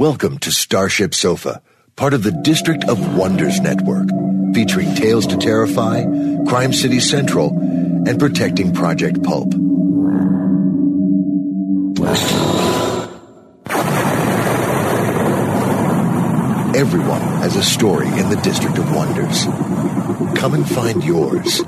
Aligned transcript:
Welcome 0.00 0.38
to 0.38 0.50
Starship 0.50 1.14
Sofa, 1.14 1.60
part 1.94 2.14
of 2.14 2.22
the 2.22 2.32
District 2.32 2.88
of 2.88 3.18
Wonders 3.18 3.60
Network, 3.60 4.08
featuring 4.54 4.94
Tales 4.94 5.26
to 5.26 5.36
Terrify, 5.36 6.04
Crime 6.48 6.72
City 6.72 7.00
Central, 7.00 7.50
and 7.50 8.18
Protecting 8.18 8.72
Project 8.72 9.22
Pulp. 9.22 9.52
Everyone 16.74 17.20
has 17.42 17.56
a 17.56 17.62
story 17.62 18.06
in 18.06 18.30
the 18.30 18.40
District 18.42 18.78
of 18.78 18.96
Wonders. 18.96 19.44
Come 20.40 20.54
and 20.54 20.66
find 20.66 21.04
yours. 21.04 21.62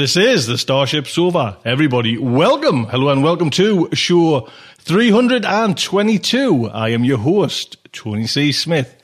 This 0.00 0.16
is 0.16 0.46
the 0.46 0.56
Starship 0.56 1.06
Sofa. 1.06 1.58
Everybody, 1.62 2.16
welcome, 2.16 2.84
hello, 2.86 3.10
and 3.10 3.22
welcome 3.22 3.50
to 3.50 3.90
show 3.92 4.48
322. 4.78 6.70
I 6.70 6.88
am 6.88 7.04
your 7.04 7.18
host, 7.18 7.76
Tony 7.92 8.26
C. 8.26 8.50
Smith. 8.50 8.96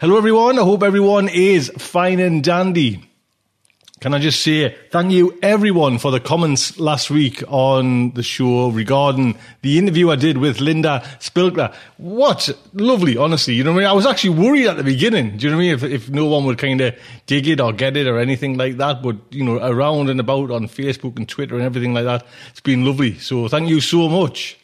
Hello, 0.00 0.16
everyone. 0.16 0.58
I 0.58 0.62
hope 0.62 0.82
everyone 0.82 1.28
is 1.28 1.68
fine 1.76 2.18
and 2.18 2.42
dandy. 2.42 3.07
Can 4.00 4.14
I 4.14 4.20
just 4.20 4.42
say 4.42 4.76
thank 4.90 5.10
you 5.10 5.36
everyone 5.42 5.98
for 5.98 6.12
the 6.12 6.20
comments 6.20 6.78
last 6.78 7.10
week 7.10 7.42
on 7.48 8.12
the 8.12 8.22
show 8.22 8.68
regarding 8.68 9.36
the 9.62 9.76
interview 9.76 10.10
I 10.10 10.14
did 10.14 10.38
with 10.38 10.60
Linda 10.60 11.02
Spilkler. 11.18 11.74
What 11.96 12.48
lovely, 12.74 13.16
honestly. 13.16 13.54
You 13.54 13.64
know 13.64 13.72
what 13.72 13.78
I 13.78 13.80
mean? 13.80 13.90
I 13.90 13.94
was 13.94 14.06
actually 14.06 14.38
worried 14.38 14.68
at 14.68 14.76
the 14.76 14.84
beginning. 14.84 15.36
Do 15.36 15.46
you 15.46 15.50
know 15.50 15.56
what 15.56 15.62
I 15.64 15.66
mean? 15.66 15.74
If, 15.74 15.82
if 15.82 16.10
no 16.10 16.26
one 16.26 16.44
would 16.44 16.58
kind 16.58 16.80
of 16.80 16.94
dig 17.26 17.48
it 17.48 17.60
or 17.60 17.72
get 17.72 17.96
it 17.96 18.06
or 18.06 18.20
anything 18.20 18.56
like 18.56 18.76
that. 18.76 19.02
But, 19.02 19.16
you 19.30 19.42
know, 19.42 19.56
around 19.56 20.10
and 20.10 20.20
about 20.20 20.52
on 20.52 20.68
Facebook 20.68 21.16
and 21.16 21.28
Twitter 21.28 21.56
and 21.56 21.64
everything 21.64 21.92
like 21.92 22.04
that, 22.04 22.24
it's 22.50 22.60
been 22.60 22.84
lovely. 22.84 23.18
So 23.18 23.48
thank 23.48 23.68
you 23.68 23.80
so 23.80 24.08
much. 24.08 24.56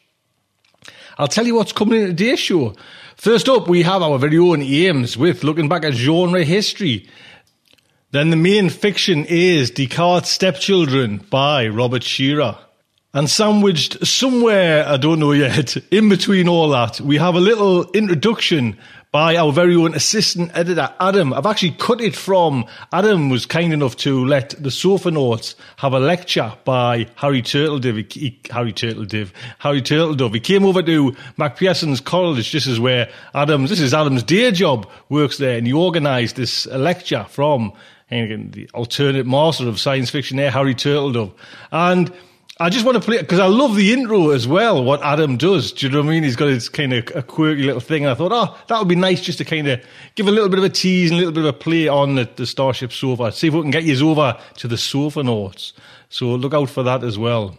I'll 1.19 1.27
tell 1.27 1.45
you 1.47 1.57
what's 1.57 1.73
coming 1.73 2.01
in 2.01 2.07
today's 2.07 2.39
show. 2.39 2.77
First 3.17 3.49
up, 3.49 3.67
we 3.67 3.83
have 3.83 4.01
our 4.01 4.17
very 4.17 4.39
own 4.39 4.63
Ames 4.63 5.17
with 5.17 5.43
looking 5.43 5.69
back 5.69 5.85
at 5.85 5.95
genre 5.95 6.45
history. 6.45 7.09
Then 8.15 8.31
the 8.31 8.37
main 8.37 8.71
fiction 8.71 9.25
is 9.25 9.73
Descartes' 9.73 10.29
Stepchildren 10.29 11.17
by 11.31 11.67
Robert 11.67 12.03
Scherrer. 12.03 12.57
And 13.13 13.29
sandwiched 13.29 14.07
somewhere, 14.07 14.87
I 14.87 14.99
don't 14.99 15.19
know 15.19 15.33
yet, 15.33 15.77
in 15.91 16.09
between 16.09 16.47
all 16.47 16.69
that, 16.69 17.01
we 17.01 17.17
have 17.17 17.35
a 17.35 17.41
little 17.41 17.91
introduction 17.91 18.79
by 19.11 19.37
our 19.37 19.51
very 19.51 19.75
own 19.75 19.97
assistant 19.97 20.53
editor, 20.55 20.95
Adam. 21.01 21.33
I've 21.33 21.47
actually 21.47 21.73
cut 21.73 22.01
it 22.01 22.15
from, 22.15 22.67
Adam 22.93 23.31
was 23.31 23.47
kind 23.47 23.73
enough 23.73 23.97
to 23.99 24.25
let 24.25 24.51
the 24.63 24.71
Sofa 24.71 25.11
Notes 25.11 25.57
have 25.79 25.93
a 25.93 25.99
lecture 25.99 26.53
by 26.65 27.09
Harry 27.17 27.43
Turtledove. 27.43 28.13
He, 28.13 28.41
Harry 28.51 28.73
Turtledove. 28.73 29.33
Harry 29.59 29.83
Turtledove. 29.83 30.35
He 30.35 30.41
came 30.41 30.65
over 30.65 30.85
to 30.85 31.17
Macpherson's 31.37 32.01
College. 32.01 32.53
This 32.53 32.69
is 32.69 32.79
where 32.79 33.11
Adam's, 33.35 33.71
this 33.71 33.81
is 33.81 33.93
Adam's 33.93 34.23
day 34.23 34.53
job, 34.53 34.89
works 35.09 35.39
there, 35.39 35.59
and 35.59 35.67
he 35.67 35.73
organised 35.73 36.37
this 36.37 36.67
lecture 36.67 37.27
from 37.29 37.73
and 38.11 38.53
the 38.53 38.69
alternate 38.75 39.27
master 39.27 39.69
of 39.69 39.81
science 39.81 40.11
fiction 40.11 40.37
there, 40.37 40.51
Harry 40.51 40.75
Turtledove. 40.75 41.33
And 41.73 42.13
I 42.61 42.71
just 42.71 42.85
want 42.85 42.97
to 42.97 43.03
play 43.03 43.19
because 43.19 43.41
I 43.41 43.47
love 43.47 43.75
the 43.75 43.93
intro 43.93 44.31
as 44.31 44.47
well. 44.47 44.85
What 44.85 45.03
Adam 45.03 45.37
does, 45.37 45.73
do 45.73 45.87
you 45.87 45.93
know 45.93 45.99
what 45.99 46.07
I 46.07 46.11
mean? 46.11 46.23
He's 46.23 46.37
got 46.37 46.49
his 46.49 46.69
kind 46.69 46.93
of 46.93 47.05
a 47.13 47.23
quirky 47.23 47.65
little 47.65 47.81
thing, 47.81 48.05
and 48.05 48.13
I 48.13 48.15
thought, 48.15 48.31
oh, 48.33 48.57
that 48.69 48.79
would 48.79 48.87
be 48.87 48.95
nice 48.95 49.21
just 49.21 49.39
to 49.39 49.45
kind 49.45 49.67
of 49.67 49.85
give 50.15 50.29
a 50.29 50.31
little 50.31 50.49
bit 50.49 50.61
of 50.61 50.65
a 50.65 50.69
tease 50.69 51.11
and 51.11 51.19
a 51.19 51.19
little 51.19 51.33
bit 51.33 51.45
of 51.45 51.55
a 51.55 51.59
play 51.59 51.89
on 51.89 52.15
the, 52.15 52.29
the 52.37 52.47
Starship 52.47 52.93
Sofa. 52.93 53.33
See 53.33 53.49
if 53.49 53.55
we 53.55 53.63
can 53.63 53.73
get 53.73 53.83
you 53.83 54.09
over 54.09 54.39
to 54.59 54.69
the 54.69 54.79
Sofa 54.79 55.25
Notes. 55.25 55.73
So 56.11 56.27
look 56.27 56.55
out 56.55 56.71
for 56.71 56.85
that 56.85 57.03
as 57.03 57.19
well. 57.19 57.59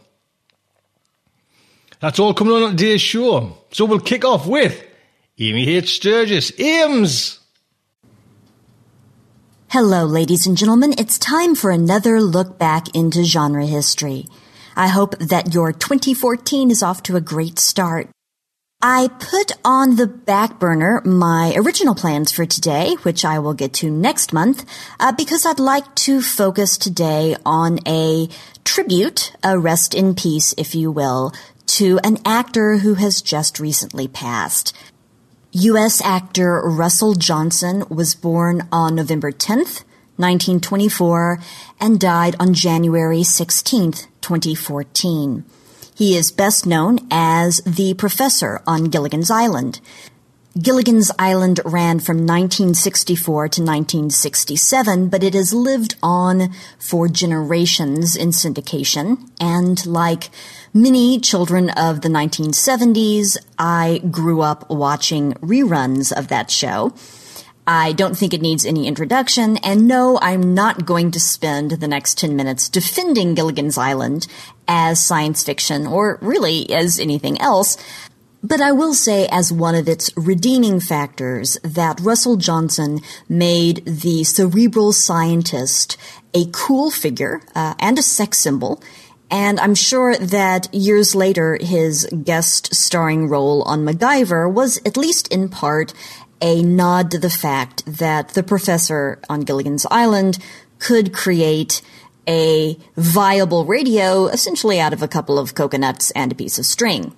That's 2.00 2.19
all 2.19 2.33
coming 2.33 2.53
on 2.53 2.77
today's 2.77 3.01
show. 3.01 3.57
So 3.72 3.83
we'll 3.83 4.00
kick 4.00 4.23
off 4.23 4.47
with 4.47 4.81
Amy 5.38 5.67
H. 5.69 5.95
Sturgis. 5.95 6.57
Ames. 6.57 7.39
Hello, 9.70 10.06
ladies 10.06 10.46
and 10.46 10.56
gentlemen. 10.56 10.94
It's 10.98 11.18
time 11.18 11.56
for 11.56 11.72
another 11.72 12.22
look 12.22 12.58
back 12.58 12.96
into 12.96 13.24
genre 13.24 13.66
history. 13.66 14.28
I 14.76 14.88
hope 14.88 15.18
that 15.18 15.53
your 15.53 15.74
2014 15.74 16.72
is 16.72 16.84
off 16.84 17.03
to 17.03 17.16
a 17.16 17.22
great 17.22 17.58
start. 17.58 18.08
I 18.81 19.09
put 19.20 19.52
on 19.66 19.96
the 19.96 20.08
back 20.08 20.59
burner 20.59 21.02
my 21.04 21.54
original 21.58 21.96
plans 21.96 22.31
for 22.31 22.46
today, 22.46 22.96
which 23.02 23.25
I 23.25 23.40
will 23.40 23.56
get 23.56 23.74
to 23.75 23.90
next 23.90 24.31
month, 24.31 24.66
uh, 25.00 25.12
because 25.12 25.46
I'd 25.46 25.59
like 25.59 25.94
to 25.96 26.22
focus 26.22 26.78
today 26.78 27.36
on 27.46 27.80
a 27.88 28.30
tribute, 28.64 29.34
a 29.44 29.58
rest 29.58 29.94
in 29.96 30.14
peace, 30.14 30.54
if 30.58 30.75
you 30.75 30.92
will, 30.92 31.34
to 31.68 32.00
an 32.04 32.20
actor 32.24 32.78
who 32.78 32.94
has 32.94 33.22
just 33.22 33.59
recently 33.59 34.08
passed. 34.08 34.74
U.S. 35.58 36.02
actor 36.02 36.60
Russell 36.66 37.14
Johnson 37.14 37.86
was 37.88 38.14
born 38.14 38.68
on 38.74 38.94
November 38.94 39.32
10th, 39.32 39.86
1924, 40.18 41.40
and 41.80 41.98
died 41.98 42.36
on 42.42 42.54
January 42.54 43.22
16th, 43.22 44.08
2014. 44.20 45.46
He 45.96 46.18
is 46.18 46.34
best 46.34 46.66
known 46.66 47.00
as 47.10 47.62
the 47.66 47.94
professor 47.94 48.62
on 48.68 48.90
Gilligan's 48.90 49.32
Island. 49.32 49.80
Gilligan's 50.62 51.12
Island 51.20 51.60
ran 51.66 52.00
from 52.00 52.20
1964 52.20 53.50
to 53.50 53.62
1967, 53.62 55.10
but 55.10 55.22
it 55.22 55.34
has 55.34 55.54
lived 55.54 55.96
on 56.02 56.54
for 56.80 57.10
generations 57.10 58.16
in 58.16 58.30
syndication. 58.30 59.30
And 59.38 59.86
like 59.86 60.30
many 60.74 61.19
children 61.19 61.72
of 61.72 62.00
the 62.00 62.07
1970s, 62.07 63.36
I 63.60 64.00
grew 64.10 64.40
up 64.40 64.69
watching 64.69 65.34
reruns 65.34 66.18
of 66.18 66.30
that 66.30 66.50
show. 66.50 66.94
I 67.68 67.92
don't 67.92 68.16
think 68.16 68.34
it 68.34 68.42
needs 68.42 68.66
any 68.66 68.88
introduction, 68.88 69.58
and 69.58 69.90
no, 69.90 70.19
I'm 70.22 70.54
not 70.54 70.86
going 70.86 71.12
to 71.12 71.19
spend 71.19 71.72
the 71.72 71.88
next 71.88 72.18
10 72.18 72.36
minutes 72.36 72.69
defending 72.69 73.34
Gilligan's 73.34 73.78
Island 73.78 74.28
as 74.69 75.04
science 75.04 75.44
fiction, 75.44 75.86
or 75.86 76.18
really 76.22 76.72
as 76.72 76.98
anything 76.98 77.42
else. 77.42 77.75
But 78.45 78.62
I 78.62 78.74
will 78.74 78.94
say, 78.94 79.27
as 79.31 79.51
one 79.51 79.74
of 79.74 79.89
its 79.89 80.12
redeeming 80.15 80.80
factors, 80.80 81.57
that 81.63 82.00
Russell 82.00 82.36
Johnson 82.36 83.00
made 83.27 83.83
the 83.88 84.24
cerebral 84.24 84.94
scientist 84.94 85.97
a 86.31 86.45
cool 86.51 86.92
figure 86.92 87.42
uh, 87.56 87.74
and 87.80 87.97
a 87.97 88.03
sex 88.03 88.38
symbol. 88.38 88.83
And 89.31 89.59
I'm 89.59 89.74
sure 89.74 90.15
that 90.18 90.71
years 90.71 91.15
later, 91.15 91.57
his 91.59 92.07
guest 92.24 92.75
starring 92.75 93.30
role 93.30 93.63
on 93.63 93.83
MacGyver 93.83 94.53
was 94.53 94.80
at 94.86 94.95
least 94.95 95.27
in 95.30 95.50
part 95.50 95.95
a 96.39 96.62
nod 96.62 97.09
to 97.12 97.18
the 97.18 97.31
fact 97.31 97.83
that 97.88 98.36
the 98.36 98.44
professor 98.44 99.18
on 99.27 99.41
Gilligan's 99.41 99.88
Island 99.89 100.38
could 100.77 101.13
create 101.13 101.81
a 102.27 102.77
viable 102.95 103.65
radio 103.65 104.27
essentially 104.27 104.80
out 104.80 104.94
of 104.94 105.01
a 105.01 105.07
couple 105.07 105.39
of 105.39 105.56
coconuts 105.56 106.12
and 106.12 106.31
a 106.31 106.36
piece 106.36 106.59
of 106.59 106.68
string. 106.68 107.12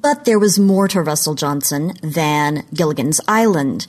But 0.00 0.24
there 0.24 0.38
was 0.38 0.58
more 0.58 0.86
to 0.88 1.02
Russell 1.02 1.34
Johnson 1.34 1.94
than 2.02 2.64
Gilligan's 2.72 3.20
Island. 3.26 3.86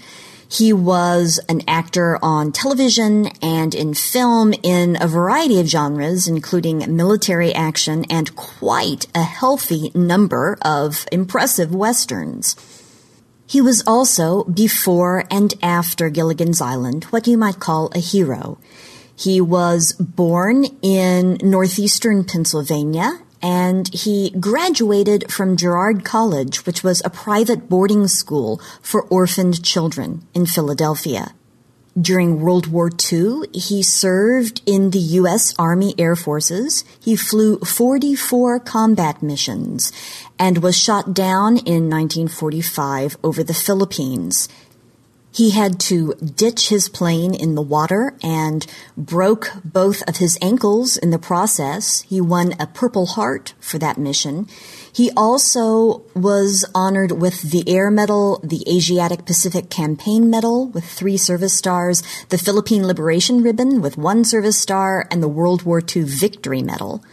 He 0.51 0.73
was 0.73 1.39
an 1.47 1.61
actor 1.67 2.17
on 2.23 2.51
television 2.51 3.27
and 3.43 3.75
in 3.75 3.93
film 3.93 4.53
in 4.63 4.97
a 4.99 5.07
variety 5.07 5.59
of 5.59 5.67
genres, 5.67 6.27
including 6.27 6.95
military 6.95 7.53
action 7.53 8.05
and 8.09 8.35
quite 8.35 9.05
a 9.13 9.21
healthy 9.21 9.91
number 9.93 10.57
of 10.63 11.05
impressive 11.11 11.75
westerns. 11.75 12.55
He 13.45 13.61
was 13.61 13.83
also, 13.85 14.43
before 14.45 15.25
and 15.29 15.53
after 15.61 16.09
Gilligan's 16.09 16.61
Island, 16.61 17.03
what 17.05 17.27
you 17.27 17.37
might 17.37 17.59
call 17.59 17.91
a 17.93 17.99
hero. 17.99 18.57
He 19.15 19.39
was 19.41 19.93
born 19.93 20.65
in 20.81 21.37
northeastern 21.43 22.23
Pennsylvania 22.23 23.19
and 23.41 23.93
he 23.93 24.31
graduated 24.31 25.31
from 25.31 25.57
Girard 25.57 26.03
College, 26.03 26.65
which 26.65 26.83
was 26.83 27.01
a 27.03 27.09
private 27.09 27.69
boarding 27.69 28.07
school 28.07 28.61
for 28.81 29.03
orphaned 29.03 29.63
children 29.63 30.27
in 30.33 30.45
Philadelphia. 30.45 31.33
During 31.99 32.39
World 32.39 32.67
War 32.67 32.89
II, 33.11 33.49
he 33.53 33.83
served 33.83 34.61
in 34.65 34.91
the 34.91 34.99
U.S. 35.19 35.53
Army 35.57 35.95
Air 35.97 36.15
Forces. 36.15 36.85
He 36.99 37.15
flew 37.15 37.59
44 37.59 38.59
combat 38.59 39.21
missions 39.23 39.91
and 40.37 40.59
was 40.59 40.77
shot 40.77 41.13
down 41.13 41.57
in 41.57 41.89
1945 41.89 43.17
over 43.23 43.43
the 43.43 43.53
Philippines. 43.53 44.47
He 45.31 45.51
had 45.51 45.79
to 45.81 46.15
ditch 46.15 46.69
his 46.69 46.89
plane 46.89 47.33
in 47.33 47.53
the 47.53 47.61
water 47.61 48.15
and 48.23 48.65
broke 48.97 49.51
both 49.63 50.01
of 50.07 50.17
his 50.17 50.37
ankles 50.41 50.97
in 50.97 51.11
the 51.11 51.19
process. 51.19 52.01
He 52.01 52.19
won 52.19 52.55
a 52.59 52.65
Purple 52.65 53.05
Heart 53.05 53.53
for 53.59 53.77
that 53.77 53.97
mission. 53.97 54.47
He 54.91 55.11
also 55.15 56.01
was 56.15 56.65
honored 56.73 57.11
with 57.11 57.51
the 57.51 57.63
Air 57.69 57.91
Medal, 57.91 58.39
the 58.43 58.63
Asiatic 58.67 59.25
Pacific 59.25 59.69
Campaign 59.69 60.29
Medal 60.29 60.67
with 60.67 60.83
three 60.83 61.17
service 61.17 61.53
stars, 61.53 62.01
the 62.29 62.37
Philippine 62.37 62.87
Liberation 62.87 63.43
Ribbon 63.43 63.81
with 63.81 63.97
one 63.97 64.25
service 64.25 64.57
star, 64.57 65.07
and 65.11 65.21
the 65.21 65.27
World 65.27 65.61
War 65.61 65.79
II 65.79 66.03
Victory 66.03 66.63
Medal. 66.63 67.03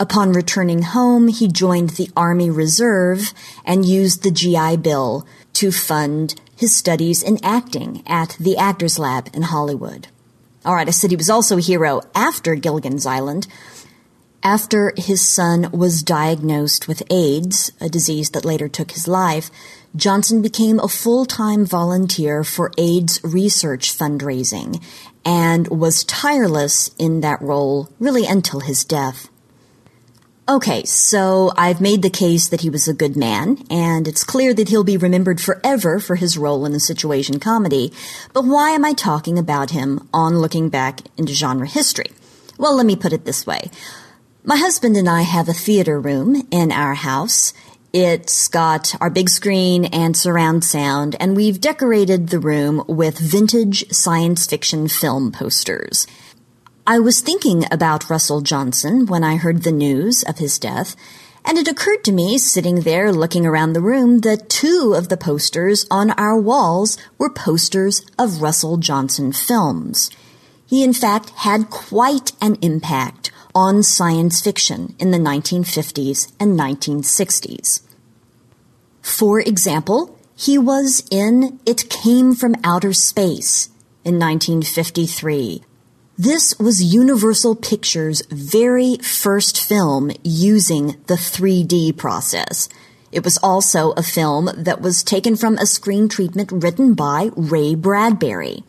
Upon 0.00 0.32
returning 0.32 0.82
home, 0.82 1.28
he 1.28 1.46
joined 1.46 1.90
the 1.90 2.10
Army 2.16 2.48
Reserve 2.48 3.34
and 3.66 3.84
used 3.84 4.22
the 4.22 4.30
GI 4.30 4.78
Bill 4.78 5.26
to 5.54 5.72
fund 5.72 6.40
his 6.56 6.74
studies 6.74 7.22
in 7.22 7.38
acting 7.42 8.02
at 8.06 8.36
the 8.38 8.56
Actors 8.56 8.98
Lab 8.98 9.28
in 9.32 9.42
Hollywood. 9.42 10.08
All 10.64 10.74
right, 10.74 10.88
I 10.88 10.90
said 10.90 11.10
he 11.10 11.16
was 11.16 11.30
also 11.30 11.56
a 11.56 11.62
hero 11.62 12.02
after 12.14 12.54
Gilligan's 12.54 13.06
Island. 13.06 13.46
After 14.42 14.92
his 14.96 15.26
son 15.26 15.70
was 15.72 16.02
diagnosed 16.02 16.86
with 16.86 17.02
AIDS, 17.10 17.72
a 17.80 17.88
disease 17.88 18.30
that 18.30 18.44
later 18.44 18.68
took 18.68 18.90
his 18.90 19.08
life, 19.08 19.50
Johnson 19.96 20.42
became 20.42 20.78
a 20.78 20.88
full 20.88 21.24
time 21.24 21.64
volunteer 21.64 22.44
for 22.44 22.72
AIDS 22.76 23.20
research 23.24 23.96
fundraising 23.96 24.82
and 25.24 25.66
was 25.68 26.04
tireless 26.04 26.90
in 26.98 27.22
that 27.22 27.40
role 27.40 27.88
really 27.98 28.26
until 28.26 28.60
his 28.60 28.84
death. 28.84 29.29
Okay, 30.50 30.82
so 30.84 31.52
I've 31.56 31.80
made 31.80 32.02
the 32.02 32.10
case 32.10 32.48
that 32.48 32.62
he 32.62 32.70
was 32.70 32.88
a 32.88 32.92
good 32.92 33.16
man, 33.16 33.64
and 33.70 34.08
it's 34.08 34.24
clear 34.24 34.52
that 34.54 34.68
he'll 34.68 34.82
be 34.82 34.96
remembered 34.96 35.40
forever 35.40 36.00
for 36.00 36.16
his 36.16 36.36
role 36.36 36.66
in 36.66 36.72
the 36.72 36.80
situation 36.80 37.38
comedy. 37.38 37.92
But 38.32 38.46
why 38.46 38.70
am 38.70 38.84
I 38.84 38.92
talking 38.92 39.38
about 39.38 39.70
him 39.70 40.08
on 40.12 40.40
looking 40.40 40.68
back 40.68 41.02
into 41.16 41.34
genre 41.34 41.68
history? 41.68 42.10
Well, 42.58 42.74
let 42.74 42.84
me 42.84 42.96
put 42.96 43.12
it 43.12 43.24
this 43.24 43.46
way. 43.46 43.70
My 44.42 44.56
husband 44.56 44.96
and 44.96 45.08
I 45.08 45.22
have 45.22 45.48
a 45.48 45.52
theater 45.52 46.00
room 46.00 46.48
in 46.50 46.72
our 46.72 46.94
house. 46.94 47.52
It's 47.92 48.48
got 48.48 49.00
our 49.00 49.08
big 49.08 49.28
screen 49.28 49.84
and 49.84 50.16
surround 50.16 50.64
sound, 50.64 51.14
and 51.20 51.36
we've 51.36 51.60
decorated 51.60 52.30
the 52.30 52.40
room 52.40 52.82
with 52.88 53.20
vintage 53.20 53.88
science 53.92 54.46
fiction 54.46 54.88
film 54.88 55.30
posters. 55.30 56.08
I 56.90 56.98
was 56.98 57.20
thinking 57.20 57.66
about 57.70 58.10
Russell 58.10 58.40
Johnson 58.40 59.06
when 59.06 59.22
I 59.22 59.36
heard 59.36 59.62
the 59.62 59.70
news 59.70 60.24
of 60.24 60.38
his 60.38 60.58
death, 60.58 60.96
and 61.44 61.56
it 61.56 61.68
occurred 61.68 62.02
to 62.02 62.10
me, 62.10 62.36
sitting 62.36 62.80
there 62.80 63.12
looking 63.12 63.46
around 63.46 63.74
the 63.74 63.80
room, 63.80 64.22
that 64.22 64.48
two 64.48 64.94
of 64.96 65.08
the 65.08 65.16
posters 65.16 65.86
on 65.88 66.10
our 66.18 66.36
walls 66.36 66.98
were 67.16 67.30
posters 67.30 68.04
of 68.18 68.42
Russell 68.42 68.76
Johnson 68.76 69.30
films. 69.30 70.10
He, 70.66 70.82
in 70.82 70.92
fact, 70.92 71.30
had 71.30 71.70
quite 71.70 72.32
an 72.40 72.56
impact 72.60 73.30
on 73.54 73.84
science 73.84 74.40
fiction 74.40 74.96
in 74.98 75.12
the 75.12 75.18
1950s 75.18 76.32
and 76.40 76.58
1960s. 76.58 77.82
For 79.00 79.38
example, 79.38 80.18
he 80.34 80.58
was 80.58 81.06
in 81.08 81.60
It 81.64 81.88
Came 81.88 82.34
from 82.34 82.56
Outer 82.64 82.94
Space 82.94 83.68
in 84.04 84.18
1953, 84.18 85.62
this 86.22 86.58
was 86.58 86.82
Universal 86.82 87.56
Pictures' 87.56 88.22
very 88.30 88.98
first 88.98 89.58
film 89.58 90.10
using 90.22 90.88
the 91.06 91.14
3D 91.14 91.96
process. 91.96 92.68
It 93.10 93.24
was 93.24 93.38
also 93.38 93.92
a 93.92 94.02
film 94.02 94.50
that 94.54 94.82
was 94.82 95.02
taken 95.02 95.34
from 95.34 95.56
a 95.56 95.64
screen 95.64 96.10
treatment 96.10 96.52
written 96.52 96.92
by 96.92 97.30
Ray 97.34 97.74
Bradbury. 97.74 98.64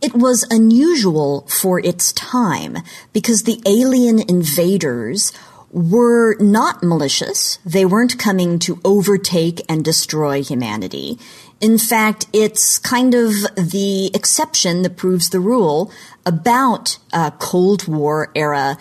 It 0.00 0.14
was 0.14 0.46
unusual 0.52 1.48
for 1.48 1.80
its 1.80 2.12
time 2.12 2.76
because 3.12 3.42
the 3.42 3.60
alien 3.66 4.20
invaders 4.20 5.32
were 5.70 6.36
not 6.40 6.82
malicious. 6.82 7.58
They 7.64 7.84
weren't 7.84 8.18
coming 8.18 8.58
to 8.60 8.80
overtake 8.84 9.60
and 9.68 9.84
destroy 9.84 10.42
humanity. 10.42 11.18
In 11.60 11.78
fact, 11.78 12.26
it's 12.32 12.78
kind 12.78 13.14
of 13.14 13.32
the 13.56 14.10
exception 14.14 14.82
that 14.82 14.96
proves 14.96 15.30
the 15.30 15.40
rule 15.40 15.92
about 16.24 16.98
uh, 17.12 17.30
Cold 17.32 17.86
War 17.88 18.30
era 18.34 18.78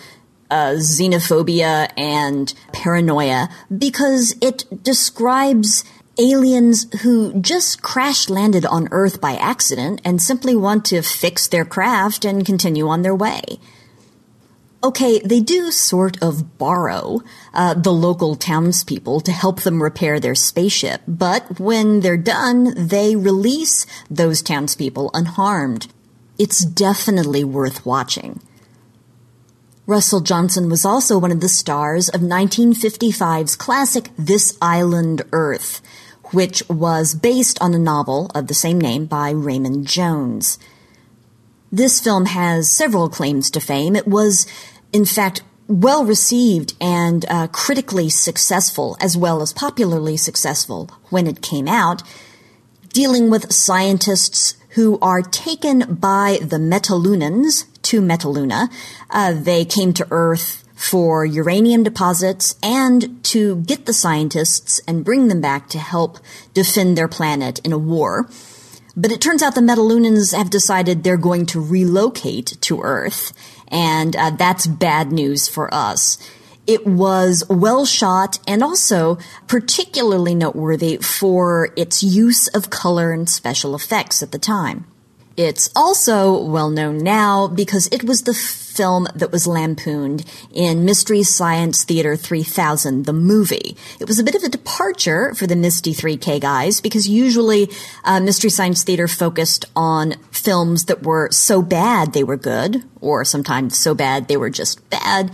uh, 0.49 0.75
xenophobia 0.77 1.91
and 1.97 2.53
paranoia 2.71 3.49
because 3.75 4.35
it 4.41 4.65
describes 4.83 5.83
aliens 6.19 6.87
who 7.01 7.39
just 7.39 7.81
crash 7.81 8.29
landed 8.29 8.65
on 8.65 8.87
Earth 8.91 9.19
by 9.21 9.33
accident 9.33 10.01
and 10.03 10.21
simply 10.21 10.55
want 10.55 10.85
to 10.85 11.01
fix 11.01 11.47
their 11.47 11.65
craft 11.65 12.25
and 12.25 12.45
continue 12.45 12.87
on 12.87 13.01
their 13.01 13.15
way. 13.15 13.59
Okay, 14.87 15.19
they 15.19 15.41
do 15.41 15.69
sort 15.69 16.15
of 16.23 16.57
borrow 16.57 17.21
uh, 17.53 17.73
the 17.73 17.91
local 17.91 18.37
townspeople 18.37 19.19
to 19.19 19.33
help 19.33 19.63
them 19.63 19.83
repair 19.83 20.17
their 20.17 20.33
spaceship, 20.33 21.01
but 21.05 21.59
when 21.59 21.99
they're 21.99 22.15
done, 22.15 22.73
they 22.87 23.13
release 23.13 23.85
those 24.09 24.41
townspeople 24.41 25.11
unharmed. 25.13 25.87
It's 26.39 26.63
definitely 26.63 27.43
worth 27.43 27.85
watching. 27.85 28.39
Russell 29.85 30.21
Johnson 30.21 30.69
was 30.69 30.85
also 30.85 31.19
one 31.19 31.33
of 31.33 31.41
the 31.41 31.49
stars 31.49 32.07
of 32.07 32.21
1955's 32.21 33.57
classic 33.57 34.09
This 34.17 34.57
Island 34.61 35.21
Earth, 35.33 35.81
which 36.31 36.63
was 36.69 37.13
based 37.13 37.61
on 37.61 37.73
a 37.73 37.77
novel 37.77 38.31
of 38.33 38.47
the 38.47 38.53
same 38.53 38.79
name 38.79 39.05
by 39.05 39.31
Raymond 39.31 39.85
Jones. 39.85 40.57
This 41.71 41.99
film 41.99 42.27
has 42.27 42.71
several 42.71 43.09
claims 43.09 43.51
to 43.51 43.59
fame. 43.59 43.95
It 43.95 44.07
was, 44.07 44.47
in 44.93 45.05
fact, 45.05 45.41
well 45.67 46.05
received 46.05 46.73
and 46.79 47.25
uh, 47.29 47.47
critically 47.47 48.09
successful, 48.09 48.97
as 49.01 49.17
well 49.17 49.41
as 49.41 49.53
popularly 49.53 50.17
successful 50.17 50.89
when 51.09 51.27
it 51.27 51.41
came 51.41 51.67
out, 51.67 52.03
dealing 52.89 53.29
with 53.29 53.51
scientists 53.51 54.55
who 54.71 54.97
are 55.01 55.21
taken 55.21 55.95
by 55.95 56.37
the 56.41 56.57
Metalunans 56.57 57.65
to 57.81 58.01
Metaluna. 58.01 58.69
Uh, 59.09 59.33
they 59.33 59.65
came 59.65 59.93
to 59.93 60.07
Earth 60.11 60.63
for 60.75 61.25
uranium 61.25 61.83
deposits 61.83 62.55
and 62.61 63.23
to 63.23 63.57
get 63.63 63.87
the 63.87 63.93
scientists 63.93 64.79
and 64.87 65.03
bring 65.03 65.27
them 65.27 65.41
back 65.41 65.67
to 65.69 65.79
help 65.79 66.19
defend 66.53 66.95
their 66.97 67.07
planet 67.07 67.59
in 67.65 67.73
a 67.73 67.77
war. 67.77 68.29
But 68.99 69.11
it 69.11 69.21
turns 69.21 69.43
out 69.43 69.53
the 69.53 69.61
Metalunans 69.61 70.35
have 70.35 70.49
decided 70.49 71.03
they're 71.03 71.17
going 71.17 71.45
to 71.47 71.61
relocate 71.61 72.57
to 72.61 72.81
Earth, 72.81 73.31
and 73.67 74.15
uh, 74.15 74.31
that's 74.31 74.65
bad 74.65 75.11
news 75.11 75.47
for 75.47 75.71
us. 75.71 76.17
It 76.65 76.87
was 76.87 77.43
well 77.47 77.85
shot 77.85 78.39
and 78.47 78.63
also 78.63 79.19
particularly 79.45 80.33
noteworthy 80.33 80.97
for 80.97 81.69
its 81.77 82.01
use 82.01 82.47
of 82.47 82.71
color 82.71 83.11
and 83.11 83.29
special 83.29 83.75
effects 83.75 84.23
at 84.23 84.31
the 84.31 84.39
time. 84.39 84.87
It's 85.37 85.69
also 85.75 86.35
well 86.35 86.71
known 86.71 86.97
now 86.97 87.47
because 87.47 87.87
it 87.91 88.03
was 88.03 88.23
the 88.23 88.33
film 88.33 89.07
that 89.13 89.31
was 89.31 89.45
lampooned 89.45 90.25
in 90.51 90.83
Mystery 90.83 91.21
Science 91.21 91.83
Theater 91.83 92.15
3000, 92.15 93.05
the 93.05 93.13
movie. 93.13 93.77
It 93.99 94.07
was 94.07 94.17
a 94.17 94.23
bit 94.23 94.33
of 94.33 94.41
a 94.41 94.49
departure 94.49 95.35
for 95.35 95.45
the 95.45 95.53
MST3K 95.53 96.41
guys 96.41 96.81
because 96.81 97.07
usually 97.07 97.69
uh, 98.03 98.19
Mystery 98.19 98.49
Science 98.49 98.83
Theater 98.83 99.07
focused 99.07 99.65
on 99.75 100.15
films 100.31 100.85
that 100.85 101.03
were 101.03 101.29
so 101.29 101.61
bad 101.61 102.13
they 102.13 102.23
were 102.23 102.37
good, 102.37 102.83
or 102.99 103.23
sometimes 103.23 103.77
so 103.77 103.93
bad 103.93 104.27
they 104.27 104.37
were 104.37 104.49
just 104.49 104.89
bad. 104.89 105.31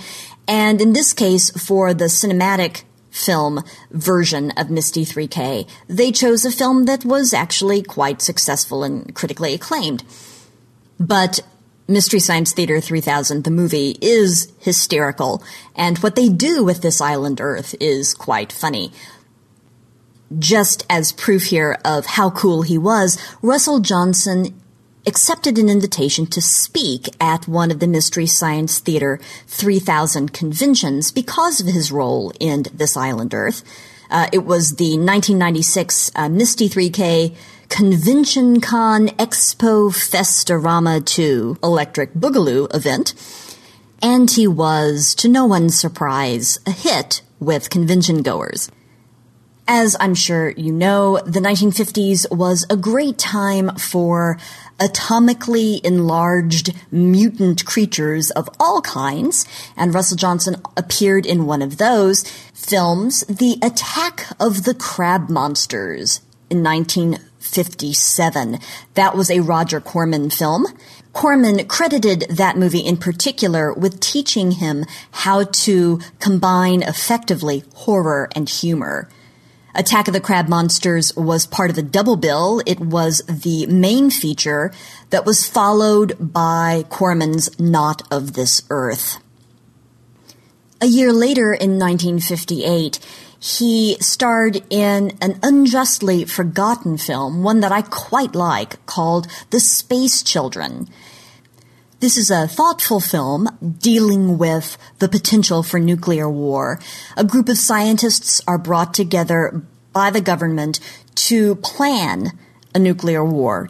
And 0.50 0.81
in 0.81 0.91
this 0.91 1.13
case, 1.13 1.50
for 1.51 1.93
the 1.93 2.05
cinematic 2.05 2.83
film 3.13 3.63
version 3.91 4.51
of 4.51 4.67
MST3K. 4.67 5.70
They 5.88 6.12
chose 6.12 6.43
a 6.43 6.51
film 6.51 6.86
that 6.86 7.05
was 7.05 7.34
actually 7.34 7.84
quite 7.84 8.22
successful 8.22 8.84
and 8.84 9.13
critically 9.13 9.53
acclaimed. 9.53 10.03
But 11.00 11.39
Mystery 11.88 12.20
Science 12.20 12.53
Theater 12.53 12.82
3000, 12.82 13.43
the 13.43 13.51
movie, 13.51 13.98
is 14.01 14.51
hysterical, 14.60 15.43
and 15.75 16.00
what 16.00 16.15
they 16.15 16.29
do 16.29 16.63
with 16.63 16.82
this 16.82 17.00
island 17.01 17.39
Earth 17.39 17.75
is 17.79 18.13
quite 18.13 18.51
funny. 18.51 18.91
Just 20.39 20.86
as 20.89 21.12
proof 21.12 21.43
here 21.43 21.77
of 21.86 22.05
how 22.05 22.32
cool 22.32 22.63
he 22.63 22.77
was, 22.77 23.20
Russell 23.41 23.79
Johnson 23.79 24.60
accepted 25.05 25.57
an 25.57 25.69
invitation 25.69 26.25
to 26.27 26.41
speak 26.41 27.10
at 27.19 27.48
one 27.48 27.72
of 27.72 27.79
the 27.79 27.88
Mystery 27.88 28.25
Science 28.25 28.79
Theater 28.79 29.19
3000 29.48 30.33
conventions 30.33 31.12
because 31.12 31.60
of 31.60 31.67
his 31.67 31.91
role 31.91 32.31
in 32.39 32.65
This 32.74 32.95
Island 32.95 33.33
Earth. 33.33 33.63
Uh, 34.10 34.27
it 34.31 34.45
was 34.45 34.75
the 34.75 34.98
1996 34.98 36.12
uh, 36.15 36.27
MST3K 36.27 37.36
Convention 37.69 38.62
Con 38.62 39.07
Expo 39.10 39.89
Festorama 39.91 41.03
2 41.03 41.57
Electric 41.63 42.13
Boogaloo 42.13 42.74
event. 42.74 43.13
And 44.01 44.29
he 44.29 44.48
was, 44.48 45.15
to 45.15 45.27
no 45.27 45.45
one's 45.45 45.77
surprise, 45.77 46.60
a 46.67 46.72
hit 46.72 47.22
with 47.39 47.69
convention 47.69 48.22
goers. 48.22 48.69
As 49.67 49.96
I'm 49.98 50.13
sure 50.13 50.50
you 50.50 50.74
know, 50.74 51.20
the 51.20 51.39
1950s 51.39 52.29
was 52.29 52.65
a 52.70 52.75
great 52.75 53.17
time 53.17 53.74
for 53.77 54.38
atomically 54.77 55.79
enlarged 55.86 56.74
mutant 56.91 57.63
creatures 57.63 58.29
of 58.32 58.50
all 58.60 58.82
kinds, 58.82 59.46
and 59.77 59.93
Russell 59.93 60.17
Johnson 60.17 60.58
appeared 60.75 61.25
in 61.25 61.46
one 61.46 61.62
of 61.62 61.77
those 61.77 62.24
films, 62.53 63.22
The 63.22 63.58
Attack 63.62 64.27
of 64.38 64.65
the 64.65 64.74
Crab 64.74 65.29
Monsters, 65.29 66.20
in 66.50 66.62
1957. 66.62 68.60
That 68.96 69.15
was 69.15 69.32
a 69.32 69.39
Roger 69.39 69.79
Corman 69.79 70.29
film. 70.29 70.65
Corman 71.13 71.65
credited 71.67 72.25
that 72.29 72.58
movie 72.58 72.79
in 72.79 72.98
particular 72.98 73.72
with 73.72 74.01
teaching 74.01 74.51
him 74.51 74.84
how 75.12 75.43
to 75.43 76.01
combine 76.20 76.82
effectively 76.82 77.63
horror 77.75 78.27
and 78.36 78.50
humor. 78.50 79.08
Attack 79.75 80.08
of 80.08 80.13
the 80.13 80.22
Crab 80.22 80.48
Monsters 80.48 81.15
was 81.15 81.48
part 81.48 81.72
of 81.72 81.77
a 81.80 81.82
double 81.82 82.15
bill. 82.15 82.62
It 82.65 82.80
was 82.80 83.24
the 83.27 83.65
main 83.65 84.12
feature 84.12 84.72
that 85.10 85.25
was 85.25 85.48
followed 85.48 86.15
by 86.20 86.86
Corman's 86.89 87.60
Not 87.60 88.03
of 88.12 88.34
This 88.34 88.62
Earth. 88.70 89.18
A 90.80 90.86
year 90.86 91.12
later, 91.12 91.53
in 91.53 91.80
1958, 91.80 93.00
he 93.39 93.98
starred 94.00 94.62
in 94.70 95.18
an 95.20 95.39
unjustly 95.42 96.25
forgotten 96.25 96.98
film, 96.98 97.42
one 97.42 97.62
that 97.62 97.72
I 97.72 97.82
quite 97.82 98.36
like, 98.36 98.86
called 98.86 99.27
The 99.50 99.60
Space 99.60 100.22
Children. 100.22 100.88
This 102.03 102.17
is 102.17 102.29
a 102.29 102.50
thoughtful 102.50 103.00
film 103.00 103.48
dealing 103.79 104.38
with 104.38 104.77
the 105.00 105.07
potential 105.07 105.63
for 105.63 105.79
nuclear 105.79 106.29
war. 106.29 106.81
A 107.15 107.24
group 107.24 107.48
of 107.48 107.57
scientists 107.57 108.41
are 108.45 108.57
brought 108.57 108.93
together 108.93 109.63
by 109.93 110.10
the 110.10 110.19
government 110.19 110.81
to 111.15 111.55
plan 111.55 112.38
a 112.75 112.79
nuclear 112.79 113.24
war, 113.24 113.69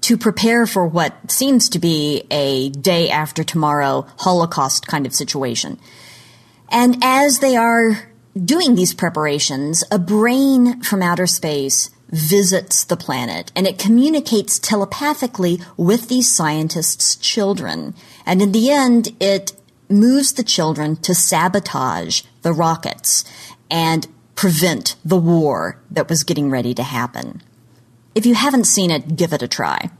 to 0.00 0.16
prepare 0.16 0.66
for 0.66 0.86
what 0.86 1.30
seems 1.30 1.68
to 1.68 1.78
be 1.78 2.24
a 2.30 2.70
day 2.70 3.10
after 3.10 3.44
tomorrow 3.44 4.06
Holocaust 4.20 4.86
kind 4.86 5.04
of 5.04 5.12
situation. 5.12 5.78
And 6.70 6.96
as 7.04 7.40
they 7.40 7.56
are 7.56 8.08
doing 8.42 8.74
these 8.74 8.94
preparations, 8.94 9.84
a 9.90 9.98
brain 9.98 10.80
from 10.80 11.02
outer 11.02 11.26
space 11.26 11.90
visits 12.10 12.84
the 12.84 12.96
planet 12.96 13.52
and 13.54 13.66
it 13.66 13.78
communicates 13.78 14.58
telepathically 14.58 15.60
with 15.76 16.08
these 16.08 16.34
scientists' 16.34 17.16
children. 17.16 17.94
And 18.26 18.42
in 18.42 18.52
the 18.52 18.70
end, 18.70 19.10
it 19.20 19.52
moves 19.88 20.32
the 20.32 20.44
children 20.44 20.96
to 20.96 21.14
sabotage 21.14 22.22
the 22.42 22.52
rockets 22.52 23.24
and 23.70 24.06
prevent 24.34 24.96
the 25.04 25.16
war 25.18 25.78
that 25.90 26.08
was 26.08 26.24
getting 26.24 26.50
ready 26.50 26.74
to 26.74 26.82
happen. 26.82 27.42
If 28.14 28.26
you 28.26 28.34
haven't 28.34 28.64
seen 28.64 28.90
it, 28.90 29.16
give 29.16 29.32
it 29.32 29.42
a 29.42 29.48
try. 29.48 29.90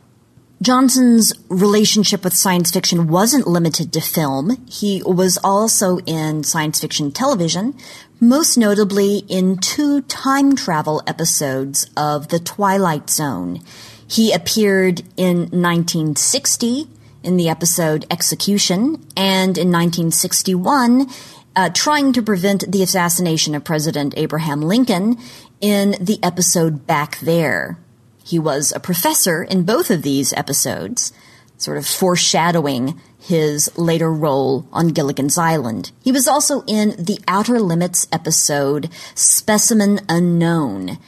Johnson's 0.62 1.32
relationship 1.48 2.22
with 2.22 2.36
science 2.36 2.70
fiction 2.70 3.08
wasn't 3.08 3.46
limited 3.46 3.94
to 3.94 4.00
film. 4.00 4.66
He 4.68 5.02
was 5.06 5.38
also 5.42 5.98
in 6.00 6.44
science 6.44 6.80
fiction 6.80 7.12
television, 7.12 7.74
most 8.20 8.58
notably 8.58 9.18
in 9.28 9.56
two 9.56 10.02
time 10.02 10.54
travel 10.54 11.02
episodes 11.06 11.90
of 11.96 12.28
The 12.28 12.38
Twilight 12.38 13.08
Zone. 13.08 13.60
He 14.06 14.32
appeared 14.32 15.00
in 15.16 15.48
1960 15.50 16.86
in 17.22 17.36
the 17.36 17.48
episode 17.48 18.06
Execution 18.10 19.06
and 19.16 19.56
in 19.56 19.72
1961 19.72 21.08
uh, 21.56 21.70
trying 21.70 22.12
to 22.12 22.22
prevent 22.22 22.70
the 22.70 22.82
assassination 22.82 23.54
of 23.54 23.64
President 23.64 24.14
Abraham 24.16 24.62
Lincoln 24.62 25.18
in 25.60 25.96
the 26.00 26.18
episode 26.22 26.86
Back 26.86 27.18
There. 27.20 27.78
He 28.24 28.38
was 28.38 28.72
a 28.72 28.80
professor 28.80 29.42
in 29.42 29.64
both 29.64 29.90
of 29.90 30.02
these 30.02 30.32
episodes, 30.34 31.12
sort 31.60 31.76
of 31.76 31.86
foreshadowing 31.86 32.98
his 33.18 33.70
later 33.76 34.10
role 34.10 34.66
on 34.72 34.88
Gilligan's 34.88 35.36
Island. 35.36 35.92
He 36.02 36.10
was 36.10 36.26
also 36.26 36.62
in 36.66 36.90
the 36.98 37.20
Outer 37.28 37.60
Limits 37.60 38.08
episode 38.10 38.88
Specimen 39.14 40.00
Unknown 40.08 40.98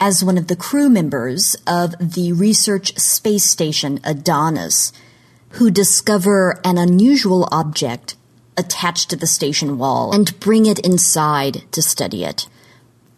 as 0.00 0.24
one 0.24 0.36
of 0.36 0.48
the 0.48 0.56
crew 0.56 0.90
members 0.90 1.56
of 1.66 1.94
the 2.00 2.32
research 2.32 2.98
space 2.98 3.44
station 3.44 4.00
Adonis, 4.02 4.92
who 5.50 5.70
discover 5.70 6.60
an 6.64 6.76
unusual 6.76 7.48
object 7.52 8.16
attached 8.56 9.08
to 9.10 9.16
the 9.16 9.26
station 9.26 9.78
wall 9.78 10.12
and 10.12 10.38
bring 10.40 10.66
it 10.66 10.80
inside 10.80 11.62
to 11.70 11.80
study 11.80 12.24
it. 12.24 12.48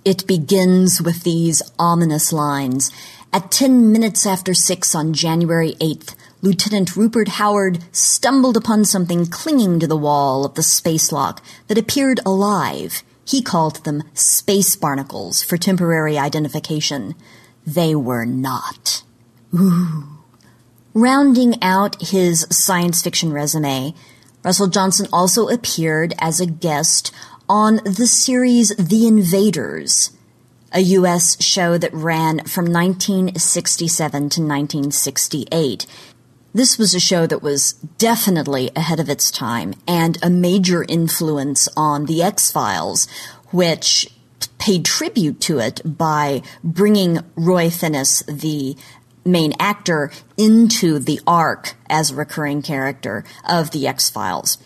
It 0.05 0.27
begins 0.27 1.01
with 1.01 1.25
these 1.25 1.63
ominous 1.79 2.33
lines. 2.33 2.93
At 3.33 3.51
10 3.51 3.91
minutes 3.91 4.27
after 4.27 4.55
6 4.55 4.95
on 4.95 5.15
January 5.15 5.73
8th, 5.81 6.15
Lieutenant 6.47 6.95
Rupert 6.95 7.27
Howard 7.27 7.81
stumbled 7.91 8.57
upon 8.57 8.85
something 8.85 9.27
clinging 9.27 9.81
to 9.81 9.89
the 9.89 9.97
wall 9.97 10.45
of 10.45 10.55
the 10.55 10.63
space 10.63 11.11
lock 11.11 11.43
that 11.67 11.77
appeared 11.77 12.21
alive. 12.25 13.03
He 13.25 13.43
called 13.43 13.83
them 13.83 14.05
space 14.15 14.77
barnacles 14.77 15.43
for 15.43 15.57
temporary 15.57 16.17
identification. 16.17 17.17
They 17.67 17.97
were 17.97 18.25
not. 18.25 19.03
Ooh. 19.53 20.05
Rounding 20.95 21.61
out 21.61 22.01
his 22.01 22.47
science 22.49 23.03
fiction 23.03 23.33
resume, 23.33 23.93
Russell 24.45 24.69
Johnson 24.69 25.09
also 25.13 25.49
appeared 25.49 26.15
as 26.21 26.39
a 26.39 26.47
guest 26.47 27.11
on 27.49 27.81
the 27.85 28.07
series 28.07 28.69
The 28.77 29.09
Invaders, 29.09 30.13
a 30.71 30.79
U.S. 30.79 31.43
show 31.43 31.77
that 31.77 31.93
ran 31.93 32.45
from 32.45 32.67
1967 32.67 34.13
to 34.13 34.41
1968. 34.41 35.87
This 36.57 36.79
was 36.79 36.95
a 36.95 37.01
show 37.01 37.27
that 37.27 37.43
was 37.43 37.75
definitely 37.99 38.71
ahead 38.75 38.99
of 38.99 39.11
its 39.11 39.31
time 39.31 39.75
and 39.87 40.17
a 40.23 40.31
major 40.31 40.87
influence 40.89 41.69
on 41.77 42.07
The 42.07 42.23
X 42.23 42.51
Files, 42.51 43.07
which 43.51 44.09
paid 44.57 44.87
tribute 44.87 45.39
to 45.43 45.59
it 45.59 45.83
by 45.85 46.41
bringing 46.65 47.19
Roy 47.35 47.69
Thinnes, 47.69 48.21
the 48.21 48.75
main 49.23 49.53
actor 49.61 50.11
into 50.39 50.99
the 50.99 51.21
arc 51.27 51.75
as 51.91 52.11
a 52.11 52.15
recurring 52.15 52.63
character 52.63 53.23
of 53.47 53.73
the 53.73 53.87
X 53.87 54.09
Files. 54.09 54.57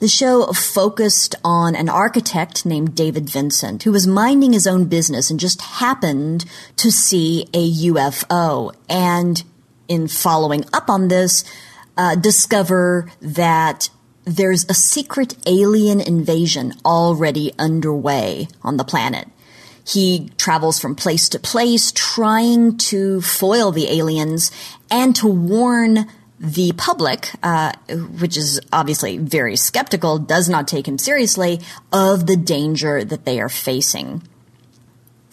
The 0.00 0.08
show 0.08 0.52
focused 0.52 1.34
on 1.42 1.74
an 1.74 1.88
architect 1.88 2.66
named 2.66 2.94
David 2.94 3.30
Vincent 3.30 3.84
who 3.84 3.92
was 3.92 4.06
minding 4.06 4.52
his 4.52 4.66
own 4.66 4.84
business 4.84 5.30
and 5.30 5.40
just 5.40 5.62
happened 5.62 6.44
to 6.76 6.92
see 6.92 7.46
a 7.54 7.72
UFO. 7.86 8.74
And 8.90 9.42
in 9.88 10.06
following 10.08 10.64
up 10.72 10.88
on 10.88 11.08
this, 11.08 11.44
uh, 11.96 12.14
discover 12.14 13.10
that 13.20 13.90
there's 14.24 14.64
a 14.68 14.74
secret 14.74 15.34
alien 15.46 16.00
invasion 16.00 16.74
already 16.84 17.52
underway 17.58 18.46
on 18.62 18.76
the 18.76 18.84
planet. 18.84 19.26
He 19.86 20.30
travels 20.36 20.78
from 20.78 20.94
place 20.94 21.30
to 21.30 21.38
place 21.38 21.92
trying 21.92 22.76
to 22.76 23.22
foil 23.22 23.72
the 23.72 23.88
aliens 23.88 24.50
and 24.90 25.16
to 25.16 25.26
warn 25.26 26.06
the 26.38 26.72
public, 26.72 27.30
uh, 27.42 27.72
which 28.20 28.36
is 28.36 28.60
obviously 28.72 29.16
very 29.16 29.56
skeptical, 29.56 30.18
does 30.18 30.48
not 30.48 30.68
take 30.68 30.86
him 30.86 30.98
seriously, 30.98 31.60
of 31.90 32.26
the 32.26 32.36
danger 32.36 33.02
that 33.02 33.24
they 33.24 33.40
are 33.40 33.48
facing. 33.48 34.22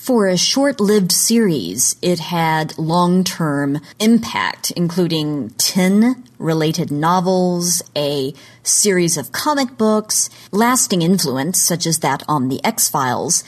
For 0.05 0.27
a 0.27 0.37
short 0.37 0.79
lived 0.79 1.11
series, 1.11 1.95
it 1.99 2.19
had 2.19 2.77
long 2.77 3.23
term 3.23 3.81
impact, 3.99 4.69
including 4.75 5.49
10 5.57 6.23
related 6.37 6.91
novels, 6.91 7.81
a 7.95 8.35
series 8.61 9.17
of 9.17 9.31
comic 9.31 9.79
books, 9.79 10.29
lasting 10.51 11.01
influence, 11.01 11.59
such 11.59 11.87
as 11.87 11.97
that 12.01 12.21
on 12.27 12.49
The 12.49 12.63
X 12.63 12.87
Files, 12.87 13.43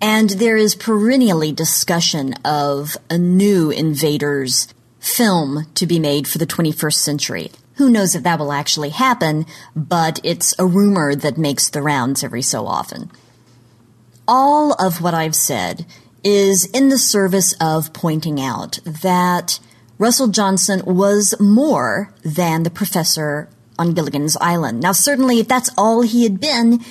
and 0.00 0.30
there 0.30 0.56
is 0.56 0.74
perennially 0.74 1.52
discussion 1.52 2.32
of 2.42 2.96
a 3.10 3.18
new 3.18 3.70
invaders 3.70 4.66
film 5.00 5.66
to 5.74 5.86
be 5.86 5.98
made 5.98 6.26
for 6.26 6.38
the 6.38 6.46
21st 6.46 6.94
century. 6.94 7.52
Who 7.74 7.90
knows 7.90 8.14
if 8.14 8.22
that 8.22 8.38
will 8.38 8.52
actually 8.52 8.90
happen, 8.90 9.44
but 9.76 10.20
it's 10.24 10.54
a 10.58 10.64
rumor 10.64 11.14
that 11.14 11.36
makes 11.36 11.68
the 11.68 11.82
rounds 11.82 12.24
every 12.24 12.40
so 12.40 12.66
often 12.66 13.10
all 14.28 14.74
of 14.74 15.00
what 15.00 15.14
I've 15.14 15.34
said 15.34 15.86
is 16.22 16.66
in 16.66 16.90
the 16.90 16.98
service 16.98 17.54
of 17.60 17.92
pointing 17.92 18.40
out 18.40 18.78
that 18.84 19.58
Russell 19.98 20.28
Johnson 20.28 20.82
was 20.84 21.34
more 21.40 22.12
than 22.22 22.62
the 22.62 22.70
professor 22.70 23.48
on 23.78 23.94
Gilligan's 23.94 24.36
Island. 24.40 24.80
Now, 24.80 24.92
certainly, 24.92 25.40
if 25.40 25.48
that's 25.48 25.70
all 25.76 26.02
he 26.02 26.24
had 26.24 26.38
been, 26.38 26.84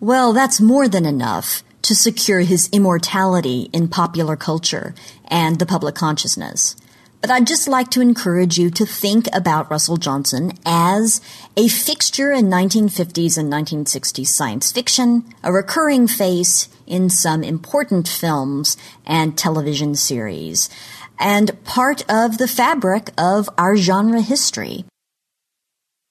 well, 0.00 0.32
that's 0.32 0.60
more 0.60 0.88
than 0.88 1.06
enough 1.06 1.62
to 1.82 1.94
secure 1.94 2.40
his 2.40 2.68
immortality 2.72 3.70
in 3.72 3.88
popular 3.88 4.36
culture 4.36 4.94
and 5.28 5.58
the 5.58 5.66
public 5.66 5.94
consciousness. 5.94 6.76
But 7.22 7.30
I'd 7.30 7.46
just 7.46 7.68
like 7.68 7.88
to 7.92 8.00
encourage 8.00 8.58
you 8.58 8.68
to 8.70 8.84
think 8.84 9.28
about 9.32 9.70
Russell 9.70 9.96
Johnson 9.96 10.54
as 10.66 11.20
a 11.56 11.68
fixture 11.68 12.32
in 12.32 12.46
1950s 12.46 13.38
and 13.38 13.50
1960s 13.50 14.26
science 14.26 14.72
fiction, 14.72 15.32
a 15.40 15.52
recurring 15.52 16.08
face 16.08 16.68
in 16.84 17.08
some 17.08 17.44
important 17.44 18.08
films 18.08 18.76
and 19.06 19.38
television 19.38 19.94
series, 19.94 20.68
and 21.16 21.62
part 21.62 22.04
of 22.10 22.38
the 22.38 22.48
fabric 22.48 23.10
of 23.16 23.48
our 23.56 23.76
genre 23.76 24.20
history. 24.20 24.84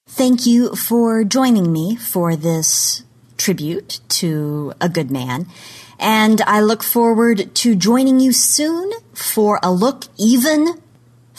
Thank 0.08 0.46
you 0.46 0.76
for 0.78 1.26
joining 1.26 1.74
me 1.74 1.98
for 1.98 2.38
this 2.38 3.04
tribute 3.36 4.00
to 4.22 4.72
a 4.80 4.88
good 4.88 5.12
man. 5.12 5.48
And 6.00 6.40
I 6.44 6.62
look 6.62 6.84
forward 6.84 7.54
to 7.54 7.76
joining 7.76 8.22
you 8.22 8.32
soon 8.32 8.94
for 9.14 9.60
a 9.62 9.74
look 9.74 10.06
even 10.18 10.82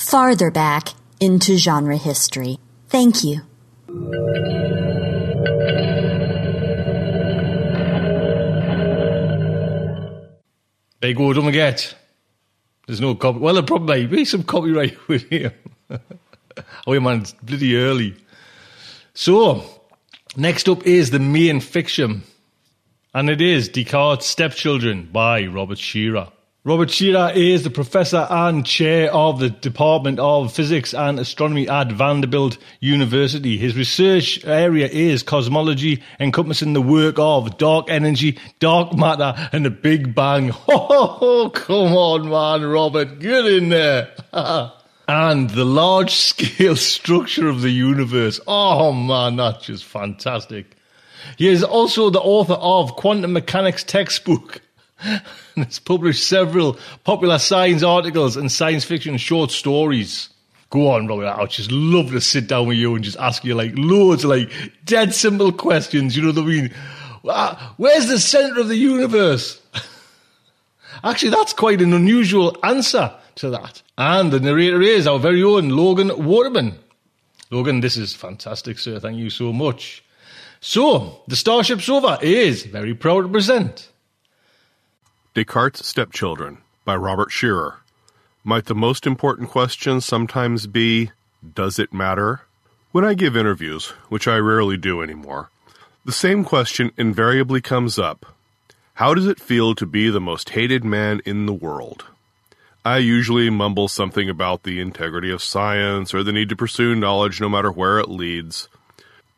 farther 0.02 0.50
back 0.50 0.88
into 1.20 1.56
genre 1.56 1.96
history. 1.96 2.58
Thank 2.88 3.24
you. 3.24 3.40
Big 11.00 11.16
go, 11.16 11.32
don't 11.32 11.44
forget. 11.44 11.94
There's 12.86 13.00
no 13.00 13.14
copy. 13.14 13.38
Well, 13.38 13.54
there 13.54 13.62
probably 13.62 14.06
be 14.06 14.24
some 14.24 14.42
copyright 14.42 14.96
with 15.08 15.28
him. 15.30 15.52
oh, 16.86 17.00
man, 17.00 17.22
it's 17.22 17.32
bloody 17.32 17.76
early. 17.76 18.14
So, 19.14 19.64
next 20.36 20.68
up 20.68 20.86
is 20.86 21.10
the 21.10 21.18
main 21.18 21.60
fiction, 21.60 22.22
and 23.14 23.30
it 23.30 23.40
is 23.40 23.68
Descartes' 23.68 24.26
Stepchildren 24.26 25.08
by 25.12 25.46
Robert 25.46 25.78
Scherrer. 25.78 26.30
Robert 26.64 26.90
Scherrer 26.90 27.34
is 27.34 27.64
the 27.64 27.70
professor 27.70 28.24
and 28.30 28.64
chair 28.64 29.12
of 29.12 29.40
the 29.40 29.50
Department 29.50 30.20
of 30.20 30.52
Physics 30.52 30.94
and 30.94 31.18
Astronomy 31.18 31.68
at 31.68 31.90
Vanderbilt 31.90 32.56
University. 32.78 33.56
His 33.58 33.74
research 33.74 34.44
area 34.44 34.86
is 34.86 35.24
cosmology, 35.24 36.04
encompassing 36.20 36.72
the 36.72 36.80
work 36.80 37.16
of 37.18 37.58
dark 37.58 37.86
energy, 37.90 38.38
dark 38.60 38.96
matter, 38.96 39.34
and 39.50 39.64
the 39.64 39.70
Big 39.70 40.14
Bang. 40.14 40.52
Oh, 40.68 41.50
come 41.52 41.94
on, 41.94 42.28
man, 42.28 42.70
Robert, 42.70 43.18
get 43.18 43.44
in 43.44 43.70
there. 43.70 44.14
and 45.08 45.50
the 45.50 45.64
large 45.64 46.12
scale 46.14 46.76
structure 46.92 47.48
of 47.48 47.62
the 47.62 47.70
universe. 47.70 48.38
Oh, 48.46 48.92
man, 48.92 49.34
that's 49.34 49.66
just 49.66 49.84
fantastic. 49.84 50.76
He 51.36 51.48
is 51.48 51.64
also 51.64 52.08
the 52.10 52.20
author 52.20 52.54
of 52.54 52.94
Quantum 52.94 53.32
Mechanics 53.32 53.82
textbook 53.82 54.60
and 55.56 55.64
has 55.64 55.78
published 55.78 56.26
several 56.26 56.78
popular 57.04 57.38
science 57.38 57.82
articles 57.82 58.36
and 58.36 58.50
science 58.50 58.84
fiction 58.84 59.16
short 59.16 59.50
stories. 59.50 60.28
Go 60.70 60.90
on, 60.90 61.06
Robert. 61.06 61.26
I'd 61.26 61.50
just 61.50 61.70
love 61.70 62.10
to 62.12 62.20
sit 62.20 62.46
down 62.46 62.66
with 62.66 62.78
you 62.78 62.94
and 62.94 63.04
just 63.04 63.18
ask 63.18 63.44
you 63.44 63.54
like 63.54 63.72
loads 63.74 64.24
of 64.24 64.30
like 64.30 64.50
dead 64.84 65.14
simple 65.14 65.52
questions. 65.52 66.16
You 66.16 66.22
know 66.22 66.28
what 66.28 66.38
I 66.38 66.46
mean? 66.46 66.74
Ah, 67.28 67.74
where's 67.76 68.08
the 68.08 68.18
center 68.18 68.60
of 68.60 68.68
the 68.68 68.76
universe? 68.76 69.60
Actually, 71.04 71.30
that's 71.30 71.52
quite 71.52 71.82
an 71.82 71.92
unusual 71.92 72.56
answer 72.62 73.12
to 73.36 73.50
that. 73.50 73.82
And 73.98 74.32
the 74.32 74.40
narrator 74.40 74.80
is 74.80 75.06
our 75.06 75.18
very 75.18 75.42
own 75.42 75.68
Logan 75.68 76.24
Waterman. 76.24 76.78
Logan, 77.50 77.80
this 77.80 77.98
is 77.98 78.14
fantastic, 78.14 78.78
sir. 78.78 78.98
Thank 78.98 79.18
you 79.18 79.28
so 79.28 79.52
much. 79.52 80.02
So, 80.60 81.22
the 81.28 81.36
Starship 81.36 81.82
Sofa 81.82 82.18
is 82.22 82.62
very 82.64 82.94
proud 82.94 83.22
to 83.22 83.28
present 83.28 83.91
Descartes' 85.34 85.86
Stepchildren 85.86 86.58
by 86.84 86.94
Robert 86.94 87.30
Scherrer. 87.30 87.76
Might 88.44 88.66
the 88.66 88.74
most 88.74 89.06
important 89.06 89.48
question 89.48 90.02
sometimes 90.02 90.66
be 90.66 91.10
Does 91.54 91.78
it 91.78 91.90
matter? 91.90 92.42
When 92.90 93.06
I 93.06 93.14
give 93.14 93.34
interviews, 93.34 93.94
which 94.10 94.28
I 94.28 94.36
rarely 94.36 94.76
do 94.76 95.00
anymore, 95.00 95.48
the 96.04 96.12
same 96.12 96.44
question 96.44 96.92
invariably 96.98 97.62
comes 97.62 97.98
up 97.98 98.26
How 98.94 99.14
does 99.14 99.26
it 99.26 99.40
feel 99.40 99.74
to 99.76 99.86
be 99.86 100.10
the 100.10 100.20
most 100.20 100.50
hated 100.50 100.84
man 100.84 101.22
in 101.24 101.46
the 101.46 101.54
world? 101.54 102.04
I 102.84 102.98
usually 102.98 103.48
mumble 103.48 103.88
something 103.88 104.28
about 104.28 104.64
the 104.64 104.80
integrity 104.80 105.30
of 105.30 105.42
science 105.42 106.12
or 106.12 106.22
the 106.22 106.32
need 106.32 106.50
to 106.50 106.56
pursue 106.56 106.94
knowledge 106.94 107.40
no 107.40 107.48
matter 107.48 107.72
where 107.72 107.98
it 107.98 108.10
leads. 108.10 108.68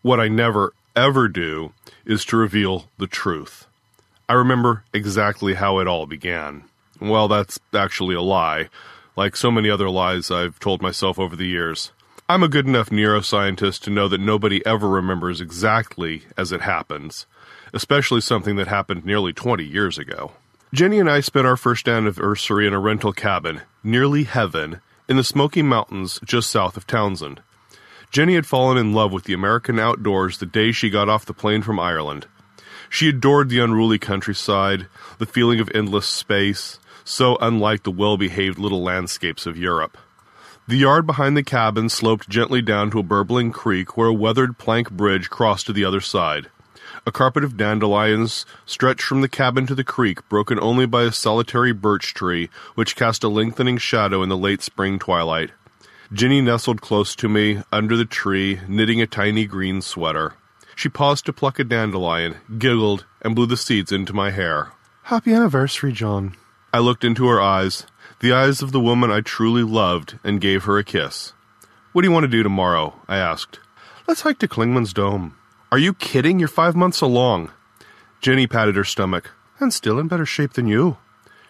What 0.02 0.18
I 0.18 0.26
never, 0.26 0.72
ever 0.96 1.28
do 1.28 1.72
is 2.04 2.24
to 2.24 2.36
reveal 2.36 2.88
the 2.98 3.06
truth. 3.06 3.68
I 4.28 4.32
remember 4.32 4.84
exactly 4.92 5.54
how 5.54 5.78
it 5.80 5.86
all 5.86 6.06
began. 6.06 6.64
Well, 7.00 7.28
that's 7.28 7.58
actually 7.74 8.14
a 8.14 8.22
lie, 8.22 8.70
like 9.16 9.36
so 9.36 9.50
many 9.50 9.68
other 9.68 9.90
lies 9.90 10.30
I've 10.30 10.58
told 10.58 10.80
myself 10.80 11.18
over 11.18 11.36
the 11.36 11.46
years. 11.46 11.92
I'm 12.26 12.42
a 12.42 12.48
good 12.48 12.66
enough 12.66 12.88
neuroscientist 12.88 13.80
to 13.82 13.90
know 13.90 14.08
that 14.08 14.20
nobody 14.20 14.64
ever 14.64 14.88
remembers 14.88 15.42
exactly 15.42 16.22
as 16.38 16.52
it 16.52 16.62
happens, 16.62 17.26
especially 17.74 18.22
something 18.22 18.56
that 18.56 18.68
happened 18.68 19.04
nearly 19.04 19.34
20 19.34 19.62
years 19.62 19.98
ago. 19.98 20.32
Jenny 20.72 20.98
and 20.98 21.10
I 21.10 21.20
spent 21.20 21.46
our 21.46 21.58
first 21.58 21.86
anniversary 21.86 22.66
in 22.66 22.72
a 22.72 22.80
rental 22.80 23.12
cabin, 23.12 23.60
nearly 23.82 24.24
heaven, 24.24 24.80
in 25.06 25.18
the 25.18 25.22
Smoky 25.22 25.60
Mountains 25.60 26.18
just 26.24 26.50
south 26.50 26.78
of 26.78 26.86
Townsend. 26.86 27.42
Jenny 28.10 28.36
had 28.36 28.46
fallen 28.46 28.78
in 28.78 28.94
love 28.94 29.12
with 29.12 29.24
the 29.24 29.34
American 29.34 29.78
outdoors 29.78 30.38
the 30.38 30.46
day 30.46 30.72
she 30.72 30.88
got 30.88 31.10
off 31.10 31.26
the 31.26 31.34
plane 31.34 31.60
from 31.60 31.78
Ireland. 31.78 32.26
She 32.88 33.08
adored 33.08 33.48
the 33.48 33.60
unruly 33.60 33.98
countryside, 33.98 34.86
the 35.18 35.26
feeling 35.26 35.60
of 35.60 35.70
endless 35.74 36.06
space, 36.06 36.78
so 37.04 37.36
unlike 37.40 37.82
the 37.82 37.90
well 37.90 38.16
behaved 38.16 38.58
little 38.58 38.82
landscapes 38.82 39.46
of 39.46 39.58
Europe. 39.58 39.98
The 40.66 40.76
yard 40.76 41.06
behind 41.06 41.36
the 41.36 41.42
cabin 41.42 41.90
sloped 41.90 42.28
gently 42.28 42.62
down 42.62 42.90
to 42.92 42.98
a 42.98 43.02
burbling 43.02 43.52
creek 43.52 43.96
where 43.96 44.08
a 44.08 44.14
weathered 44.14 44.56
plank 44.56 44.90
bridge 44.90 45.28
crossed 45.28 45.66
to 45.66 45.74
the 45.74 45.84
other 45.84 46.00
side. 46.00 46.48
A 47.06 47.12
carpet 47.12 47.44
of 47.44 47.58
dandelions 47.58 48.46
stretched 48.64 49.02
from 49.02 49.20
the 49.20 49.28
cabin 49.28 49.66
to 49.66 49.74
the 49.74 49.84
creek, 49.84 50.26
broken 50.30 50.58
only 50.58 50.86
by 50.86 51.02
a 51.02 51.12
solitary 51.12 51.72
birch 51.72 52.14
tree 52.14 52.48
which 52.74 52.96
cast 52.96 53.22
a 53.22 53.28
lengthening 53.28 53.76
shadow 53.76 54.22
in 54.22 54.30
the 54.30 54.38
late 54.38 54.62
spring 54.62 54.98
twilight. 54.98 55.50
Jenny 56.12 56.40
nestled 56.40 56.80
close 56.80 57.14
to 57.16 57.28
me, 57.28 57.62
under 57.70 57.96
the 57.96 58.06
tree, 58.06 58.60
knitting 58.66 59.02
a 59.02 59.06
tiny 59.06 59.44
green 59.44 59.82
sweater. 59.82 60.34
She 60.76 60.88
paused 60.88 61.26
to 61.26 61.32
pluck 61.32 61.58
a 61.58 61.64
dandelion, 61.64 62.36
giggled, 62.58 63.06
and 63.22 63.34
blew 63.34 63.46
the 63.46 63.56
seeds 63.56 63.92
into 63.92 64.12
my 64.12 64.30
hair. 64.30 64.72
Happy 65.04 65.32
anniversary, 65.32 65.92
John. 65.92 66.36
I 66.72 66.78
looked 66.78 67.04
into 67.04 67.26
her 67.28 67.40
eyes, 67.40 67.86
the 68.20 68.32
eyes 68.32 68.62
of 68.62 68.72
the 68.72 68.80
woman 68.80 69.10
I 69.10 69.20
truly 69.20 69.62
loved, 69.62 70.18
and 70.24 70.40
gave 70.40 70.64
her 70.64 70.78
a 70.78 70.84
kiss. 70.84 71.32
What 71.92 72.02
do 72.02 72.08
you 72.08 72.12
want 72.12 72.24
to 72.24 72.28
do 72.28 72.42
tomorrow? 72.42 73.00
I 73.06 73.18
asked. 73.18 73.60
Let's 74.08 74.22
hike 74.22 74.38
to 74.40 74.48
Clingman's 74.48 74.92
Dome. 74.92 75.36
Are 75.70 75.78
you 75.78 75.94
kidding? 75.94 76.38
You're 76.38 76.48
five 76.48 76.74
months 76.74 77.00
along. 77.00 77.52
Jenny 78.20 78.46
patted 78.46 78.76
her 78.76 78.84
stomach. 78.84 79.30
And 79.60 79.72
still 79.72 80.00
in 80.00 80.08
better 80.08 80.26
shape 80.26 80.54
than 80.54 80.66
you. 80.66 80.96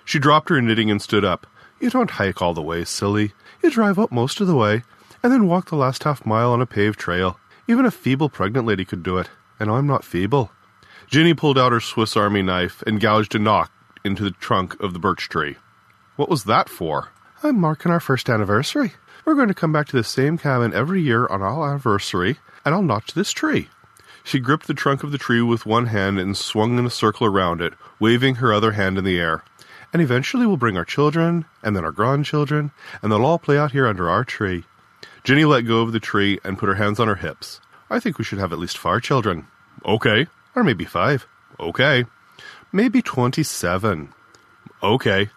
She 0.05 0.19
dropped 0.19 0.51
her 0.51 0.61
knitting 0.61 0.91
and 0.91 1.01
stood 1.01 1.25
up. 1.25 1.47
You 1.81 1.89
don't 1.89 2.11
hike 2.11 2.43
all 2.43 2.53
the 2.53 2.63
way, 2.63 2.85
silly. 2.85 3.33
You 3.63 3.71
drive 3.71 3.99
up 3.99 4.13
most 4.13 4.41
of 4.41 4.47
the 4.47 4.55
way, 4.55 4.83
and 5.23 5.33
then 5.33 5.47
walk 5.47 5.71
the 5.71 5.77
last 5.77 6.05
half 6.05 6.27
mile 6.27 6.53
on 6.53 6.61
a 6.61 6.67
paved 6.67 6.99
trail. 6.99 7.39
Even 7.67 7.87
a 7.87 7.91
feeble 7.91 8.29
pregnant 8.29 8.67
lady 8.67 8.85
could 8.85 9.03
do 9.03 9.17
it, 9.19 9.31
and 9.59 9.71
I'm 9.71 9.87
not 9.87 10.05
feeble. 10.05 10.51
Ginny 11.07 11.33
pulled 11.33 11.59
out 11.59 11.73
her 11.73 11.81
Swiss 11.81 12.17
Army 12.17 12.43
knife 12.43 12.83
and 12.87 13.01
gouged 13.01 13.35
a 13.35 13.39
notch 13.39 13.71
into 14.05 14.23
the 14.23 14.33
trunk 14.33 14.79
of 14.81 14.93
the 14.93 14.99
birch 14.99 15.29
tree. 15.29 15.57
What 16.17 16.29
was 16.29 16.45
that 16.45 16.69
for? 16.69 17.09
I'm 17.43 17.59
marking 17.59 17.91
our 17.91 18.01
first 18.01 18.29
anniversary. 18.29 18.93
We're 19.25 19.35
going 19.35 19.49
to 19.49 19.55
come 19.55 19.73
back 19.73 19.87
to 19.89 19.97
the 19.97 20.05
same 20.05 20.37
cabin 20.37 20.75
every 20.75 21.01
year 21.01 21.27
on 21.27 21.41
our 21.41 21.71
anniversary, 21.71 22.39
and 22.65 22.75
I'll 22.75 22.83
notch 22.83 23.15
this 23.15 23.33
tree. 23.33 23.69
She 24.23 24.41
gripped 24.41 24.67
the 24.67 24.75
trunk 24.75 25.03
of 25.03 25.13
the 25.13 25.19
tree 25.19 25.41
with 25.41 25.67
one 25.67 25.87
hand 25.87 26.19
and 26.19 26.37
swung 26.37 26.79
in 26.79 26.87
a 26.87 26.91
circle 26.91 27.27
around 27.27 27.63
it, 27.63 27.73
waving 27.99 28.37
her 28.37 28.53
other 28.53 28.73
hand 28.73 28.99
in 28.99 29.05
the 29.05 29.19
air. 29.19 29.43
And 29.93 30.03
eventually 30.03 30.47
we'll 30.47 30.57
bring 30.59 30.77
our 30.77 30.85
children, 30.85 31.47
and 31.63 31.75
then 31.75 31.85
our 31.85 31.93
grandchildren, 31.93 32.73
and 33.01 33.11
they'll 33.11 33.25
all 33.25 33.39
play 33.39 33.57
out 33.57 33.73
here 33.73 33.87
under 33.87 34.11
our 34.11 34.25
tree. 34.25 34.65
Jenny 35.25 35.47
let 35.47 35.63
go 35.63 35.81
of 35.81 35.93
the 35.93 36.01
tree 36.01 36.39
and 36.45 36.59
put 36.59 36.69
her 36.69 36.75
hands 36.75 37.01
on 37.01 37.09
her 37.09 37.15
hips. 37.15 37.61
I 37.89 37.99
think 37.99 38.19
we 38.19 38.25
should 38.25 38.39
have 38.39 38.53
at 38.53 38.59
least 38.59 38.77
four 38.77 39.01
children. 39.01 39.47
Okay. 39.85 40.27
Or 40.55 40.63
maybe 40.63 40.85
five. 40.85 41.27
Okay. 41.59 42.05
Maybe 42.73 43.01
27. 43.01 44.13
Okay. 44.83 45.31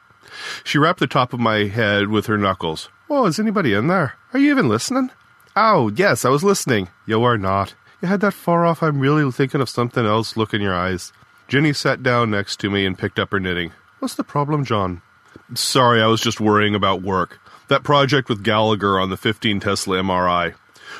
She 0.65 0.77
rapped 0.77 0.99
the 0.99 1.07
top 1.07 1.31
of 1.31 1.39
my 1.39 1.65
head 1.65 2.09
with 2.09 2.25
her 2.25 2.37
knuckles. 2.37 2.89
Oh, 3.09 3.25
is 3.27 3.39
anybody 3.39 3.73
in 3.73 3.87
there? 3.87 4.15
Are 4.33 4.39
you 4.39 4.51
even 4.51 4.67
listening? 4.67 5.09
Oh, 5.55 5.89
yes, 5.95 6.25
I 6.25 6.29
was 6.29 6.43
listening. 6.43 6.89
You 7.05 7.23
are 7.23 7.37
not. 7.37 7.73
You 8.01 8.09
had 8.09 8.19
that 8.21 8.33
far 8.33 8.65
off, 8.65 8.83
I'm 8.83 8.99
really 8.99 9.31
thinking 9.31 9.61
of 9.61 9.69
something 9.69 10.05
else 10.05 10.35
look 10.35 10.53
in 10.53 10.61
your 10.61 10.75
eyes. 10.75 11.13
Jenny 11.47 11.71
sat 11.71 12.03
down 12.03 12.29
next 12.29 12.59
to 12.59 12.69
me 12.69 12.85
and 12.85 12.99
picked 12.99 13.19
up 13.19 13.31
her 13.31 13.39
knitting. 13.39 13.71
What's 13.99 14.15
the 14.15 14.23
problem, 14.25 14.65
John? 14.65 15.01
Sorry, 15.55 16.01
I 16.01 16.07
was 16.07 16.19
just 16.19 16.41
worrying 16.41 16.75
about 16.75 17.01
work. 17.01 17.39
That 17.69 17.83
project 17.83 18.29
with 18.29 18.43
Gallagher 18.43 18.97
on 18.97 19.09
the 19.09 19.17
15 19.17 19.59
Tesla 19.59 19.97
MRI. 19.97 20.55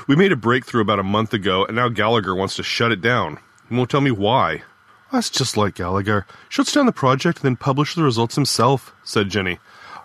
We 0.06 0.17
made 0.17 0.34
a 0.34 0.36
breakthrough 0.36 0.82
about 0.82 0.99
a 0.99 1.03
month 1.03 1.34
ago, 1.34 1.65
and 1.65 1.77
now 1.77 1.88
Gallagher 1.88 2.36
wants 2.36 2.58
to 2.58 2.63
shut 2.63 2.91
it 2.91 2.99
down. 2.99 3.39
He 3.69 3.75
won't 3.75 3.89
tell 3.89 4.01
me 4.01 4.12
why. 4.12 4.63
That's 5.12 5.30
just 5.30 5.56
like 5.56 5.75
Gallagher. 5.75 6.25
Shuts 6.49 6.73
down 6.73 6.86
the 6.86 6.91
project 6.91 7.38
and 7.38 7.45
then 7.45 7.56
publishes 7.56 7.95
the 7.95 8.03
results 8.03 8.36
himself, 8.36 8.93
said 9.03 9.30
Jenny. 9.30 9.60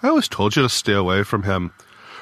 I 0.05 0.09
always 0.09 0.29
told 0.29 0.55
you 0.55 0.63
to 0.63 0.69
stay 0.69 0.93
away 0.93 1.25
from 1.25 1.43
him. 1.43 1.73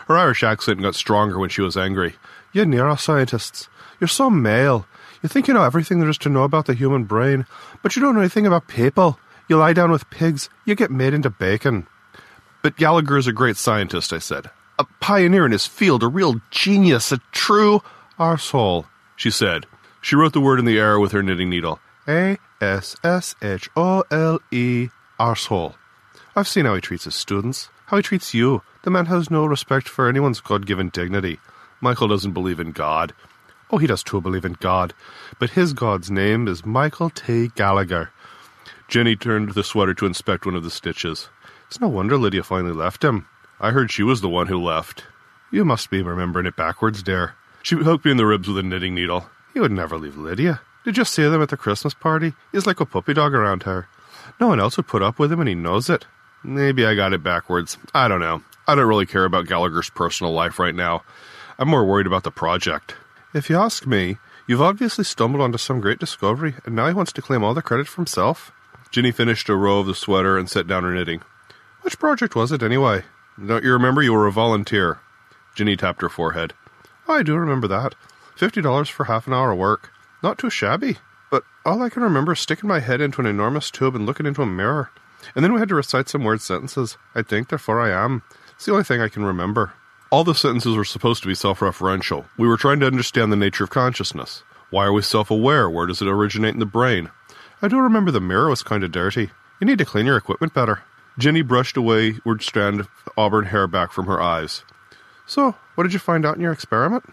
Her 0.08 0.16
Irish 0.16 0.42
accent 0.42 0.80
got 0.80 0.94
stronger 0.94 1.38
when 1.38 1.50
she 1.50 1.60
was 1.60 1.76
angry. 1.76 2.14
You 2.52 2.64
neuroscientists. 2.64 3.68
You're 4.00 4.08
so 4.08 4.30
male. 4.30 4.86
You 5.22 5.28
think 5.28 5.48
you 5.48 5.54
know 5.54 5.64
everything 5.64 6.00
there 6.00 6.08
is 6.08 6.16
to 6.18 6.30
know 6.30 6.44
about 6.44 6.64
the 6.64 6.72
human 6.72 7.04
brain, 7.04 7.44
but 7.82 7.94
you 7.94 8.00
don't 8.00 8.14
know 8.14 8.20
anything 8.20 8.46
about 8.46 8.68
people. 8.68 9.18
You 9.48 9.58
lie 9.58 9.74
down 9.74 9.90
with 9.90 10.08
pigs, 10.08 10.48
you 10.64 10.74
get 10.74 10.90
made 10.90 11.12
into 11.12 11.28
bacon. 11.28 11.86
But 12.62 12.76
Gallagher 12.76 13.16
is 13.16 13.26
a 13.26 13.32
great 13.32 13.56
scientist, 13.56 14.12
I 14.12 14.18
said. 14.18 14.50
A 14.78 14.84
pioneer 15.00 15.46
in 15.46 15.52
his 15.52 15.66
field, 15.66 16.02
a 16.02 16.08
real 16.08 16.40
genius, 16.50 17.12
a 17.12 17.18
true 17.32 17.82
arsehole, 18.18 18.86
she 19.16 19.30
said. 19.30 19.66
She 20.00 20.16
wrote 20.16 20.32
the 20.32 20.40
word 20.40 20.58
in 20.58 20.64
the 20.64 20.78
air 20.78 20.98
with 20.98 21.12
her 21.12 21.22
knitting 21.22 21.50
needle. 21.50 21.80
A 22.08 22.38
S 22.60 22.96
S 23.04 23.34
H 23.42 23.68
O 23.76 24.04
L 24.10 24.40
E, 24.50 24.88
arsehole. 25.18 25.74
I've 26.34 26.48
seen 26.48 26.64
how 26.64 26.74
he 26.74 26.80
treats 26.80 27.04
his 27.04 27.14
students, 27.14 27.68
how 27.86 27.96
he 27.98 28.02
treats 28.02 28.34
you. 28.34 28.62
The 28.82 28.90
man 28.90 29.06
has 29.06 29.30
no 29.30 29.44
respect 29.44 29.88
for 29.88 30.08
anyone's 30.08 30.40
God 30.40 30.66
given 30.66 30.88
dignity. 30.88 31.38
Michael 31.80 32.08
doesn't 32.08 32.32
believe 32.32 32.60
in 32.60 32.72
God. 32.72 33.12
Oh, 33.70 33.78
he 33.78 33.86
does 33.86 34.02
too 34.02 34.20
believe 34.20 34.44
in 34.44 34.54
God, 34.54 34.94
but 35.38 35.50
his 35.50 35.72
God's 35.72 36.10
name 36.10 36.48
is 36.48 36.64
Michael 36.66 37.10
T. 37.10 37.48
Gallagher. 37.54 38.10
Jenny 38.88 39.14
turned 39.16 39.52
the 39.52 39.62
sweater 39.62 39.94
to 39.94 40.06
inspect 40.06 40.46
one 40.46 40.56
of 40.56 40.64
the 40.64 40.70
stitches. 40.70 41.28
It's 41.70 41.80
no 41.80 41.86
wonder 41.86 42.18
Lydia 42.18 42.42
finally 42.42 42.72
left 42.72 43.04
him. 43.04 43.28
I 43.60 43.70
heard 43.70 43.92
she 43.92 44.02
was 44.02 44.20
the 44.20 44.28
one 44.28 44.48
who 44.48 44.60
left. 44.60 45.04
You 45.52 45.64
must 45.64 45.88
be 45.88 46.02
remembering 46.02 46.46
it 46.46 46.56
backwards, 46.56 47.00
dear. 47.00 47.36
She 47.62 47.76
hooked 47.76 48.04
me 48.04 48.10
in 48.10 48.16
the 48.16 48.26
ribs 48.26 48.48
with 48.48 48.58
a 48.58 48.62
knitting 48.64 48.92
needle. 48.92 49.30
He 49.54 49.60
would 49.60 49.70
never 49.70 49.96
leave 49.96 50.16
Lydia. 50.16 50.62
Did 50.84 50.96
you 50.96 51.04
see 51.04 51.22
them 51.22 51.40
at 51.40 51.48
the 51.48 51.56
Christmas 51.56 51.94
party? 51.94 52.34
He's 52.50 52.66
like 52.66 52.80
a 52.80 52.84
puppy 52.84 53.14
dog 53.14 53.34
around 53.34 53.62
her. 53.62 53.86
No 54.40 54.48
one 54.48 54.58
else 54.58 54.78
would 54.78 54.88
put 54.88 55.00
up 55.00 55.20
with 55.20 55.30
him, 55.30 55.38
and 55.38 55.48
he 55.48 55.54
knows 55.54 55.88
it. 55.88 56.06
Maybe 56.42 56.84
I 56.84 56.96
got 56.96 57.12
it 57.12 57.22
backwards. 57.22 57.78
I 57.94 58.08
don't 58.08 58.18
know. 58.18 58.42
I 58.66 58.74
don't 58.74 58.88
really 58.88 59.06
care 59.06 59.24
about 59.24 59.46
Gallagher's 59.46 59.90
personal 59.90 60.32
life 60.32 60.58
right 60.58 60.74
now. 60.74 61.04
I'm 61.56 61.68
more 61.68 61.84
worried 61.84 62.08
about 62.08 62.24
the 62.24 62.32
project. 62.32 62.96
If 63.32 63.48
you 63.48 63.56
ask 63.56 63.86
me, 63.86 64.16
you've 64.48 64.60
obviously 64.60 65.04
stumbled 65.04 65.40
onto 65.40 65.58
some 65.58 65.80
great 65.80 66.00
discovery, 66.00 66.56
and 66.66 66.74
now 66.74 66.88
he 66.88 66.94
wants 66.94 67.12
to 67.12 67.22
claim 67.22 67.44
all 67.44 67.54
the 67.54 67.62
credit 67.62 67.86
for 67.86 67.98
himself. 67.98 68.50
Ginny 68.90 69.12
finished 69.12 69.48
a 69.48 69.54
row 69.54 69.78
of 69.78 69.86
the 69.86 69.94
sweater 69.94 70.36
and 70.36 70.50
set 70.50 70.66
down 70.66 70.82
her 70.82 70.92
knitting. 70.92 71.22
Which 71.82 71.98
project 71.98 72.34
was 72.34 72.52
it, 72.52 72.62
anyway? 72.62 73.04
Don't 73.44 73.64
you 73.64 73.72
remember 73.72 74.02
you 74.02 74.12
were 74.12 74.26
a 74.26 74.32
volunteer? 74.32 74.98
Ginny 75.54 75.76
tapped 75.76 76.02
her 76.02 76.08
forehead. 76.08 76.52
I 77.08 77.22
do 77.22 77.36
remember 77.36 77.66
that. 77.68 77.94
Fifty 78.36 78.60
dollars 78.62 78.88
for 78.88 79.04
half 79.04 79.26
an 79.26 79.32
hour 79.34 79.52
of 79.52 79.58
work. 79.58 79.90
Not 80.22 80.38
too 80.38 80.50
shabby. 80.50 80.98
But 81.30 81.44
all 81.64 81.82
I 81.82 81.88
can 81.88 82.02
remember 82.02 82.32
is 82.32 82.40
sticking 82.40 82.68
my 82.68 82.80
head 82.80 83.00
into 83.00 83.20
an 83.20 83.26
enormous 83.26 83.70
tube 83.70 83.94
and 83.94 84.06
looking 84.06 84.26
into 84.26 84.42
a 84.42 84.46
mirror. 84.46 84.90
And 85.34 85.44
then 85.44 85.52
we 85.52 85.60
had 85.60 85.68
to 85.68 85.74
recite 85.74 86.08
some 86.08 86.24
word 86.24 86.40
sentences. 86.40 86.96
I 87.14 87.22
think, 87.22 87.48
therefore 87.48 87.80
I 87.80 87.90
am. 87.90 88.22
It's 88.56 88.66
the 88.66 88.72
only 88.72 88.84
thing 88.84 89.00
I 89.00 89.08
can 89.08 89.24
remember. 89.24 89.72
All 90.10 90.24
the 90.24 90.34
sentences 90.34 90.76
were 90.76 90.84
supposed 90.84 91.22
to 91.22 91.28
be 91.28 91.34
self 91.34 91.60
referential. 91.60 92.26
We 92.36 92.48
were 92.48 92.56
trying 92.56 92.80
to 92.80 92.86
understand 92.86 93.32
the 93.32 93.36
nature 93.36 93.64
of 93.64 93.70
consciousness. 93.70 94.42
Why 94.70 94.84
are 94.86 94.92
we 94.92 95.02
self 95.02 95.30
aware? 95.30 95.68
Where 95.70 95.86
does 95.86 96.02
it 96.02 96.08
originate 96.08 96.54
in 96.54 96.60
the 96.60 96.66
brain? 96.66 97.10
I 97.62 97.68
do 97.68 97.78
remember 97.78 98.10
the 98.10 98.20
mirror 98.20 98.48
was 98.48 98.62
kind 98.62 98.82
of 98.84 98.92
dirty. 98.92 99.30
You 99.60 99.66
need 99.66 99.78
to 99.78 99.84
clean 99.84 100.06
your 100.06 100.16
equipment 100.16 100.54
better. 100.54 100.82
Jenny 101.20 101.42
brushed 101.42 101.76
a 101.76 101.82
wayward 101.82 102.42
strand 102.42 102.80
of 102.80 102.88
auburn 103.16 103.46
hair 103.46 103.66
back 103.66 103.92
from 103.92 104.06
her 104.06 104.20
eyes. 104.20 104.64
So, 105.26 105.54
what 105.74 105.84
did 105.84 105.92
you 105.92 105.98
find 105.98 106.26
out 106.26 106.36
in 106.36 106.42
your 106.42 106.52
experiment? 106.52 107.04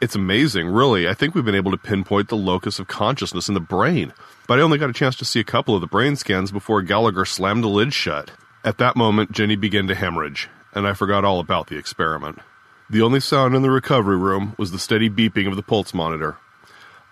It's 0.00 0.14
amazing, 0.14 0.68
really. 0.68 1.08
I 1.08 1.14
think 1.14 1.34
we've 1.34 1.44
been 1.44 1.54
able 1.54 1.72
to 1.72 1.76
pinpoint 1.76 2.28
the 2.28 2.36
locus 2.36 2.78
of 2.78 2.86
consciousness 2.86 3.48
in 3.48 3.54
the 3.54 3.60
brain. 3.60 4.14
But 4.46 4.58
I 4.58 4.62
only 4.62 4.78
got 4.78 4.90
a 4.90 4.94
chance 4.94 5.16
to 5.16 5.24
see 5.24 5.40
a 5.40 5.44
couple 5.44 5.74
of 5.74 5.80
the 5.80 5.86
brain 5.86 6.16
scans 6.16 6.52
before 6.52 6.80
Gallagher 6.82 7.24
slammed 7.24 7.64
the 7.64 7.68
lid 7.68 7.92
shut. 7.92 8.30
At 8.64 8.78
that 8.78 8.96
moment, 8.96 9.32
Jenny 9.32 9.56
began 9.56 9.88
to 9.88 9.94
hemorrhage 9.94 10.48
and 10.72 10.86
I 10.86 10.94
forgot 10.94 11.24
all 11.24 11.40
about 11.40 11.68
the 11.68 11.76
experiment. 11.76 12.38
The 12.88 13.02
only 13.02 13.20
sound 13.20 13.54
in 13.54 13.62
the 13.62 13.70
recovery 13.70 14.16
room 14.16 14.54
was 14.58 14.72
the 14.72 14.78
steady 14.78 15.08
beeping 15.08 15.46
of 15.46 15.56
the 15.56 15.62
pulse 15.62 15.94
monitor. 15.94 16.36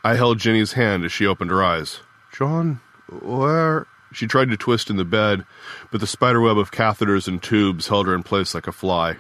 I 0.05 0.15
held 0.15 0.39
Jenny's 0.39 0.73
hand 0.73 1.05
as 1.05 1.13
she 1.13 1.27
opened 1.27 1.51
her 1.51 1.63
eyes. 1.63 2.01
John, 2.33 2.81
where? 3.11 3.87
She 4.13 4.27
tried 4.27 4.51
to 4.51 4.57
twist 4.57 4.91
in 4.91 4.97
the 4.97 5.05
bed, 5.05 5.45
but 5.91 6.01
the 6.01 6.07
spiderweb 6.07 6.59
of 6.59 6.71
catheters 6.71 7.29
and 7.29 7.43
tubes 7.43 7.89
held 7.89 8.07
her 8.07 8.15
in 8.15 8.23
place 8.23 8.55
like 8.55 8.67
a 8.67 8.73
fly. 8.73 9.17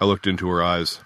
I 0.00 0.04
looked 0.04 0.26
into 0.26 0.48
her 0.48 0.62
eyes. 0.62 1.00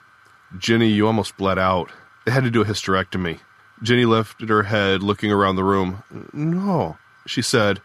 Jenny, 0.56 0.88
you 0.88 1.06
almost 1.06 1.36
bled 1.36 1.58
out. 1.58 1.90
They 2.24 2.32
had 2.32 2.44
to 2.44 2.50
do 2.50 2.62
a 2.62 2.66
hysterectomy. 2.66 3.40
Jenny 3.82 4.04
lifted 4.04 4.48
her 4.48 4.64
head, 4.64 5.02
looking 5.02 5.32
around 5.32 5.56
the 5.56 5.64
room. 5.64 6.02
No, 6.32 6.98
she 7.26 7.42
said. 7.42 7.80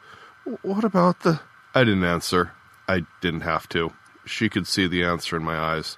What 0.62 0.84
about 0.84 1.22
the. 1.22 1.40
I 1.74 1.84
didn't 1.84 2.04
answer. 2.04 2.52
I 2.88 3.06
didn't 3.22 3.42
have 3.42 3.68
to. 3.70 3.94
She 4.26 4.50
could 4.50 4.68
see 4.68 4.88
the 4.88 5.04
answer 5.04 5.38
in 5.38 5.44
my 5.44 5.58
eyes. 5.58 5.98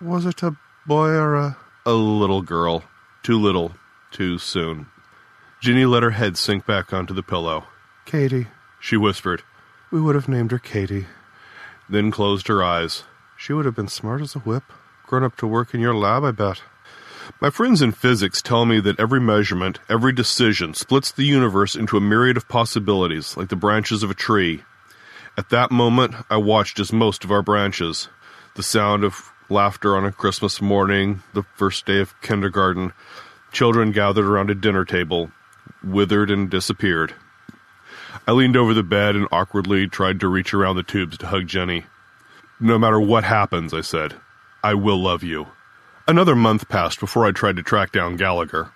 Was 0.00 0.26
it 0.26 0.42
a 0.42 0.56
boy 0.86 1.08
or 1.08 1.34
a. 1.34 1.56
A 1.84 1.92
little 1.92 2.42
girl. 2.42 2.84
Too 3.22 3.38
little. 3.38 3.74
Too 4.10 4.38
soon. 4.38 4.86
Ginny 5.60 5.84
let 5.84 6.02
her 6.02 6.10
head 6.10 6.36
sink 6.36 6.66
back 6.66 6.92
onto 6.92 7.14
the 7.14 7.22
pillow. 7.22 7.66
Katie, 8.04 8.48
she 8.80 8.96
whispered. 8.96 9.42
We 9.90 10.00
would 10.00 10.14
have 10.14 10.28
named 10.28 10.50
her 10.50 10.58
Katie. 10.58 11.06
Then 11.88 12.10
closed 12.10 12.48
her 12.48 12.62
eyes. 12.62 13.04
She 13.36 13.52
would 13.52 13.64
have 13.64 13.74
been 13.74 13.88
smart 13.88 14.22
as 14.22 14.34
a 14.34 14.40
whip. 14.40 14.64
Grown 15.06 15.24
up 15.24 15.36
to 15.36 15.46
work 15.46 15.74
in 15.74 15.80
your 15.80 15.94
lab, 15.94 16.24
I 16.24 16.30
bet. 16.30 16.62
My 17.40 17.50
friends 17.50 17.82
in 17.82 17.92
physics 17.92 18.42
tell 18.42 18.64
me 18.64 18.80
that 18.80 18.98
every 18.98 19.20
measurement, 19.20 19.78
every 19.88 20.12
decision 20.12 20.74
splits 20.74 21.12
the 21.12 21.24
universe 21.24 21.76
into 21.76 21.96
a 21.96 22.00
myriad 22.00 22.36
of 22.36 22.48
possibilities, 22.48 23.36
like 23.36 23.48
the 23.48 23.56
branches 23.56 24.02
of 24.02 24.10
a 24.10 24.14
tree. 24.14 24.62
At 25.36 25.50
that 25.50 25.70
moment, 25.70 26.14
I 26.30 26.36
watched 26.36 26.80
as 26.80 26.92
most 26.92 27.24
of 27.24 27.30
our 27.30 27.42
branches, 27.42 28.08
the 28.54 28.62
sound 28.62 29.04
of 29.04 29.32
laughter 29.48 29.96
on 29.96 30.04
a 30.04 30.12
Christmas 30.12 30.60
morning, 30.60 31.22
the 31.34 31.44
first 31.56 31.86
day 31.86 32.00
of 32.00 32.20
kindergarten, 32.20 32.92
children 33.52 33.92
gathered 33.92 34.24
around 34.24 34.50
a 34.50 34.54
dinner 34.54 34.84
table, 34.84 35.30
withered 35.84 36.30
and 36.30 36.50
disappeared. 36.50 37.14
I 38.26 38.32
leaned 38.32 38.56
over 38.56 38.74
the 38.74 38.82
bed 38.82 39.16
and 39.16 39.28
awkwardly 39.32 39.88
tried 39.88 40.20
to 40.20 40.28
reach 40.28 40.54
around 40.54 40.76
the 40.76 40.82
tubes 40.82 41.18
to 41.18 41.26
hug 41.26 41.46
Jenny. 41.46 41.84
No 42.60 42.78
matter 42.78 43.00
what 43.00 43.24
happens, 43.24 43.74
I 43.74 43.80
said, 43.80 44.14
I 44.62 44.74
will 44.74 45.00
love 45.00 45.22
you. 45.22 45.48
Another 46.06 46.36
month 46.36 46.68
passed 46.68 47.00
before 47.00 47.26
I 47.26 47.32
tried 47.32 47.56
to 47.56 47.62
track 47.62 47.92
down 47.92 48.16
Gallagher. 48.16 48.70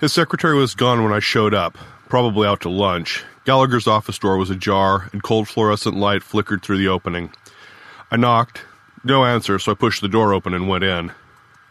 His 0.00 0.12
secretary 0.12 0.56
was 0.56 0.74
gone 0.74 1.02
when 1.02 1.12
I 1.12 1.18
showed 1.18 1.54
up, 1.54 1.76
probably 2.08 2.46
out 2.46 2.60
to 2.60 2.68
lunch, 2.68 3.24
Gallagher's 3.48 3.86
office 3.86 4.18
door 4.18 4.36
was 4.36 4.50
ajar, 4.50 5.08
and 5.10 5.22
cold 5.22 5.48
fluorescent 5.48 5.96
light 5.96 6.22
flickered 6.22 6.62
through 6.62 6.76
the 6.76 6.88
opening. 6.88 7.32
I 8.10 8.18
knocked. 8.18 8.60
No 9.02 9.24
answer, 9.24 9.58
so 9.58 9.72
I 9.72 9.74
pushed 9.74 10.02
the 10.02 10.08
door 10.08 10.34
open 10.34 10.52
and 10.52 10.68
went 10.68 10.84
in. 10.84 11.12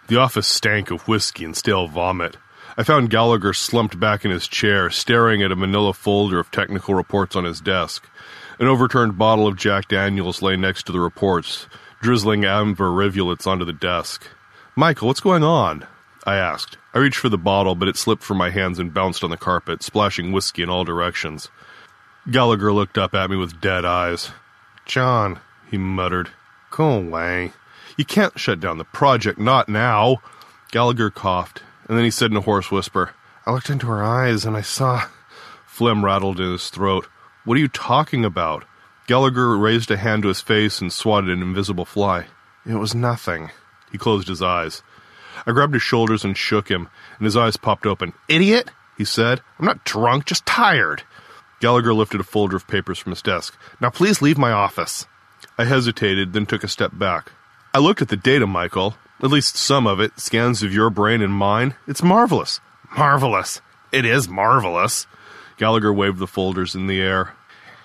The 0.08 0.18
office 0.18 0.48
stank 0.48 0.90
of 0.90 1.08
whiskey 1.08 1.46
and 1.46 1.56
stale 1.56 1.88
vomit. 1.88 2.36
I 2.80 2.84
found 2.84 3.10
Gallagher 3.10 3.54
slumped 3.54 4.00
back 4.00 4.24
in 4.24 4.30
his 4.30 4.48
chair, 4.48 4.92
staring 4.92 5.42
at 5.42 5.52
a 5.52 5.56
manila 5.56 5.94
folder 5.94 6.40
of 6.40 6.52
technical 6.52 6.94
reports 6.94 7.36
on 7.36 7.44
his 7.44 7.60
desk. 7.60 8.08
An 8.60 8.68
overturned 8.68 9.18
bottle 9.18 9.48
of 9.48 9.56
Jack 9.56 9.88
Daniels 9.88 10.44
lay 10.44 10.56
next 10.56 10.84
to 10.84 10.92
the 10.92 11.00
reports, 11.00 11.66
drizzling 12.02 12.46
amber 12.46 12.92
rivulets 12.92 13.48
onto 13.48 13.66
the 13.66 13.74
desk. 13.74 14.28
Michael, 14.76 15.08
what's 15.08 15.20
going 15.20 15.44
on? 15.44 15.88
I 16.24 16.36
asked. 16.36 16.78
I 16.94 17.00
reached 17.00 17.18
for 17.18 17.30
the 17.30 17.38
bottle, 17.38 17.74
but 17.74 17.88
it 17.88 17.98
slipped 17.98 18.22
from 18.22 18.38
my 18.38 18.52
hands 18.52 18.78
and 18.78 18.94
bounced 18.94 19.24
on 19.24 19.32
the 19.32 19.38
carpet, 19.38 19.82
splashing 19.82 20.32
whiskey 20.32 20.62
in 20.62 20.70
all 20.70 20.84
directions. 20.84 21.50
Gallagher 22.30 22.72
looked 22.72 22.98
up 22.98 23.16
at 23.16 23.32
me 23.32 23.38
with 23.38 23.60
dead 23.60 23.86
eyes. 23.86 24.30
John, 24.86 25.40
he 25.72 25.78
muttered, 25.78 26.30
go 26.70 26.92
away. 26.92 27.54
You 27.98 28.06
can't 28.06 28.38
shut 28.38 28.60
down 28.60 28.78
the 28.78 28.84
project, 28.84 29.40
not 29.40 29.68
now. 29.68 30.18
Gallagher 30.72 31.10
coughed, 31.10 31.64
and 31.88 31.98
then 31.98 32.04
he 32.04 32.12
said 32.12 32.32
in 32.32 32.38
a 32.38 32.42
hoarse 32.42 32.72
whisper, 32.72 33.12
I 33.46 33.52
looked 33.52 33.70
into 33.70 33.88
her 33.88 34.04
eyes 34.04 34.46
and 34.46 34.56
I 34.58 34.62
saw. 34.62 35.08
Phlegm 35.66 36.04
rattled 36.04 36.40
in 36.40 36.52
his 36.52 36.70
throat. 36.70 37.08
What 37.46 37.56
are 37.56 37.62
you 37.62 37.68
talking 37.68 38.26
about? 38.26 38.66
Gallagher 39.08 39.58
raised 39.58 39.90
a 39.90 39.98
hand 39.98 40.24
to 40.24 40.28
his 40.28 40.42
face 40.42 40.82
and 40.82 40.92
swatted 40.92 41.30
an 41.30 41.42
invisible 41.42 41.86
fly. 41.86 42.26
It 42.66 42.76
was 42.76 42.94
nothing. 42.94 43.52
He 43.92 43.98
closed 43.98 44.28
his 44.28 44.42
eyes. 44.42 44.84
I 45.46 45.52
grabbed 45.52 45.74
his 45.74 45.84
shoulders 45.84 46.26
and 46.26 46.38
shook 46.38 46.68
him, 46.70 46.90
and 47.18 47.26
his 47.26 47.38
eyes 47.38 47.56
popped 47.56 47.86
open. 47.86 48.14
Idiot, 48.28 48.72
he 48.98 49.06
said. 49.06 49.42
I'm 49.60 49.66
not 49.66 49.86
drunk, 49.86 50.26
just 50.26 50.46
tired. 50.46 51.04
Gallagher 51.62 51.94
lifted 51.94 52.20
a 52.20 52.24
folder 52.24 52.58
of 52.58 52.68
papers 52.68 53.00
from 53.00 53.12
his 53.12 53.22
desk. 53.22 53.58
Now 53.80 53.90
please 53.90 54.22
leave 54.22 54.38
my 54.38 54.52
office. 54.52 55.06
I 55.58 55.64
hesitated, 55.64 56.34
then 56.34 56.46
took 56.46 56.64
a 56.64 56.68
step 56.68 56.92
back. 56.94 57.32
I 57.74 57.80
looked 57.80 58.02
at 58.02 58.10
the 58.10 58.18
data, 58.18 58.46
Michael. 58.46 58.96
At 59.22 59.32
least 59.32 59.58
some 59.58 59.88
of 59.88 60.00
it, 60.00 60.20
scans 60.20 60.62
of 60.62 60.74
your 60.74 60.90
brain 60.90 61.22
and 61.22 61.34
mine. 61.34 61.76
It's 61.88 62.04
marvelous. 62.04 62.60
Marvelous. 62.96 63.62
It 63.92 64.06
is 64.06 64.30
marvelous. 64.30 65.08
Gallagher 65.58 65.92
waved 65.92 66.20
the 66.20 66.28
folders 66.28 66.76
in 66.76 66.88
the 66.88 67.02
air. 67.02 67.34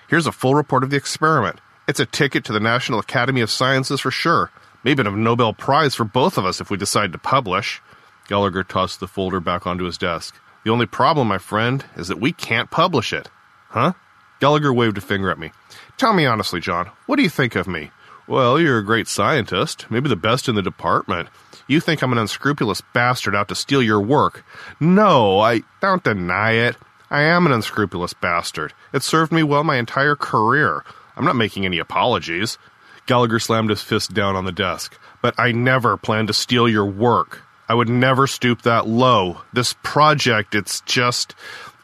Here's 0.07 0.27
a 0.27 0.31
full 0.31 0.53
report 0.53 0.83
of 0.83 0.91
the 0.91 0.97
experiment. 0.97 1.59
It's 1.87 1.99
a 1.99 2.05
ticket 2.05 2.45
to 2.45 2.53
the 2.53 2.59
National 2.59 2.99
Academy 2.99 3.41
of 3.41 3.49
Sciences 3.49 3.99
for 3.99 4.11
sure. 4.11 4.51
Maybe 4.83 5.01
a 5.01 5.09
Nobel 5.09 5.53
Prize 5.53 5.95
for 5.95 6.03
both 6.03 6.37
of 6.37 6.45
us 6.45 6.61
if 6.61 6.69
we 6.69 6.77
decide 6.77 7.11
to 7.13 7.17
publish. 7.17 7.81
Gallagher 8.27 8.63
tossed 8.63 8.99
the 8.99 9.07
folder 9.07 9.39
back 9.39 9.65
onto 9.65 9.85
his 9.85 9.97
desk. 9.97 10.35
The 10.63 10.71
only 10.71 10.85
problem, 10.85 11.27
my 11.27 11.39
friend, 11.39 11.83
is 11.97 12.09
that 12.09 12.21
we 12.21 12.31
can't 12.31 12.69
publish 12.69 13.11
it. 13.11 13.29
Huh? 13.69 13.93
Gallagher 14.39 14.73
waved 14.73 14.97
a 14.97 15.01
finger 15.01 15.31
at 15.31 15.39
me. 15.39 15.51
Tell 15.97 16.13
me 16.13 16.25
honestly, 16.25 16.59
John, 16.59 16.89
what 17.05 17.15
do 17.15 17.23
you 17.23 17.29
think 17.29 17.55
of 17.55 17.67
me? 17.67 17.91
Well, 18.27 18.59
you're 18.59 18.77
a 18.77 18.85
great 18.85 19.07
scientist, 19.07 19.85
maybe 19.89 20.07
the 20.07 20.15
best 20.15 20.47
in 20.47 20.55
the 20.55 20.61
department. 20.61 21.27
You 21.67 21.79
think 21.79 22.01
I'm 22.01 22.11
an 22.11 22.17
unscrupulous 22.17 22.81
bastard 22.93 23.35
out 23.35 23.49
to 23.49 23.55
steal 23.55 23.81
your 23.81 23.99
work. 23.99 24.45
No, 24.79 25.39
I 25.39 25.63
don't 25.81 26.03
deny 26.03 26.51
it. 26.51 26.77
I 27.09 27.21
am 27.23 27.45
an 27.45 27.51
unscrupulous 27.51 28.13
bastard. 28.13 28.73
It 28.93 29.03
served 29.03 29.31
me 29.31 29.43
well 29.43 29.63
my 29.63 29.77
entire 29.77 30.15
career. 30.15 30.83
I'm 31.15 31.25
not 31.25 31.35
making 31.35 31.65
any 31.65 31.79
apologies. 31.79 32.57
Gallagher 33.05 33.39
slammed 33.39 33.69
his 33.69 33.81
fist 33.81 34.13
down 34.13 34.35
on 34.35 34.45
the 34.45 34.51
desk. 34.51 34.97
But 35.21 35.35
I 35.37 35.51
never 35.51 35.97
planned 35.97 36.29
to 36.29 36.33
steal 36.33 36.67
your 36.67 36.85
work. 36.85 37.41
I 37.67 37.75
would 37.75 37.89
never 37.89 38.27
stoop 38.27 38.61
that 38.63 38.87
low. 38.87 39.41
This 39.51 39.75
project, 39.83 40.55
it's 40.55 40.81
just. 40.81 41.35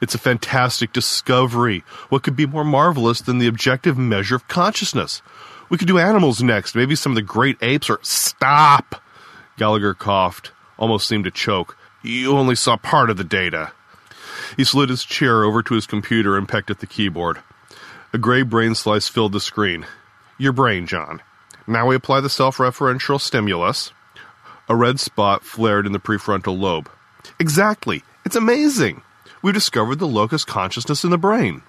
It's 0.02 0.16
a 0.16 0.20
fantastic 0.20 0.94
discovery. 0.94 1.84
What 2.08 2.24
could 2.24 2.36
be 2.36 2.46
more 2.46 2.64
marvelous 2.64 3.22
than 3.22 3.38
the 3.38 3.48
objective 3.48 3.98
measure 3.98 4.36
of 4.36 4.48
consciousness? 4.48 5.22
We 5.70 5.78
could 5.78 5.88
do 5.88 6.00
animals 6.00 6.42
next, 6.42 6.76
maybe 6.76 6.96
some 6.96 7.12
of 7.12 7.16
the 7.16 7.22
great 7.22 7.58
apes 7.62 7.90
or. 7.90 8.00
Stop! 8.02 9.02
Gallagher 9.58 9.94
coughed, 9.94 10.52
almost 10.78 11.08
seemed 11.08 11.26
to 11.26 11.32
choke. 11.32 11.78
You 12.02 12.38
only 12.38 12.56
saw 12.56 12.78
part 12.78 13.10
of 13.10 13.18
the 13.18 13.24
data. 13.24 13.72
He 14.58 14.64
slid 14.64 14.90
his 14.90 15.04
chair 15.04 15.44
over 15.44 15.62
to 15.64 15.74
his 15.76 15.86
computer 15.86 16.38
and 16.38 16.48
pecked 16.48 16.72
at 16.72 16.80
the 16.80 16.88
keyboard. 16.88 17.40
A 18.14 18.18
gray 18.18 18.42
brain 18.42 18.74
slice 18.74 19.08
filled 19.08 19.34
the 19.34 19.40
screen. 19.40 19.86
Your 20.38 20.54
brain, 20.54 20.88
John. 20.88 21.22
Now 21.68 21.86
we 21.86 21.96
apply 21.96 22.22
the 22.22 22.30
self 22.30 22.58
referential 22.58 23.22
stimulus. 23.22 23.92
A 24.68 24.76
red 24.76 25.00
spot 25.00 25.44
flared 25.44 25.86
in 25.86 25.92
the 25.92 26.00
prefrontal 26.00 26.58
lobe. 26.58 26.90
Exactly. 27.40 28.04
It's 28.26 28.36
amazing. 28.36 29.04
We've 29.42 29.54
discovered 29.54 30.00
the 30.00 30.08
locus 30.08 30.46
consciousness 30.46 31.04
in 31.04 31.12
the 31.12 31.18
brain. 31.18 31.62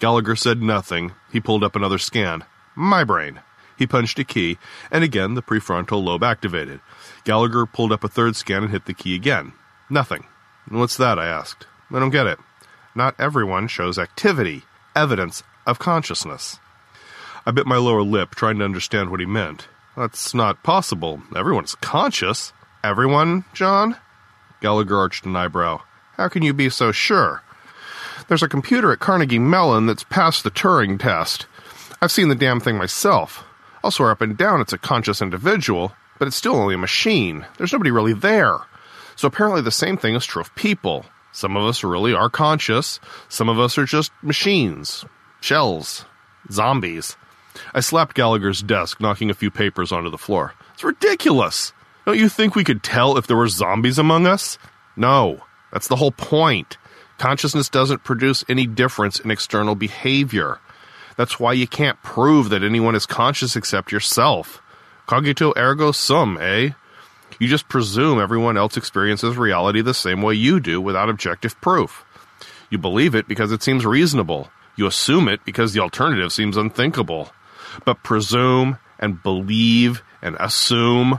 Gallagher 0.00 0.36
said 0.36 0.62
nothing. 0.62 1.12
He 1.32 1.40
pulled 1.40 1.64
up 1.64 1.76
another 1.76 1.98
scan. 1.98 2.44
My 2.78 3.02
brain. 3.02 3.40
He 3.76 3.88
punched 3.88 4.20
a 4.20 4.24
key, 4.24 4.56
and 4.88 5.02
again 5.02 5.34
the 5.34 5.42
prefrontal 5.42 6.00
lobe 6.00 6.22
activated. 6.22 6.80
Gallagher 7.24 7.66
pulled 7.66 7.90
up 7.90 8.04
a 8.04 8.08
third 8.08 8.36
scan 8.36 8.62
and 8.62 8.70
hit 8.70 8.86
the 8.86 8.94
key 8.94 9.16
again. 9.16 9.52
Nothing. 9.90 10.26
What's 10.68 10.96
that? 10.96 11.18
I 11.18 11.26
asked. 11.26 11.66
I 11.90 11.98
don't 11.98 12.10
get 12.10 12.28
it. 12.28 12.38
Not 12.94 13.16
everyone 13.18 13.66
shows 13.66 13.98
activity, 13.98 14.62
evidence 14.94 15.42
of 15.66 15.80
consciousness. 15.80 16.60
I 17.44 17.50
bit 17.50 17.66
my 17.66 17.78
lower 17.78 18.02
lip, 18.02 18.36
trying 18.36 18.58
to 18.60 18.64
understand 18.64 19.10
what 19.10 19.18
he 19.20 19.26
meant. 19.26 19.66
That's 19.96 20.32
not 20.32 20.62
possible. 20.62 21.22
Everyone's 21.34 21.74
conscious. 21.74 22.52
Everyone, 22.84 23.44
John? 23.54 23.96
Gallagher 24.60 24.96
arched 24.96 25.26
an 25.26 25.34
eyebrow. 25.34 25.80
How 26.12 26.28
can 26.28 26.42
you 26.44 26.52
be 26.52 26.70
so 26.70 26.92
sure? 26.92 27.42
There's 28.28 28.42
a 28.44 28.48
computer 28.48 28.92
at 28.92 29.00
Carnegie 29.00 29.40
Mellon 29.40 29.86
that's 29.86 30.04
passed 30.04 30.44
the 30.44 30.50
Turing 30.52 31.00
test. 31.00 31.46
I've 32.00 32.12
seen 32.12 32.28
the 32.28 32.36
damn 32.36 32.60
thing 32.60 32.78
myself. 32.78 33.44
I'll 33.82 33.90
swear 33.90 34.10
up 34.10 34.20
and 34.20 34.36
down 34.36 34.60
it's 34.60 34.72
a 34.72 34.78
conscious 34.78 35.20
individual, 35.20 35.92
but 36.18 36.28
it's 36.28 36.36
still 36.36 36.54
only 36.54 36.74
a 36.74 36.78
machine. 36.78 37.44
There's 37.56 37.72
nobody 37.72 37.90
really 37.90 38.12
there. 38.12 38.58
So 39.16 39.26
apparently 39.26 39.62
the 39.62 39.72
same 39.72 39.96
thing 39.96 40.14
is 40.14 40.24
true 40.24 40.40
of 40.40 40.54
people. 40.54 41.06
Some 41.32 41.56
of 41.56 41.64
us 41.64 41.82
really 41.82 42.14
are 42.14 42.30
conscious, 42.30 43.00
some 43.28 43.48
of 43.48 43.58
us 43.58 43.78
are 43.78 43.84
just 43.84 44.12
machines, 44.22 45.04
shells, 45.40 46.04
zombies. 46.50 47.16
I 47.74 47.80
slapped 47.80 48.14
Gallagher's 48.14 48.62
desk, 48.62 49.00
knocking 49.00 49.30
a 49.30 49.34
few 49.34 49.50
papers 49.50 49.90
onto 49.90 50.10
the 50.10 50.18
floor. 50.18 50.54
It's 50.74 50.84
ridiculous! 50.84 51.72
Don't 52.06 52.18
you 52.18 52.28
think 52.28 52.54
we 52.54 52.64
could 52.64 52.82
tell 52.82 53.18
if 53.18 53.26
there 53.26 53.36
were 53.36 53.48
zombies 53.48 53.98
among 53.98 54.26
us? 54.26 54.56
No, 54.96 55.44
that's 55.72 55.88
the 55.88 55.96
whole 55.96 56.12
point. 56.12 56.78
Consciousness 57.18 57.68
doesn't 57.68 58.04
produce 58.04 58.44
any 58.48 58.66
difference 58.66 59.18
in 59.18 59.30
external 59.30 59.74
behavior. 59.74 60.60
That's 61.18 61.40
why 61.40 61.52
you 61.52 61.66
can't 61.66 62.00
prove 62.04 62.48
that 62.50 62.62
anyone 62.62 62.94
is 62.94 63.04
conscious 63.04 63.56
except 63.56 63.90
yourself. 63.90 64.62
Cogito 65.08 65.52
ergo 65.56 65.90
sum, 65.90 66.38
eh? 66.40 66.70
You 67.40 67.48
just 67.48 67.68
presume 67.68 68.20
everyone 68.20 68.56
else 68.56 68.76
experiences 68.76 69.36
reality 69.36 69.82
the 69.82 69.94
same 69.94 70.22
way 70.22 70.34
you 70.34 70.60
do 70.60 70.80
without 70.80 71.08
objective 71.10 71.60
proof. 71.60 72.04
You 72.70 72.78
believe 72.78 73.16
it 73.16 73.26
because 73.26 73.50
it 73.50 73.64
seems 73.64 73.84
reasonable. 73.84 74.48
You 74.76 74.86
assume 74.86 75.26
it 75.26 75.44
because 75.44 75.72
the 75.72 75.80
alternative 75.80 76.32
seems 76.32 76.56
unthinkable. 76.56 77.32
But 77.84 78.04
presume 78.04 78.78
and 79.00 79.20
believe 79.20 80.04
and 80.22 80.36
assume 80.38 81.18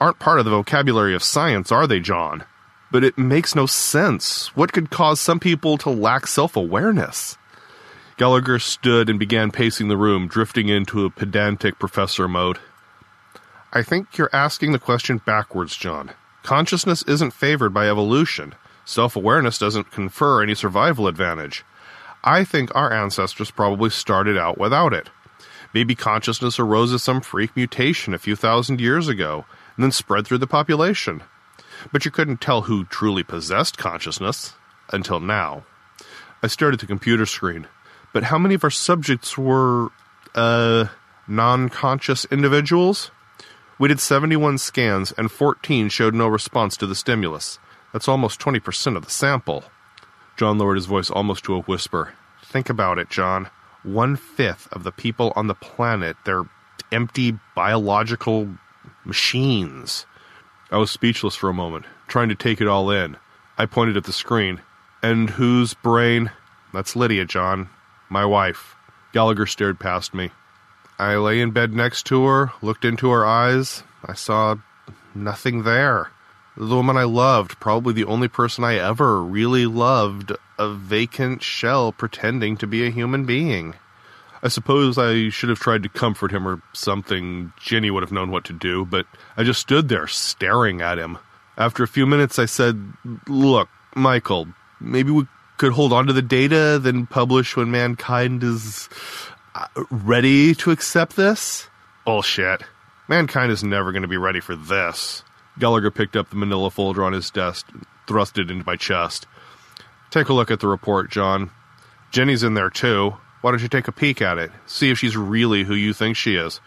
aren't 0.00 0.20
part 0.20 0.38
of 0.38 0.44
the 0.44 0.52
vocabulary 0.52 1.16
of 1.16 1.24
science, 1.24 1.72
are 1.72 1.88
they, 1.88 1.98
John? 1.98 2.44
But 2.92 3.02
it 3.02 3.18
makes 3.18 3.56
no 3.56 3.66
sense. 3.66 4.54
What 4.54 4.72
could 4.72 4.90
cause 4.90 5.20
some 5.20 5.40
people 5.40 5.76
to 5.78 5.90
lack 5.90 6.28
self 6.28 6.54
awareness? 6.54 7.36
Gallagher 8.20 8.58
stood 8.58 9.08
and 9.08 9.18
began 9.18 9.50
pacing 9.50 9.88
the 9.88 9.96
room, 9.96 10.28
drifting 10.28 10.68
into 10.68 11.06
a 11.06 11.10
pedantic 11.10 11.78
professor 11.78 12.28
mode. 12.28 12.58
I 13.72 13.82
think 13.82 14.18
you're 14.18 14.28
asking 14.30 14.72
the 14.72 14.78
question 14.78 15.22
backwards, 15.24 15.74
John. 15.74 16.10
Consciousness 16.42 17.02
isn't 17.04 17.30
favored 17.30 17.72
by 17.72 17.88
evolution. 17.88 18.54
Self 18.84 19.16
awareness 19.16 19.56
doesn't 19.56 19.90
confer 19.90 20.42
any 20.42 20.54
survival 20.54 21.06
advantage. 21.06 21.64
I 22.22 22.44
think 22.44 22.70
our 22.74 22.92
ancestors 22.92 23.50
probably 23.50 23.88
started 23.88 24.36
out 24.36 24.58
without 24.58 24.92
it. 24.92 25.08
Maybe 25.72 25.94
consciousness 25.94 26.58
arose 26.58 26.92
as 26.92 27.02
some 27.02 27.22
freak 27.22 27.56
mutation 27.56 28.12
a 28.12 28.18
few 28.18 28.36
thousand 28.36 28.82
years 28.82 29.08
ago 29.08 29.46
and 29.76 29.82
then 29.82 29.92
spread 29.92 30.26
through 30.26 30.44
the 30.44 30.46
population. 30.46 31.22
But 31.90 32.04
you 32.04 32.10
couldn't 32.10 32.42
tell 32.42 32.60
who 32.60 32.84
truly 32.84 33.22
possessed 33.22 33.78
consciousness 33.78 34.52
until 34.92 35.20
now. 35.20 35.64
I 36.42 36.48
stared 36.48 36.74
at 36.74 36.80
the 36.80 36.86
computer 36.86 37.24
screen. 37.24 37.66
But 38.12 38.24
how 38.24 38.38
many 38.38 38.54
of 38.54 38.64
our 38.64 38.70
subjects 38.70 39.38
were, 39.38 39.90
uh, 40.34 40.86
non 41.28 41.68
conscious 41.68 42.24
individuals? 42.26 43.10
We 43.78 43.88
did 43.88 44.00
71 44.00 44.58
scans 44.58 45.12
and 45.12 45.30
14 45.30 45.88
showed 45.88 46.14
no 46.14 46.28
response 46.28 46.76
to 46.76 46.86
the 46.86 46.94
stimulus. 46.94 47.58
That's 47.92 48.08
almost 48.08 48.40
20% 48.40 48.96
of 48.96 49.04
the 49.04 49.10
sample. 49.10 49.64
John 50.36 50.58
lowered 50.58 50.76
his 50.76 50.86
voice 50.86 51.10
almost 51.10 51.44
to 51.44 51.54
a 51.54 51.62
whisper. 51.62 52.14
Think 52.44 52.68
about 52.68 52.98
it, 52.98 53.08
John. 53.08 53.48
One 53.82 54.16
fifth 54.16 54.70
of 54.72 54.84
the 54.84 54.92
people 54.92 55.32
on 55.34 55.46
the 55.46 55.54
planet, 55.54 56.16
they're 56.24 56.44
empty 56.92 57.38
biological 57.54 58.48
machines. 59.04 60.06
I 60.70 60.76
was 60.76 60.90
speechless 60.90 61.34
for 61.34 61.48
a 61.48 61.54
moment, 61.54 61.86
trying 62.06 62.28
to 62.28 62.34
take 62.34 62.60
it 62.60 62.68
all 62.68 62.90
in. 62.90 63.16
I 63.56 63.66
pointed 63.66 63.96
at 63.96 64.04
the 64.04 64.12
screen. 64.12 64.60
And 65.02 65.30
whose 65.30 65.74
brain? 65.74 66.30
That's 66.72 66.94
Lydia, 66.94 67.24
John. 67.24 67.70
My 68.10 68.26
wife. 68.26 68.74
Gallagher 69.12 69.46
stared 69.46 69.78
past 69.78 70.12
me. 70.12 70.30
I 70.98 71.16
lay 71.16 71.40
in 71.40 71.52
bed 71.52 71.72
next 71.72 72.04
to 72.06 72.26
her, 72.26 72.52
looked 72.60 72.84
into 72.84 73.10
her 73.10 73.24
eyes. 73.24 73.84
I 74.04 74.14
saw 74.14 74.56
nothing 75.14 75.62
there. 75.62 76.10
The 76.56 76.76
woman 76.76 76.96
I 76.96 77.04
loved, 77.04 77.60
probably 77.60 77.94
the 77.94 78.04
only 78.04 78.28
person 78.28 78.64
I 78.64 78.74
ever 78.74 79.22
really 79.22 79.64
loved, 79.64 80.32
a 80.58 80.68
vacant 80.68 81.42
shell 81.42 81.92
pretending 81.92 82.56
to 82.58 82.66
be 82.66 82.84
a 82.84 82.90
human 82.90 83.24
being. 83.24 83.76
I 84.42 84.48
suppose 84.48 84.98
I 84.98 85.28
should 85.28 85.48
have 85.48 85.60
tried 85.60 85.82
to 85.84 85.88
comfort 85.88 86.32
him 86.32 86.48
or 86.48 86.60
something. 86.72 87.52
Jenny 87.60 87.90
would 87.90 88.02
have 88.02 88.12
known 88.12 88.30
what 88.30 88.44
to 88.46 88.52
do, 88.52 88.84
but 88.84 89.06
I 89.36 89.44
just 89.44 89.60
stood 89.60 89.88
there 89.88 90.06
staring 90.06 90.80
at 90.80 90.98
him. 90.98 91.18
After 91.56 91.82
a 91.82 91.88
few 91.88 92.06
minutes, 92.06 92.38
I 92.38 92.46
said, 92.46 92.92
Look, 93.28 93.68
Michael, 93.94 94.48
maybe 94.80 95.10
we 95.10 95.26
could 95.60 95.74
hold 95.74 95.92
on 95.92 96.06
to 96.06 96.14
the 96.14 96.22
data, 96.22 96.78
then 96.82 97.06
publish 97.06 97.54
when 97.54 97.70
mankind 97.70 98.42
is 98.42 98.88
uh, 99.54 99.66
ready 99.90 100.54
to 100.54 100.70
accept 100.70 101.16
this? 101.16 101.68
Bullshit. 102.06 102.62
Mankind 103.08 103.52
is 103.52 103.62
never 103.62 103.92
going 103.92 104.00
to 104.00 104.08
be 104.08 104.16
ready 104.16 104.40
for 104.40 104.56
this. 104.56 105.22
Gallagher 105.58 105.90
picked 105.90 106.16
up 106.16 106.30
the 106.30 106.36
manila 106.36 106.70
folder 106.70 107.04
on 107.04 107.12
his 107.12 107.30
desk 107.30 107.66
thrust 108.06 108.38
it 108.38 108.50
into 108.50 108.64
my 108.64 108.74
chest. 108.74 109.26
Take 110.10 110.30
a 110.30 110.32
look 110.32 110.50
at 110.50 110.60
the 110.60 110.66
report, 110.66 111.10
John. 111.10 111.50
Jenny's 112.10 112.42
in 112.42 112.54
there 112.54 112.70
too. 112.70 113.14
Why 113.42 113.50
don't 113.50 113.62
you 113.62 113.68
take 113.68 113.86
a 113.86 113.92
peek 113.92 114.22
at 114.22 114.38
it? 114.38 114.50
See 114.64 114.90
if 114.90 114.98
she's 114.98 115.16
really 115.16 115.64
who 115.64 115.74
you 115.74 115.92
think 115.92 116.16
she 116.16 116.36
is. 116.36 116.60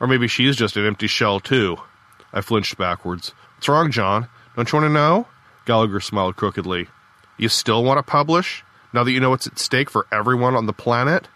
Or 0.00 0.06
maybe 0.06 0.28
she's 0.28 0.54
just 0.54 0.76
an 0.76 0.86
empty 0.86 1.08
shell 1.08 1.40
too. 1.40 1.76
I 2.32 2.40
flinched 2.40 2.78
backwards. 2.78 3.34
What's 3.56 3.68
wrong, 3.68 3.90
John? 3.90 4.28
Don't 4.54 4.70
you 4.70 4.78
want 4.78 4.88
to 4.88 4.94
know? 4.94 5.26
Gallagher 5.66 5.98
smiled 5.98 6.36
crookedly. 6.36 6.86
You 7.38 7.48
still 7.48 7.84
want 7.84 7.98
to 7.98 8.02
publish? 8.02 8.64
Now 8.92 9.04
that 9.04 9.12
you 9.12 9.20
know 9.20 9.30
what's 9.30 9.46
at 9.46 9.58
stake 9.58 9.90
for 9.90 10.06
everyone 10.10 10.56
on 10.56 10.66
the 10.66 10.72
planet? 10.72 11.28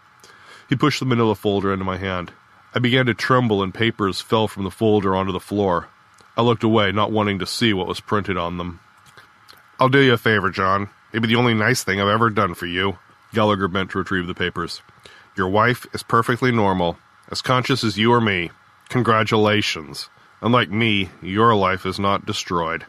He 0.68 0.74
pushed 0.74 1.00
the 1.00 1.06
manila 1.06 1.34
folder 1.34 1.72
into 1.72 1.84
my 1.84 1.96
hand. 1.96 2.32
I 2.74 2.80
began 2.80 3.06
to 3.06 3.14
tremble 3.14 3.62
and 3.62 3.72
papers 3.72 4.20
fell 4.20 4.48
from 4.48 4.64
the 4.64 4.70
folder 4.70 5.14
onto 5.14 5.32
the 5.32 5.38
floor. 5.38 5.88
I 6.36 6.42
looked 6.42 6.64
away, 6.64 6.90
not 6.90 7.12
wanting 7.12 7.38
to 7.38 7.46
see 7.46 7.72
what 7.72 7.86
was 7.86 8.00
printed 8.00 8.36
on 8.36 8.56
them. 8.58 8.80
I'll 9.78 9.90
do 9.90 10.00
you 10.00 10.14
a 10.14 10.18
favor, 10.18 10.50
John. 10.50 10.88
It'd 11.12 11.22
be 11.22 11.28
the 11.28 11.36
only 11.36 11.54
nice 11.54 11.84
thing 11.84 12.00
I've 12.00 12.08
ever 12.08 12.30
done 12.30 12.54
for 12.54 12.66
you. 12.66 12.98
Gallagher 13.34 13.68
bent 13.68 13.90
to 13.90 13.98
retrieve 13.98 14.26
the 14.26 14.34
papers. 14.34 14.82
Your 15.36 15.48
wife 15.48 15.86
is 15.94 16.02
perfectly 16.02 16.50
normal, 16.50 16.98
as 17.30 17.42
conscious 17.42 17.84
as 17.84 17.98
you 17.98 18.12
or 18.12 18.20
me. 18.20 18.50
Congratulations. 18.88 20.08
Unlike 20.40 20.70
me, 20.70 21.10
your 21.20 21.54
life 21.54 21.86
is 21.86 21.98
not 21.98 22.26
destroyed. 22.26 22.86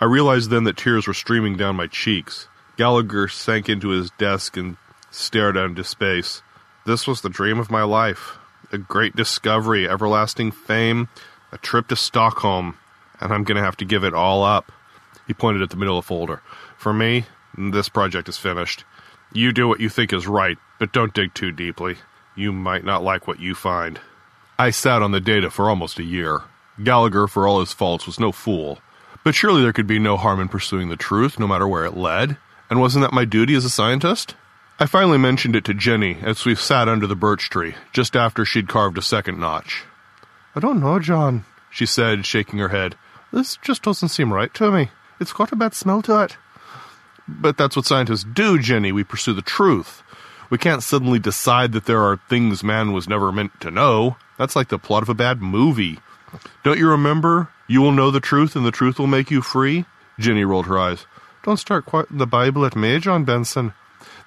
I 0.00 0.04
realized 0.04 0.50
then 0.50 0.64
that 0.64 0.76
tears 0.76 1.06
were 1.06 1.14
streaming 1.14 1.56
down 1.56 1.76
my 1.76 1.86
cheeks. 1.86 2.48
Gallagher 2.76 3.28
sank 3.28 3.68
into 3.68 3.88
his 3.88 4.10
desk 4.12 4.56
and 4.56 4.76
stared 5.10 5.56
out 5.56 5.70
into 5.70 5.84
space. 5.84 6.42
This 6.86 7.06
was 7.06 7.20
the 7.20 7.28
dream 7.28 7.58
of 7.58 7.70
my 7.70 7.82
life. 7.82 8.38
A 8.72 8.78
great 8.78 9.16
discovery, 9.16 9.88
everlasting 9.88 10.52
fame, 10.52 11.08
a 11.52 11.58
trip 11.58 11.88
to 11.88 11.96
Stockholm, 11.96 12.78
and 13.20 13.32
I'm 13.32 13.44
going 13.44 13.56
to 13.56 13.64
have 13.64 13.76
to 13.78 13.84
give 13.84 14.04
it 14.04 14.14
all 14.14 14.42
up. 14.42 14.72
He 15.26 15.34
pointed 15.34 15.62
at 15.62 15.70
the 15.70 15.76
middle 15.76 15.98
of 15.98 16.04
the 16.04 16.08
folder. 16.08 16.42
For 16.78 16.92
me, 16.92 17.26
this 17.56 17.88
project 17.88 18.28
is 18.28 18.38
finished. 18.38 18.84
You 19.32 19.52
do 19.52 19.68
what 19.68 19.80
you 19.80 19.88
think 19.88 20.12
is 20.12 20.26
right, 20.26 20.58
but 20.78 20.92
don't 20.92 21.14
dig 21.14 21.34
too 21.34 21.52
deeply. 21.52 21.96
You 22.34 22.52
might 22.52 22.84
not 22.84 23.02
like 23.02 23.26
what 23.26 23.40
you 23.40 23.54
find. 23.54 24.00
I 24.58 24.70
sat 24.70 25.02
on 25.02 25.12
the 25.12 25.20
data 25.20 25.50
for 25.50 25.68
almost 25.68 25.98
a 25.98 26.04
year. 26.04 26.42
Gallagher, 26.82 27.26
for 27.26 27.46
all 27.46 27.60
his 27.60 27.72
faults, 27.72 28.06
was 28.06 28.18
no 28.18 28.32
fool. 28.32 28.78
But 29.22 29.34
surely 29.34 29.62
there 29.62 29.72
could 29.72 29.86
be 29.86 29.98
no 29.98 30.16
harm 30.16 30.40
in 30.40 30.48
pursuing 30.48 30.88
the 30.88 30.96
truth, 30.96 31.38
no 31.38 31.46
matter 31.46 31.68
where 31.68 31.84
it 31.84 31.96
led. 31.96 32.36
And 32.70 32.80
wasn't 32.80 33.02
that 33.02 33.12
my 33.12 33.24
duty 33.24 33.54
as 33.54 33.64
a 33.64 33.70
scientist? 33.70 34.34
I 34.78 34.86
finally 34.86 35.18
mentioned 35.18 35.56
it 35.56 35.64
to 35.66 35.74
Jenny 35.74 36.16
as 36.22 36.46
we 36.46 36.54
sat 36.54 36.88
under 36.88 37.06
the 37.06 37.14
birch 37.14 37.50
tree, 37.50 37.74
just 37.92 38.16
after 38.16 38.44
she'd 38.44 38.68
carved 38.68 38.96
a 38.96 39.02
second 39.02 39.38
notch. 39.38 39.84
I 40.56 40.60
don't 40.60 40.80
know, 40.80 40.98
John, 40.98 41.44
she 41.70 41.84
said, 41.84 42.24
shaking 42.24 42.58
her 42.58 42.68
head. 42.68 42.96
This 43.32 43.56
just 43.58 43.82
doesn't 43.82 44.08
seem 44.08 44.32
right 44.32 44.52
to 44.54 44.70
me. 44.70 44.90
It's 45.20 45.34
got 45.34 45.52
a 45.52 45.56
bad 45.56 45.74
smell 45.74 46.00
to 46.02 46.22
it. 46.22 46.36
But 47.28 47.58
that's 47.58 47.76
what 47.76 47.86
scientists 47.86 48.24
do, 48.24 48.58
Jenny. 48.58 48.90
We 48.90 49.04
pursue 49.04 49.34
the 49.34 49.42
truth. 49.42 50.02
We 50.48 50.58
can't 50.58 50.82
suddenly 50.82 51.18
decide 51.18 51.72
that 51.72 51.84
there 51.84 52.02
are 52.02 52.20
things 52.28 52.64
man 52.64 52.92
was 52.92 53.08
never 53.08 53.30
meant 53.30 53.60
to 53.60 53.70
know. 53.70 54.16
That's 54.38 54.56
like 54.56 54.68
the 54.68 54.78
plot 54.78 55.02
of 55.02 55.08
a 55.08 55.14
bad 55.14 55.40
movie. 55.40 56.00
Don't 56.64 56.78
you 56.78 56.88
remember? 56.88 57.50
You 57.70 57.80
will 57.82 57.92
know 57.92 58.10
the 58.10 58.18
truth, 58.18 58.56
and 58.56 58.66
the 58.66 58.72
truth 58.72 58.98
will 58.98 59.06
make 59.06 59.30
you 59.30 59.42
free? 59.42 59.84
Jenny 60.18 60.42
rolled 60.42 60.66
her 60.66 60.76
eyes. 60.76 61.06
Don't 61.44 61.56
start 61.56 61.86
quoting 61.86 62.18
the 62.18 62.26
Bible 62.26 62.66
at 62.66 62.74
me, 62.74 62.98
John 62.98 63.22
Benson. 63.24 63.74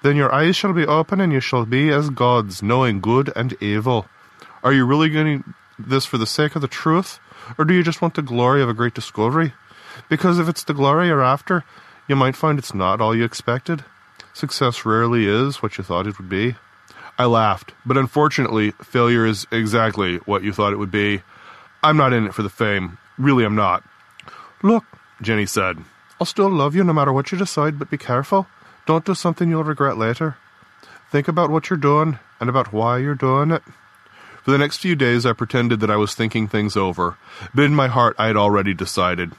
Then 0.01 0.15
your 0.15 0.33
eyes 0.33 0.55
shall 0.55 0.71
be 0.71 0.85
open, 0.85 1.19
and 1.19 1.33
you 1.33 1.41
shall 1.41 1.65
be 1.65 1.89
as 1.89 2.09
gods, 2.09 2.63
knowing 2.63 3.01
good 3.01 3.33
and 3.35 3.61
evil. 3.61 4.07
Are 4.63 4.71
you 4.71 4.85
really 4.85 5.09
doing 5.09 5.53
this 5.77 6.05
for 6.05 6.17
the 6.17 6.25
sake 6.25 6.55
of 6.55 6.61
the 6.61 6.69
truth, 6.69 7.19
or 7.57 7.65
do 7.65 7.73
you 7.73 7.83
just 7.83 8.01
want 8.01 8.13
the 8.13 8.21
glory 8.21 8.61
of 8.61 8.69
a 8.69 8.73
great 8.73 8.93
discovery? 8.93 9.51
Because 10.07 10.39
if 10.39 10.47
it's 10.47 10.63
the 10.63 10.73
glory 10.73 11.07
you're 11.07 11.21
after, 11.21 11.65
you 12.07 12.15
might 12.15 12.37
find 12.37 12.57
it's 12.57 12.73
not 12.73 13.01
all 13.01 13.13
you 13.13 13.25
expected. 13.25 13.83
Success 14.31 14.85
rarely 14.85 15.27
is 15.27 15.61
what 15.61 15.77
you 15.77 15.83
thought 15.83 16.07
it 16.07 16.17
would 16.17 16.29
be. 16.29 16.55
I 17.19 17.25
laughed, 17.25 17.73
but 17.85 17.97
unfortunately, 17.97 18.71
failure 18.81 19.25
is 19.25 19.45
exactly 19.51 20.19
what 20.19 20.43
you 20.43 20.53
thought 20.53 20.71
it 20.71 20.79
would 20.79 20.91
be. 20.91 21.23
I'm 21.83 21.97
not 21.97 22.13
in 22.13 22.25
it 22.25 22.33
for 22.33 22.43
the 22.43 22.49
fame. 22.49 22.99
Really, 23.17 23.43
I'm 23.43 23.55
not. 23.55 23.83
Look, 24.61 24.85
Jenny 25.21 25.45
said, 25.45 25.77
I'll 26.19 26.25
still 26.25 26.49
love 26.49 26.75
you 26.75 26.83
no 26.83 26.93
matter 26.93 27.11
what 27.11 27.31
you 27.31 27.37
decide, 27.37 27.77
but 27.77 27.89
be 27.89 27.97
careful. 27.97 28.47
Don't 28.85 29.05
do 29.05 29.13
something 29.13 29.49
you'll 29.49 29.63
regret 29.63 29.97
later. 29.97 30.37
Think 31.11 31.27
about 31.27 31.49
what 31.49 31.69
you're 31.69 31.77
doing 31.77 32.19
and 32.39 32.49
about 32.49 32.73
why 32.73 32.97
you're 32.97 33.15
doing 33.15 33.51
it. 33.51 33.63
For 34.43 34.51
the 34.51 34.57
next 34.57 34.77
few 34.77 34.95
days, 34.95 35.25
I 35.25 35.33
pretended 35.33 35.79
that 35.79 35.91
I 35.91 35.95
was 35.95 36.15
thinking 36.15 36.47
things 36.47 36.75
over, 36.75 37.17
but 37.53 37.63
in 37.63 37.75
my 37.75 37.87
heart, 37.87 38.15
I 38.19 38.27
had 38.27 38.35
already 38.35 38.73
decided. 38.73 39.31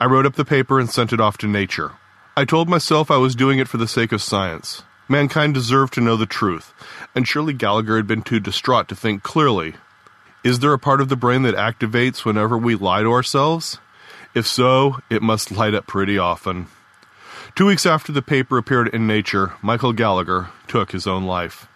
I 0.00 0.06
wrote 0.06 0.26
up 0.26 0.34
the 0.34 0.44
paper 0.44 0.80
and 0.80 0.90
sent 0.90 1.12
it 1.12 1.20
off 1.20 1.38
to 1.38 1.46
nature. 1.46 1.92
I 2.36 2.44
told 2.44 2.68
myself 2.68 3.10
I 3.10 3.18
was 3.18 3.34
doing 3.34 3.58
it 3.58 3.68
for 3.68 3.76
the 3.76 3.86
sake 3.86 4.12
of 4.12 4.22
science. 4.22 4.82
Mankind 5.08 5.54
deserved 5.54 5.94
to 5.94 6.00
know 6.00 6.16
the 6.16 6.26
truth, 6.26 6.72
and 7.14 7.28
surely 7.28 7.52
Gallagher 7.52 7.96
had 7.96 8.06
been 8.06 8.22
too 8.22 8.40
distraught 8.40 8.88
to 8.88 8.96
think 8.96 9.22
clearly. 9.22 9.74
Is 10.42 10.60
there 10.60 10.72
a 10.72 10.78
part 10.78 11.02
of 11.02 11.10
the 11.10 11.16
brain 11.16 11.42
that 11.42 11.54
activates 11.54 12.24
whenever 12.24 12.56
we 12.56 12.74
lie 12.74 13.02
to 13.02 13.12
ourselves? 13.12 13.76
If 14.34 14.46
so, 14.46 15.00
it 15.10 15.20
must 15.20 15.52
light 15.52 15.74
up 15.74 15.86
pretty 15.86 16.16
often. 16.16 16.68
Two 17.54 17.66
weeks 17.66 17.84
after 17.84 18.10
the 18.10 18.22
paper 18.22 18.56
appeared 18.56 18.88
in 18.88 19.06
Nature, 19.06 19.52
Michael 19.60 19.92
Gallagher 19.92 20.48
took 20.66 20.92
his 20.92 21.06
own 21.06 21.24
life. 21.24 21.68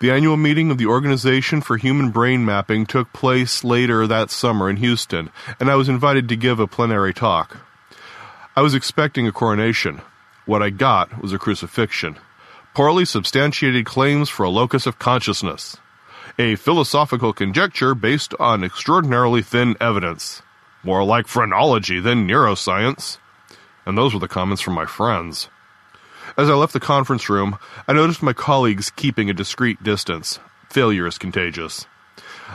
The 0.00 0.10
annual 0.10 0.36
meeting 0.36 0.70
of 0.70 0.76
the 0.76 0.86
Organization 0.86 1.62
for 1.62 1.78
Human 1.78 2.10
Brain 2.10 2.44
Mapping 2.44 2.84
took 2.84 3.10
place 3.14 3.64
later 3.64 4.06
that 4.06 4.30
summer 4.30 4.68
in 4.68 4.76
Houston, 4.76 5.30
and 5.58 5.70
I 5.70 5.76
was 5.76 5.88
invited 5.88 6.28
to 6.28 6.36
give 6.36 6.60
a 6.60 6.66
plenary 6.66 7.14
talk. 7.14 7.58
I 8.54 8.60
was 8.60 8.74
expecting 8.74 9.26
a 9.26 9.32
coronation. 9.32 10.02
What 10.44 10.62
I 10.62 10.68
got 10.68 11.22
was 11.22 11.32
a 11.32 11.38
crucifixion. 11.38 12.18
Poorly 12.74 13.06
substantiated 13.06 13.86
claims 13.86 14.28
for 14.28 14.42
a 14.42 14.50
locus 14.50 14.86
of 14.86 14.98
consciousness. 14.98 15.78
A 16.38 16.56
philosophical 16.56 17.32
conjecture 17.32 17.94
based 17.94 18.34
on 18.40 18.64
extraordinarily 18.64 19.42
thin 19.42 19.76
evidence. 19.80 20.42
More 20.82 21.04
like 21.04 21.26
phrenology 21.26 22.00
than 22.00 22.26
neuroscience. 22.26 23.18
And 23.84 23.98
those 23.98 24.14
were 24.14 24.20
the 24.20 24.28
comments 24.28 24.62
from 24.62 24.74
my 24.74 24.86
friends. 24.86 25.48
As 26.36 26.48
I 26.48 26.54
left 26.54 26.72
the 26.72 26.80
conference 26.80 27.28
room, 27.28 27.58
I 27.86 27.92
noticed 27.92 28.22
my 28.22 28.32
colleagues 28.32 28.90
keeping 28.90 29.28
a 29.28 29.34
discreet 29.34 29.82
distance. 29.82 30.38
Failure 30.70 31.06
is 31.06 31.18
contagious. 31.18 31.86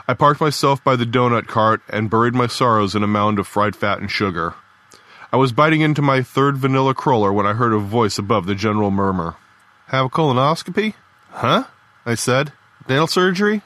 I 0.08 0.16
parked 0.16 0.42
myself 0.42 0.84
by 0.84 0.96
the 0.96 1.06
donut 1.06 1.48
cart 1.48 1.82
and 1.90 2.10
buried 2.10 2.34
my 2.34 2.48
sorrows 2.48 2.96
in 2.96 3.04
a 3.04 3.08
mound 3.08 3.38
of 3.38 3.48
fried 3.48 3.76
fat 3.76 4.00
and 4.00 4.10
sugar. 4.10 4.56
I 5.32 5.38
was 5.38 5.52
biting 5.52 5.82
into 5.82 6.02
my 6.02 6.24
third 6.24 6.58
vanilla 6.58 6.96
cruller 6.96 7.32
when 7.32 7.46
I 7.46 7.54
heard 7.54 7.74
a 7.74 7.80
voice 7.80 8.18
above 8.18 8.46
the 8.46 8.56
general 8.56 8.90
murmur. 8.90 9.36
Have 9.88 10.06
a 10.06 10.10
colonoscopy? 10.10 10.96
Huh? 11.30 11.66
I 12.06 12.16
said. 12.16 12.54
Nail 12.89 13.08
surgery? 13.08 13.62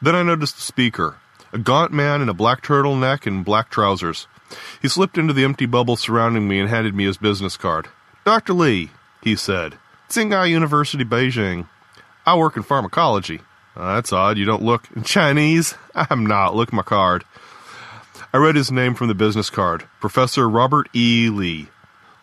Then 0.00 0.14
I 0.14 0.22
noticed 0.22 0.56
the 0.56 0.62
speaker, 0.62 1.16
a 1.52 1.58
gaunt 1.58 1.92
man 1.92 2.22
in 2.22 2.28
a 2.28 2.34
black 2.34 2.62
turtleneck 2.62 3.26
and 3.26 3.44
black 3.44 3.70
trousers. 3.70 4.26
He 4.80 4.88
slipped 4.88 5.18
into 5.18 5.32
the 5.32 5.44
empty 5.44 5.66
bubble 5.66 5.96
surrounding 5.96 6.46
me 6.46 6.60
and 6.60 6.68
handed 6.68 6.94
me 6.94 7.04
his 7.04 7.16
business 7.16 7.56
card. 7.56 7.88
Dr. 8.24 8.52
Lee, 8.52 8.90
he 9.22 9.34
said. 9.34 9.78
Tsinghua 10.08 10.48
University, 10.48 11.04
Beijing. 11.04 11.66
I 12.24 12.36
work 12.36 12.56
in 12.56 12.62
pharmacology. 12.62 13.40
Uh, 13.74 13.94
that's 13.94 14.12
odd. 14.12 14.38
You 14.38 14.44
don't 14.44 14.62
look 14.62 14.86
Chinese. 15.04 15.74
I'm 15.94 16.26
not. 16.26 16.54
Look 16.54 16.68
at 16.68 16.74
my 16.74 16.82
card. 16.82 17.24
I 18.32 18.38
read 18.38 18.56
his 18.56 18.70
name 18.70 18.94
from 18.94 19.08
the 19.08 19.14
business 19.14 19.50
card 19.50 19.84
Professor 20.00 20.48
Robert 20.48 20.88
E. 20.94 21.28
Lee. 21.28 21.68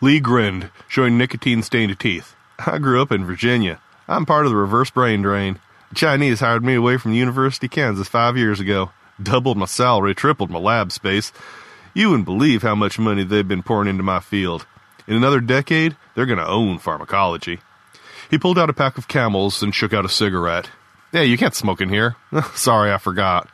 Lee 0.00 0.20
grinned, 0.20 0.70
showing 0.88 1.18
nicotine 1.18 1.62
stained 1.62 1.98
teeth. 2.00 2.34
I 2.58 2.78
grew 2.78 3.02
up 3.02 3.12
in 3.12 3.24
Virginia. 3.24 3.80
I'm 4.08 4.26
part 4.26 4.46
of 4.46 4.50
the 4.50 4.56
reverse 4.56 4.90
brain 4.90 5.22
drain. 5.22 5.60
Chinese 5.94 6.40
hired 6.40 6.64
me 6.64 6.74
away 6.74 6.96
from 6.96 7.12
University, 7.12 7.68
Kansas 7.68 8.08
five 8.08 8.36
years 8.36 8.60
ago. 8.60 8.90
Doubled 9.20 9.56
my 9.56 9.66
salary, 9.66 10.14
tripled 10.14 10.50
my 10.50 10.58
lab 10.58 10.92
space. 10.92 11.32
You 11.94 12.10
wouldn't 12.10 12.26
believe 12.26 12.62
how 12.62 12.74
much 12.74 12.98
money 12.98 13.24
they've 13.24 13.46
been 13.46 13.62
pouring 13.62 13.88
into 13.88 14.02
my 14.02 14.20
field. 14.20 14.66
In 15.06 15.16
another 15.16 15.40
decade, 15.40 15.96
they're 16.14 16.26
going 16.26 16.38
to 16.38 16.46
own 16.46 16.78
pharmacology. 16.78 17.58
He 18.30 18.38
pulled 18.38 18.58
out 18.58 18.70
a 18.70 18.72
pack 18.74 18.96
of 18.96 19.08
camels 19.08 19.62
and 19.62 19.74
shook 19.74 19.92
out 19.92 20.04
a 20.04 20.08
cigarette. 20.08 20.70
Yeah, 21.12 21.22
you 21.22 21.36
can't 21.36 21.54
smoke 21.54 21.80
in 21.80 21.88
here. 21.88 22.14
Sorry, 22.54 22.92
I 22.92 22.98
forgot. 22.98 23.48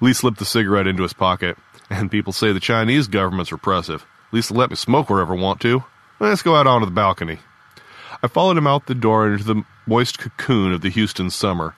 Lee 0.00 0.14
slipped 0.14 0.38
the 0.38 0.46
cigarette 0.46 0.86
into 0.86 1.02
his 1.02 1.12
pocket. 1.12 1.58
And 1.90 2.10
people 2.10 2.32
say 2.32 2.52
the 2.52 2.60
Chinese 2.60 3.08
government's 3.08 3.52
repressive. 3.52 4.06
At 4.28 4.34
least 4.34 4.50
let 4.50 4.70
me 4.70 4.76
smoke 4.76 5.10
wherever 5.10 5.34
I 5.34 5.40
want 5.40 5.60
to. 5.60 5.84
Let's 6.20 6.42
go 6.42 6.56
out 6.56 6.66
onto 6.66 6.86
the 6.86 6.92
balcony. 6.92 7.38
I 8.22 8.26
followed 8.26 8.56
him 8.56 8.66
out 8.66 8.86
the 8.86 8.94
door 8.94 9.30
into 9.30 9.44
the 9.44 9.64
moist 9.88 10.18
cocoon 10.18 10.72
of 10.72 10.82
the 10.82 10.90
Houston 10.90 11.30
summer. 11.30 11.74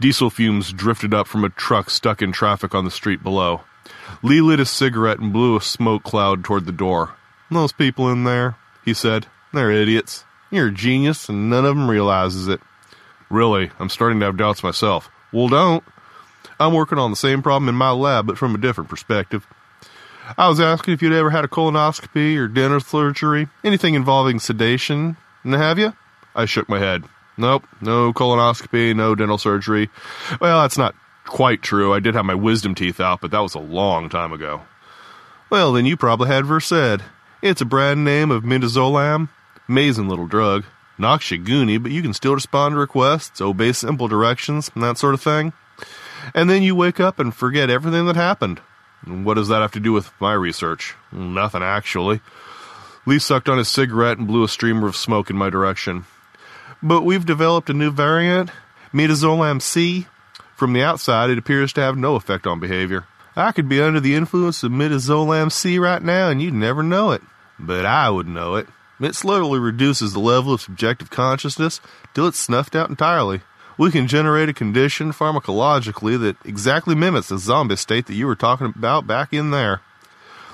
Diesel 0.00 0.30
fumes 0.30 0.72
drifted 0.72 1.12
up 1.12 1.26
from 1.26 1.44
a 1.44 1.50
truck 1.50 1.90
stuck 1.90 2.22
in 2.22 2.32
traffic 2.32 2.74
on 2.74 2.84
the 2.84 2.90
street 2.90 3.22
below. 3.22 3.62
Lee 4.22 4.40
lit 4.40 4.60
a 4.60 4.64
cigarette 4.64 5.18
and 5.18 5.32
blew 5.32 5.56
a 5.56 5.60
smoke 5.60 6.04
cloud 6.04 6.42
toward 6.42 6.64
the 6.64 6.72
door. 6.72 7.14
Those 7.50 7.72
people 7.72 8.10
in 8.10 8.24
there, 8.24 8.56
he 8.84 8.94
said, 8.94 9.26
they're 9.52 9.70
idiots. 9.70 10.24
You're 10.50 10.68
a 10.68 10.72
genius, 10.72 11.28
and 11.28 11.50
none 11.50 11.66
of 11.66 11.76
them 11.76 11.90
realizes 11.90 12.48
it. 12.48 12.60
Really, 13.30 13.70
I'm 13.78 13.90
starting 13.90 14.20
to 14.20 14.26
have 14.26 14.36
doubts 14.36 14.62
myself. 14.62 15.10
Well, 15.32 15.48
don't. 15.48 15.84
I'm 16.58 16.72
working 16.72 16.98
on 16.98 17.10
the 17.10 17.16
same 17.16 17.42
problem 17.42 17.68
in 17.68 17.74
my 17.74 17.90
lab, 17.90 18.26
but 18.26 18.38
from 18.38 18.54
a 18.54 18.58
different 18.58 18.88
perspective. 18.88 19.46
I 20.36 20.48
was 20.48 20.60
asking 20.60 20.94
if 20.94 21.02
you'd 21.02 21.12
ever 21.12 21.30
had 21.30 21.44
a 21.44 21.48
colonoscopy 21.48 22.36
or 22.36 22.48
dental 22.48 22.80
surgery, 22.80 23.48
anything 23.62 23.94
involving 23.94 24.38
sedation, 24.38 25.16
and 25.44 25.54
have 25.54 25.78
you? 25.78 25.94
I 26.34 26.44
shook 26.44 26.68
my 26.68 26.78
head. 26.78 27.04
Nope, 27.38 27.64
no 27.80 28.12
colonoscopy, 28.12 28.94
no 28.96 29.14
dental 29.14 29.38
surgery. 29.38 29.88
Well, 30.40 30.60
that's 30.60 30.76
not 30.76 30.96
quite 31.24 31.62
true. 31.62 31.94
I 31.94 32.00
did 32.00 32.16
have 32.16 32.24
my 32.24 32.34
wisdom 32.34 32.74
teeth 32.74 32.98
out, 32.98 33.20
but 33.20 33.30
that 33.30 33.38
was 33.38 33.54
a 33.54 33.60
long 33.60 34.08
time 34.08 34.32
ago. 34.32 34.62
Well, 35.48 35.72
then 35.72 35.86
you 35.86 35.96
probably 35.96 36.28
had 36.28 36.44
Versed. 36.44 37.00
It's 37.40 37.60
a 37.60 37.64
brand 37.64 38.04
name 38.04 38.32
of 38.32 38.42
midazolam. 38.42 39.28
Amazing 39.68 40.08
little 40.08 40.26
drug. 40.26 40.64
Knocks 40.98 41.30
you 41.30 41.38
goony, 41.38 41.80
but 41.80 41.92
you 41.92 42.02
can 42.02 42.12
still 42.12 42.34
respond 42.34 42.72
to 42.72 42.78
requests, 42.78 43.40
obey 43.40 43.72
simple 43.72 44.08
directions, 44.08 44.70
and 44.74 44.82
that 44.82 44.98
sort 44.98 45.14
of 45.14 45.22
thing. 45.22 45.52
And 46.34 46.50
then 46.50 46.64
you 46.64 46.74
wake 46.74 46.98
up 46.98 47.20
and 47.20 47.32
forget 47.32 47.70
everything 47.70 48.06
that 48.06 48.16
happened. 48.16 48.60
What 49.06 49.34
does 49.34 49.46
that 49.46 49.62
have 49.62 49.72
to 49.72 49.80
do 49.80 49.92
with 49.92 50.10
my 50.20 50.32
research? 50.32 50.96
Nothing, 51.12 51.62
actually. 51.62 52.20
Lee 53.06 53.20
sucked 53.20 53.48
on 53.48 53.58
his 53.58 53.68
cigarette 53.68 54.18
and 54.18 54.26
blew 54.26 54.42
a 54.42 54.48
streamer 54.48 54.88
of 54.88 54.96
smoke 54.96 55.30
in 55.30 55.36
my 55.36 55.50
direction. 55.50 56.04
But 56.82 57.02
we've 57.02 57.26
developed 57.26 57.70
a 57.70 57.74
new 57.74 57.90
variant, 57.90 58.50
midazolam 58.92 59.60
C. 59.60 60.06
From 60.56 60.72
the 60.72 60.82
outside, 60.82 61.30
it 61.30 61.38
appears 61.38 61.72
to 61.74 61.80
have 61.80 61.96
no 61.96 62.14
effect 62.14 62.46
on 62.46 62.60
behavior. 62.60 63.06
I 63.36 63.52
could 63.52 63.68
be 63.68 63.80
under 63.80 64.00
the 64.00 64.14
influence 64.14 64.62
of 64.62 64.72
midazolam 64.72 65.52
C 65.52 65.78
right 65.78 66.02
now 66.02 66.28
and 66.28 66.42
you'd 66.42 66.54
never 66.54 66.82
know 66.82 67.12
it. 67.12 67.22
But 67.58 67.86
I 67.86 68.10
would 68.10 68.26
know 68.26 68.56
it. 68.56 68.66
It 69.00 69.14
slowly 69.14 69.60
reduces 69.60 70.12
the 70.12 70.18
level 70.18 70.52
of 70.52 70.60
subjective 70.60 71.10
consciousness 71.10 71.80
till 72.14 72.26
it's 72.26 72.38
snuffed 72.38 72.74
out 72.74 72.90
entirely. 72.90 73.42
We 73.76 73.92
can 73.92 74.08
generate 74.08 74.48
a 74.48 74.52
condition 74.52 75.12
pharmacologically 75.12 76.20
that 76.20 76.36
exactly 76.44 76.96
mimics 76.96 77.28
the 77.28 77.38
zombie 77.38 77.76
state 77.76 78.06
that 78.06 78.14
you 78.14 78.26
were 78.26 78.34
talking 78.34 78.66
about 78.74 79.06
back 79.06 79.32
in 79.32 79.52
there. 79.52 79.82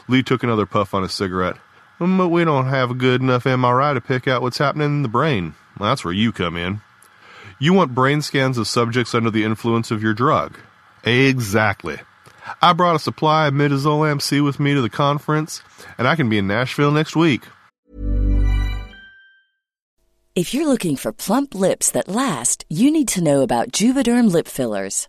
Lee 0.08 0.22
took 0.22 0.42
another 0.42 0.66
puff 0.66 0.92
on 0.92 1.02
his 1.02 1.14
cigarette. 1.14 1.56
Mm, 1.98 2.18
but 2.18 2.28
we 2.28 2.44
don't 2.44 2.68
have 2.68 2.90
a 2.90 2.94
good 2.94 3.22
enough 3.22 3.44
MRI 3.44 3.94
to 3.94 4.00
pick 4.02 4.28
out 4.28 4.42
what's 4.42 4.58
happening 4.58 4.88
in 4.88 5.02
the 5.02 5.08
brain. 5.08 5.54
Well, 5.78 5.88
that's 5.88 6.04
where 6.04 6.14
you 6.14 6.32
come 6.32 6.56
in. 6.56 6.80
You 7.58 7.72
want 7.72 7.94
brain 7.94 8.22
scans 8.22 8.58
of 8.58 8.66
subjects 8.66 9.14
under 9.14 9.30
the 9.30 9.44
influence 9.44 9.90
of 9.90 10.02
your 10.02 10.14
drug. 10.14 10.58
Exactly. 11.04 11.98
I 12.60 12.72
brought 12.72 12.96
a 12.96 13.00
supply 13.00 13.48
of 13.48 13.54
midazolam 13.54 14.20
C 14.20 14.40
with 14.40 14.60
me 14.60 14.74
to 14.74 14.82
the 14.82 14.90
conference, 14.90 15.62
and 15.98 16.06
I 16.06 16.16
can 16.16 16.28
be 16.28 16.38
in 16.38 16.46
Nashville 16.46 16.90
next 16.90 17.16
week. 17.16 17.42
If 20.34 20.52
you're 20.52 20.66
looking 20.66 20.96
for 20.96 21.12
plump 21.12 21.54
lips 21.54 21.92
that 21.92 22.08
last, 22.08 22.64
you 22.68 22.90
need 22.90 23.06
to 23.08 23.22
know 23.22 23.42
about 23.42 23.70
Juvederm 23.70 24.32
lip 24.32 24.48
fillers. 24.48 25.08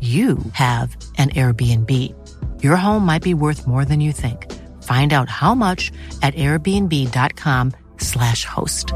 you 0.00 0.38
have 0.52 0.96
an 1.18 1.30
Airbnb. 1.30 2.14
Your 2.62 2.76
home 2.76 3.04
might 3.04 3.22
be 3.22 3.34
worth 3.34 3.66
more 3.66 3.84
than 3.84 4.00
you 4.00 4.12
think. 4.12 4.46
Find 4.84 5.12
out 5.12 5.28
how 5.28 5.56
much 5.56 5.90
at 6.22 6.36
airbnb.com/slash 6.36 8.44
host. 8.44 8.92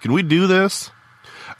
Can 0.00 0.12
we 0.12 0.22
do 0.22 0.46
this? 0.46 0.90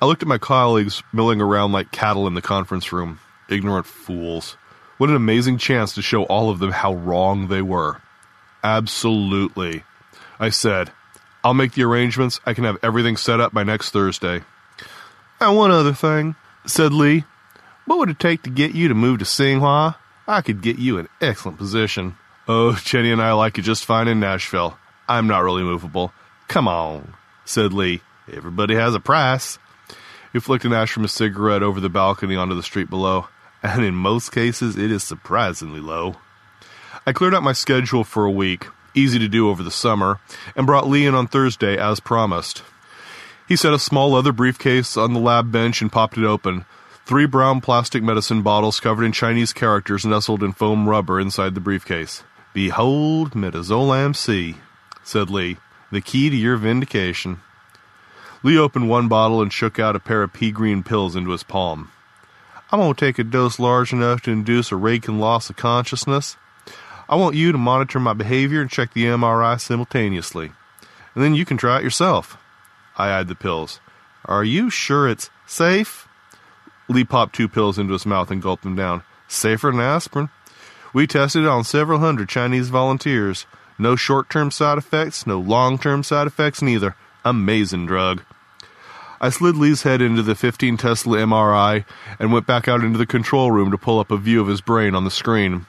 I 0.01 0.07
looked 0.07 0.23
at 0.23 0.29
my 0.29 0.39
colleagues 0.39 1.03
milling 1.13 1.41
around 1.41 1.73
like 1.73 1.91
cattle 1.91 2.27
in 2.27 2.35
the 2.35 2.43
conference 2.43 2.93
room. 2.93 3.19
Ignorant 3.51 3.87
fools. 3.87 4.57
What 4.99 5.11
an 5.11 5.17
amazing 5.17 5.59
chance 5.59 5.95
to 5.95 6.03
show 6.03 6.25
all 6.25 6.51
of 6.51 6.59
them 6.59 6.71
how 6.71 6.95
wrong 6.95 7.49
they 7.49 7.63
were. 7.63 8.01
Absolutely. 8.65 9.85
I 10.39 10.51
said, 10.51 10.93
I'll 11.45 11.55
make 11.55 11.73
the 11.73 11.85
arrangements. 11.85 12.41
I 12.45 12.55
can 12.55 12.65
have 12.65 12.79
everything 12.83 13.17
set 13.17 13.41
up 13.41 13.55
by 13.55 13.63
next 13.63 13.91
Thursday. 13.91 14.41
And 15.41 15.57
one 15.57 15.71
other 15.71 15.93
thing, 15.93 16.35
said 16.67 16.93
Lee. 16.93 17.25
What 17.85 17.99
would 17.99 18.11
it 18.11 18.19
take 18.19 18.43
to 18.43 18.51
get 18.51 18.75
you 18.75 18.89
to 18.89 18.95
move 18.95 19.19
to 19.21 19.25
Tsinghua? 19.25 19.97
I 20.27 20.41
could 20.41 20.61
get 20.61 20.79
you 20.79 20.99
an 20.99 21.09
excellent 21.21 21.59
position. 21.59 22.17
Oh, 22.49 22.75
Jenny 22.85 23.13
and 23.13 23.23
I 23.23 23.33
like 23.33 23.59
it 23.59 23.63
just 23.63 23.85
fine 23.85 24.09
in 24.09 24.19
Nashville. 24.19 24.79
I'm 25.09 25.27
not 25.27 25.45
really 25.45 25.63
movable. 25.63 26.13
Come 26.49 26.67
on, 26.67 27.15
said 27.45 27.73
Lee. 27.73 28.01
Everybody 28.33 28.75
has 28.75 28.95
a 28.95 29.01
price. 29.01 29.59
He 30.33 30.41
flicked 30.41 30.65
an 30.65 30.73
ash 30.73 30.93
from 30.93 31.05
his 31.05 31.13
cigarette 31.13 31.63
over 31.63 31.81
the 31.81 31.89
balcony 31.89 32.35
onto 32.35 32.55
the 32.55 32.63
street 32.63 32.91
below, 32.91 33.29
and 33.63 33.85
in 33.85 33.95
most 33.95 34.33
cases 34.33 34.77
it 34.77 34.91
is 34.91 35.05
surprisingly 35.05 35.81
low. 35.81 36.17
I 37.07 37.13
cleared 37.13 37.35
out 37.35 37.43
my 37.43 37.53
schedule 37.53 38.03
for 38.03 38.25
a 38.25 38.31
week, 38.31 38.67
easy 38.95 39.19
to 39.21 39.29
do 39.29 39.49
over 39.49 39.63
the 39.63 39.71
summer, 39.71 40.19
and 40.57 40.67
brought 40.67 40.89
Lee 40.89 41.07
in 41.07 41.15
on 41.15 41.29
Thursday 41.29 41.79
as 41.79 42.01
promised. 42.01 42.63
He 43.47 43.55
set 43.55 43.73
a 43.73 43.79
small 43.79 44.11
leather 44.11 44.33
briefcase 44.33 44.97
on 44.97 45.13
the 45.13 45.21
lab 45.21 45.53
bench 45.53 45.81
and 45.81 45.93
popped 45.93 46.19
it 46.19 46.25
open. 46.25 46.65
Three 47.05 47.27
brown 47.27 47.61
plastic 47.61 48.03
medicine 48.03 48.43
bottles 48.43 48.81
covered 48.81 49.05
in 49.05 49.13
Chinese 49.13 49.53
characters 49.53 50.05
nestled 50.05 50.43
in 50.43 50.53
foam 50.53 50.89
rubber 50.89 51.21
inside 51.21 51.55
the 51.55 51.61
briefcase. 51.61 52.25
Behold, 52.53 53.33
midazolam 53.33 54.17
C, 54.17 54.57
said 55.05 55.31
Lee, 55.31 55.59
the 55.93 56.01
key 56.01 56.29
to 56.29 56.37
your 56.37 56.57
vindication. 56.57 57.41
Lee 58.43 58.59
opened 58.59 58.89
one 58.89 59.07
bottle 59.07 59.41
and 59.41 59.53
shook 59.53 59.79
out 59.79 59.95
a 59.95 60.01
pair 60.01 60.25
of 60.25 60.33
pea 60.33 60.51
green 60.51 60.83
pills 60.83 61.15
into 61.15 61.31
his 61.31 61.45
palm. 61.45 61.93
I'm 62.73 62.81
going 62.81 62.95
to 62.95 63.01
take 63.01 63.21
a 63.21 63.25
dose 63.25 63.61
large 63.61 63.93
enough 63.93 64.23
to 64.23 64.33
induce 64.33 64.73
a 64.73 64.77
raking 64.77 65.21
loss 65.21 65.49
of 65.51 65.57
consciousness. 65.57 66.37
I 67.09 67.15
want 67.15 67.37
you 67.37 67.53
to 67.53 67.59
monitor 67.59 68.01
my 68.01 68.13
behavior 68.13 68.61
and 68.61 68.69
check 68.69 68.93
the 68.93 69.05
MRI 69.05 69.61
simultaneously. 69.61 70.51
And 71.15 71.23
then 71.23 71.37
you 71.37 71.45
can 71.45 71.57
try 71.57 71.79
it 71.79 71.85
yourself. 71.85 72.37
I 72.97 73.13
eyed 73.19 73.29
the 73.29 73.35
pills. 73.35 73.81
Are 74.25 74.45
you 74.45 74.71
sure 74.71 75.09
it's 75.09 75.31
safe? 75.47 76.09
Lee 76.89 77.05
popped 77.05 77.35
two 77.35 77.49
pills 77.49 77.79
into 77.79 77.93
his 77.93 78.07
mouth 78.07 78.31
and 78.31 78.43
gulped 78.43 78.63
them 78.63 78.77
down. 78.77 79.03
Safer 79.29 79.71
than 79.71 79.81
aspirin. 79.81 80.31
We 80.93 81.07
tested 81.07 81.43
it 81.45 81.49
on 81.49 81.65
several 81.65 81.99
hundred 81.99 82.29
Chinese 82.29 82.69
volunteers. 82.69 83.47
No 83.79 83.97
short 83.97 84.31
term 84.31 84.51
side 84.51 84.79
effects, 84.79 85.27
no 85.27 85.39
long 85.39 85.79
term 85.79 86.03
side 86.03 86.27
effects 86.27 86.63
neither. 86.63 86.97
Amazing 87.25 87.87
drug. 87.87 88.23
I 89.21 89.31
slid 89.31 89.57
Lee's 89.57 89.83
head 89.83 90.03
into 90.03 90.23
the 90.23 90.35
15 90.35 90.77
Tesla 90.77 91.19
MRI 91.19 91.85
and 92.19 92.33
went 92.33 92.47
back 92.47 92.69
out 92.69 92.85
into 92.85 92.99
the 92.99 93.07
control 93.07 93.51
room 93.51 93.71
to 93.71 93.79
pull 93.79 93.99
up 93.99 94.11
a 94.11 94.17
view 94.17 94.41
of 94.41 94.49
his 94.49 94.61
brain 94.61 94.95
on 94.95 95.05
the 95.05 95.11
screen. 95.11 95.67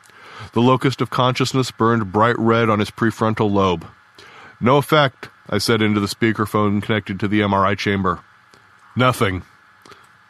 The 0.54 0.62
locus 0.62 0.96
of 1.00 1.10
consciousness 1.10 1.72
burned 1.72 2.12
bright 2.12 2.38
red 2.38 2.70
on 2.70 2.80
his 2.80 2.92
prefrontal 2.92 3.52
lobe. 3.52 3.88
No 4.60 4.78
effect, 4.78 5.30
I 5.50 5.58
said 5.60 5.82
into 5.82 6.00
the 6.00 6.08
speakerphone 6.08 6.82
connected 6.82 7.20
to 7.20 7.28
the 7.28 7.41
MRI 7.41 7.78
chamber. 7.78 8.20
Nothing. 8.95 9.43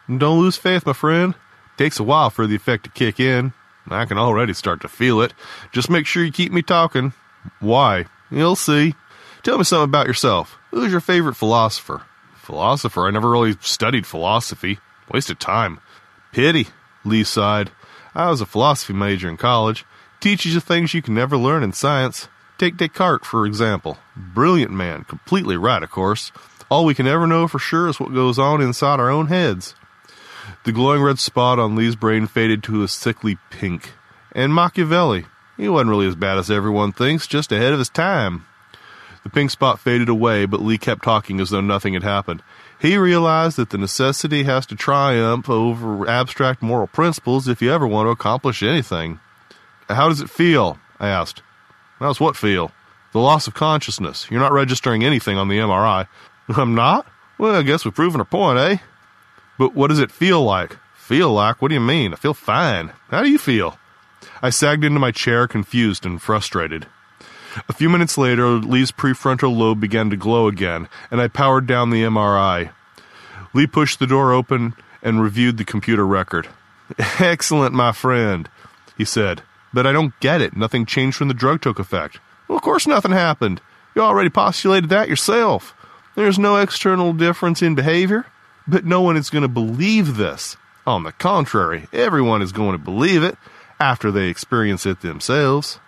Don't 0.08 0.40
lose 0.40 0.56
faith, 0.56 0.86
my 0.86 0.92
friend. 0.92 1.34
Takes 1.76 1.98
a 2.00 2.04
while 2.04 2.30
for 2.30 2.46
the 2.46 2.56
effect 2.56 2.84
to 2.84 2.90
kick 2.90 3.18
in. 3.20 3.52
I 3.90 4.04
can 4.04 4.18
already 4.18 4.52
start 4.52 4.80
to 4.82 4.88
feel 4.88 5.20
it. 5.20 5.32
Just 5.72 5.90
make 5.90 6.06
sure 6.06 6.24
you 6.24 6.32
keep 6.32 6.52
me 6.52 6.62
talking. 6.62 7.12
Why? 7.60 8.06
You'll 8.30 8.56
see. 8.56 8.94
Tell 9.42 9.58
me 9.58 9.64
something 9.64 9.84
about 9.84 10.06
yourself. 10.06 10.58
Who's 10.70 10.92
your 10.92 11.00
favorite 11.00 11.36
philosopher? 11.36 12.02
Philosopher? 12.36 13.06
I 13.06 13.10
never 13.10 13.30
really 13.30 13.56
studied 13.60 14.06
philosophy. 14.06 14.78
Wasted 15.10 15.40
time. 15.40 15.80
Pity. 16.32 16.68
Lee 17.04 17.24
sighed. 17.24 17.70
I 18.14 18.28
was 18.30 18.40
a 18.40 18.46
philosophy 18.46 18.92
major 18.92 19.28
in 19.28 19.36
college. 19.36 19.84
Teaches 20.20 20.54
you 20.54 20.60
things 20.60 20.92
you 20.94 21.02
can 21.02 21.14
never 21.14 21.36
learn 21.36 21.62
in 21.62 21.72
science. 21.72 22.28
Take 22.58 22.76
Descartes, 22.76 23.24
for 23.24 23.46
example. 23.46 23.98
Brilliant 24.16 24.72
man. 24.72 25.04
Completely 25.04 25.56
right, 25.56 25.82
of 25.82 25.90
course. 25.90 26.32
All 26.68 26.84
we 26.84 26.94
can 26.94 27.06
ever 27.06 27.26
know 27.26 27.46
for 27.46 27.60
sure 27.60 27.88
is 27.88 28.00
what 28.00 28.12
goes 28.12 28.38
on 28.38 28.60
inside 28.60 28.98
our 28.98 29.08
own 29.08 29.28
heads. 29.28 29.76
The 30.64 30.72
glowing 30.72 31.02
red 31.02 31.20
spot 31.20 31.60
on 31.60 31.76
Lee's 31.76 31.94
brain 31.94 32.26
faded 32.26 32.64
to 32.64 32.82
a 32.82 32.88
sickly 32.88 33.38
pink. 33.50 33.92
And 34.32 34.52
Machiavelli. 34.52 35.26
He 35.56 35.68
wasn't 35.68 35.90
really 35.90 36.08
as 36.08 36.16
bad 36.16 36.36
as 36.36 36.50
everyone 36.50 36.92
thinks, 36.92 37.26
just 37.26 37.52
ahead 37.52 37.72
of 37.72 37.78
his 37.78 37.88
time. 37.88 38.44
The 39.22 39.30
pink 39.30 39.50
spot 39.50 39.78
faded 39.78 40.08
away, 40.08 40.44
but 40.44 40.60
Lee 40.60 40.78
kept 40.78 41.04
talking 41.04 41.40
as 41.40 41.50
though 41.50 41.60
nothing 41.60 41.94
had 41.94 42.02
happened. 42.02 42.42
He 42.80 42.96
realized 42.96 43.56
that 43.56 43.70
the 43.70 43.78
necessity 43.78 44.44
has 44.44 44.66
to 44.66 44.76
triumph 44.76 45.48
over 45.48 46.08
abstract 46.08 46.62
moral 46.62 46.86
principles 46.86 47.48
if 47.48 47.60
you 47.62 47.72
ever 47.72 47.86
want 47.86 48.06
to 48.06 48.10
accomplish 48.10 48.62
anything. 48.62 49.20
How 49.88 50.08
does 50.08 50.20
it 50.20 50.30
feel? 50.30 50.78
I 51.00 51.08
asked. 51.08 51.42
How's 51.98 52.20
what 52.20 52.36
feel? 52.36 52.72
The 53.12 53.18
loss 53.18 53.46
of 53.46 53.54
consciousness. 53.54 54.30
You're 54.30 54.40
not 54.40 54.52
registering 54.52 55.04
anything 55.04 55.38
on 55.38 55.48
the 55.48 55.58
MRI. 55.58 56.06
I'm 56.48 56.74
not? 56.74 57.06
Well, 57.38 57.56
I 57.56 57.62
guess 57.62 57.84
we've 57.84 57.94
proven 57.94 58.20
our 58.20 58.24
point, 58.26 58.58
eh? 58.58 58.78
But 59.58 59.74
what 59.74 59.88
does 59.88 59.98
it 59.98 60.10
feel 60.10 60.42
like? 60.42 60.76
Feel 60.96 61.32
like? 61.32 61.60
What 61.60 61.68
do 61.68 61.74
you 61.74 61.80
mean? 61.80 62.12
I 62.12 62.16
feel 62.16 62.34
fine. 62.34 62.92
How 63.08 63.22
do 63.22 63.30
you 63.30 63.38
feel? 63.38 63.78
I 64.42 64.50
sagged 64.50 64.84
into 64.84 65.00
my 65.00 65.10
chair, 65.10 65.48
confused 65.48 66.06
and 66.06 66.20
frustrated. 66.20 66.86
A 67.68 67.72
few 67.72 67.88
minutes 67.88 68.18
later, 68.18 68.46
Lee's 68.46 68.92
prefrontal 68.92 69.56
lobe 69.56 69.80
began 69.80 70.10
to 70.10 70.16
glow 70.16 70.46
again, 70.46 70.88
and 71.10 71.20
I 71.20 71.28
powered 71.28 71.66
down 71.66 71.90
the 71.90 72.02
MRI. 72.02 72.70
Lee 73.52 73.66
pushed 73.66 73.98
the 73.98 74.06
door 74.06 74.32
open 74.32 74.74
and 75.02 75.22
reviewed 75.22 75.56
the 75.56 75.64
computer 75.64 76.06
record. 76.06 76.48
Excellent, 77.18 77.74
my 77.74 77.92
friend, 77.92 78.48
he 78.96 79.04
said. 79.04 79.42
But 79.72 79.86
I 79.86 79.92
don't 79.92 80.18
get 80.20 80.40
it. 80.40 80.56
Nothing 80.56 80.86
changed 80.86 81.20
when 81.20 81.28
the 81.28 81.34
drug 81.34 81.60
took 81.60 81.78
effect. 81.78 82.20
Well, 82.46 82.56
of 82.56 82.62
course 82.62 82.86
nothing 82.86 83.12
happened. 83.12 83.60
You 83.94 84.02
already 84.02 84.30
postulated 84.30 84.90
that 84.90 85.08
yourself. 85.08 85.74
There's 86.14 86.38
no 86.38 86.56
external 86.56 87.12
difference 87.12 87.62
in 87.62 87.74
behavior. 87.74 88.26
But 88.66 88.84
no 88.84 89.00
one 89.00 89.16
is 89.16 89.30
going 89.30 89.42
to 89.42 89.48
believe 89.48 90.16
this. 90.16 90.56
On 90.86 91.02
the 91.02 91.12
contrary, 91.12 91.86
everyone 91.92 92.42
is 92.42 92.52
going 92.52 92.72
to 92.72 92.78
believe 92.78 93.22
it 93.22 93.36
after 93.80 94.10
they 94.10 94.28
experience 94.28 94.84
it 94.84 95.00
themselves. 95.00 95.80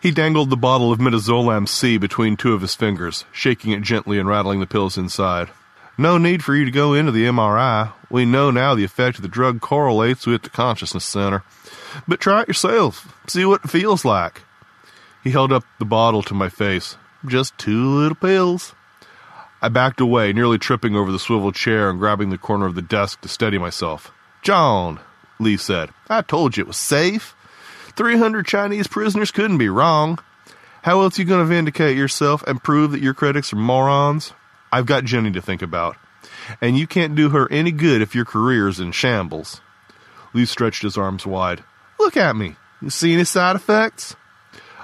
He 0.00 0.10
dangled 0.10 0.50
the 0.50 0.56
bottle 0.56 0.90
of 0.90 0.98
midazolam 0.98 1.68
C 1.68 1.98
between 1.98 2.36
two 2.36 2.54
of 2.54 2.62
his 2.62 2.74
fingers, 2.74 3.24
shaking 3.32 3.72
it 3.72 3.82
gently 3.82 4.18
and 4.18 4.28
rattling 4.28 4.60
the 4.60 4.66
pills 4.66 4.96
inside. 4.96 5.50
No 5.96 6.18
need 6.18 6.42
for 6.42 6.56
you 6.56 6.64
to 6.64 6.70
go 6.70 6.94
into 6.94 7.12
the 7.12 7.24
MRI. 7.24 7.92
We 8.10 8.24
know 8.24 8.50
now 8.50 8.74
the 8.74 8.84
effect 8.84 9.18
of 9.18 9.22
the 9.22 9.28
drug 9.28 9.60
correlates 9.60 10.26
with 10.26 10.42
the 10.42 10.50
consciousness 10.50 11.04
center. 11.04 11.44
But 12.08 12.20
try 12.20 12.42
it 12.42 12.48
yourself. 12.48 13.14
See 13.28 13.44
what 13.44 13.64
it 13.64 13.70
feels 13.70 14.04
like. 14.04 14.42
He 15.22 15.30
held 15.30 15.52
up 15.52 15.64
the 15.78 15.84
bottle 15.84 16.22
to 16.24 16.34
my 16.34 16.48
face. 16.48 16.96
Just 17.24 17.56
two 17.56 17.88
little 17.88 18.16
pills. 18.16 18.74
I 19.62 19.68
backed 19.68 20.00
away, 20.00 20.32
nearly 20.32 20.58
tripping 20.58 20.96
over 20.96 21.10
the 21.10 21.18
swivel 21.18 21.52
chair 21.52 21.88
and 21.88 21.98
grabbing 21.98 22.30
the 22.30 22.38
corner 22.38 22.66
of 22.66 22.74
the 22.74 22.82
desk 22.82 23.20
to 23.22 23.28
steady 23.28 23.56
myself. 23.56 24.12
John, 24.42 25.00
Lee 25.38 25.56
said, 25.56 25.90
I 26.10 26.22
told 26.22 26.56
you 26.56 26.64
it 26.64 26.66
was 26.66 26.76
safe. 26.76 27.34
300 27.96 28.46
Chinese 28.46 28.88
prisoners 28.88 29.30
couldn't 29.30 29.58
be 29.58 29.68
wrong. 29.68 30.18
How 30.82 31.00
else 31.00 31.18
are 31.18 31.22
you 31.22 31.28
going 31.28 31.40
to 31.40 31.46
vindicate 31.46 31.96
yourself 31.96 32.42
and 32.42 32.62
prove 32.62 32.90
that 32.90 33.00
your 33.00 33.14
critics 33.14 33.52
are 33.52 33.56
morons? 33.56 34.34
I've 34.74 34.86
got 34.86 35.04
Jenny 35.04 35.30
to 35.30 35.40
think 35.40 35.62
about. 35.62 35.96
And 36.60 36.76
you 36.76 36.88
can't 36.88 37.14
do 37.14 37.28
her 37.28 37.50
any 37.52 37.70
good 37.70 38.02
if 38.02 38.16
your 38.16 38.24
career's 38.24 38.80
in 38.80 38.90
shambles. 38.90 39.60
Lee 40.32 40.46
stretched 40.46 40.82
his 40.82 40.98
arms 40.98 41.24
wide. 41.24 41.62
Look 42.00 42.16
at 42.16 42.34
me. 42.34 42.56
You 42.82 42.90
see 42.90 43.14
any 43.14 43.22
side 43.22 43.54
effects? 43.54 44.16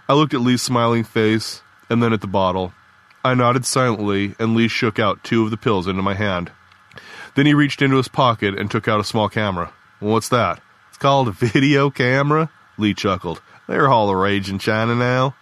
I 0.08 0.14
looked 0.14 0.32
at 0.32 0.42
Lee's 0.42 0.62
smiling 0.62 1.02
face 1.02 1.62
and 1.88 2.00
then 2.00 2.12
at 2.12 2.20
the 2.20 2.28
bottle. 2.28 2.72
I 3.24 3.34
nodded 3.34 3.66
silently, 3.66 4.36
and 4.38 4.54
Lee 4.54 4.68
shook 4.68 5.00
out 5.00 5.24
two 5.24 5.42
of 5.42 5.50
the 5.50 5.56
pills 5.56 5.88
into 5.88 6.02
my 6.02 6.14
hand. 6.14 6.52
Then 7.34 7.46
he 7.46 7.52
reached 7.52 7.82
into 7.82 7.96
his 7.96 8.06
pocket 8.06 8.56
and 8.56 8.70
took 8.70 8.86
out 8.86 9.00
a 9.00 9.04
small 9.04 9.28
camera. 9.28 9.72
What's 9.98 10.28
that? 10.28 10.62
It's 10.90 10.98
called 10.98 11.26
a 11.26 11.32
video 11.32 11.90
camera? 11.90 12.48
Lee 12.78 12.94
chuckled. 12.94 13.42
They're 13.66 13.88
all 13.88 14.06
the 14.06 14.14
rage 14.14 14.50
in 14.50 14.60
China 14.60 14.94
now. 14.94 15.34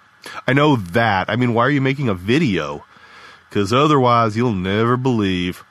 I 0.46 0.55
know 0.55 0.76
that. 0.76 1.28
I 1.28 1.36
mean, 1.36 1.53
why 1.53 1.66
are 1.66 1.70
you 1.70 1.82
making 1.82 2.09
a 2.09 2.14
video? 2.14 2.86
Because 3.49 3.72
otherwise 3.72 4.36
you'll 4.36 4.53
never 4.53 4.96
believe. 4.96 5.64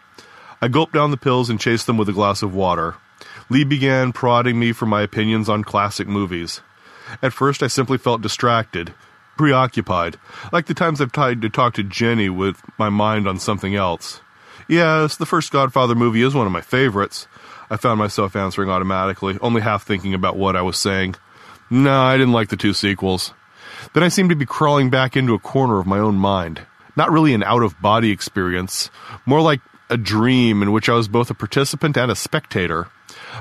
I 0.62 0.68
gulped 0.68 0.94
down 0.94 1.12
the 1.12 1.18
pills 1.18 1.50
and 1.50 1.60
chased 1.60 1.86
them 1.86 1.98
with 1.98 2.10
a 2.10 2.14
glass 2.14 2.42
of 2.42 2.56
water. 2.56 2.96
Lee 3.50 3.64
began 3.64 4.12
prodding 4.12 4.60
me 4.60 4.72
for 4.72 4.86
my 4.86 5.02
opinions 5.02 5.48
on 5.48 5.64
classic 5.64 6.08
movies. 6.08 6.62
At 7.22 7.34
first, 7.34 7.64
I 7.64 7.68
simply 7.68 7.98
felt 7.98 8.22
distracted, 8.22 8.94
preoccupied, 9.38 10.18
like 10.52 10.66
the 10.66 10.74
times 10.74 11.00
I've 11.00 11.12
tried 11.12 11.42
to 11.42 11.50
talk 11.50 11.76
to 11.76 11.84
Jenny 11.84 12.30
with 12.30 12.62
my 12.78 12.90
mind 12.90 13.28
on 13.28 13.40
something 13.40 13.76
else. 13.76 14.20
Yes, 14.68 15.16
the 15.16 15.26
first 15.26 15.52
Godfather 15.52 15.96
movie 15.96 16.24
is 16.24 16.36
one 16.36 16.46
of 16.46 16.52
my 16.52 16.62
favorites. 16.62 17.28
I 17.70 17.78
found 17.78 18.00
myself 18.00 18.36
answering 18.36 18.70
automatically, 18.70 19.38
only 19.42 19.62
half 19.62 19.84
thinking 19.84 20.14
about 20.14 20.36
what 20.36 20.56
I 20.56 20.62
was 20.62 20.78
saying. 20.78 21.16
No, 21.70 22.02
I 22.02 22.18
didn't 22.18 22.34
like 22.34 22.50
the 22.50 22.58
two 22.58 22.74
sequels. 22.74 23.34
Then 23.94 24.04
I 24.04 24.10
seemed 24.10 24.30
to 24.30 24.36
be 24.36 24.46
crawling 24.46 24.90
back 24.90 25.16
into 25.16 25.34
a 25.34 25.40
corner 25.40 25.80
of 25.80 25.88
my 25.88 26.00
own 26.00 26.16
mind. 26.16 26.66
Not 26.98 27.12
really 27.12 27.34
an 27.36 27.44
out 27.44 27.64
of 27.64 27.80
body 27.80 28.12
experience, 28.12 28.90
more 29.26 29.40
like 29.40 29.62
a 29.90 29.98
dream 29.98 30.62
in 30.64 30.72
which 30.72 30.90
I 30.90 30.96
was 30.96 31.08
both 31.08 31.30
a 31.30 31.36
participant 31.36 31.96
and 31.96 32.12
a 32.12 32.16
spectator. 32.16 32.90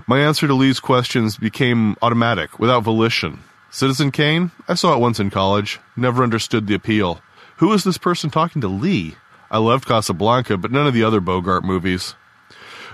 My 0.07 0.21
answer 0.21 0.47
to 0.47 0.55
Lee's 0.55 0.79
questions 0.79 1.39
became 1.39 1.97
automatic, 2.03 2.59
without 2.59 2.85
volition. 2.85 3.41
Citizen 3.71 4.13
Kane? 4.13 4.53
I 4.69 4.75
saw 4.75 4.95
it 4.95 5.01
once 5.01 5.19
in 5.19 5.31
college. 5.31 5.81
Never 5.97 6.23
understood 6.23 6.67
the 6.67 6.75
appeal. 6.75 7.23
Who 7.57 7.73
is 7.73 7.83
this 7.83 7.99
person 7.99 8.31
talking 8.31 8.61
to 8.61 8.69
Lee? 8.69 9.17
I 9.51 9.59
loved 9.59 9.87
Casablanca, 9.87 10.59
but 10.59 10.71
none 10.71 10.87
of 10.87 10.95
the 10.95 11.05
other 11.05 11.21
Bogart 11.21 11.65
movies. 11.65 12.15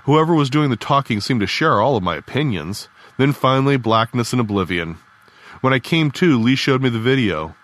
Whoever 0.04 0.34
was 0.34 0.50
doing 0.50 0.70
the 0.70 0.76
talking 0.76 1.20
seemed 1.20 1.40
to 1.40 1.46
share 1.46 1.80
all 1.80 1.96
of 1.96 2.02
my 2.02 2.16
opinions. 2.16 2.88
Then 3.18 3.32
finally, 3.32 3.76
blackness 3.76 4.32
and 4.32 4.40
oblivion. 4.40 4.98
When 5.60 5.72
I 5.72 5.78
came 5.78 6.10
to, 6.12 6.38
Lee 6.38 6.56
showed 6.56 6.82
me 6.82 6.88
the 6.88 7.00
video. 7.00 7.54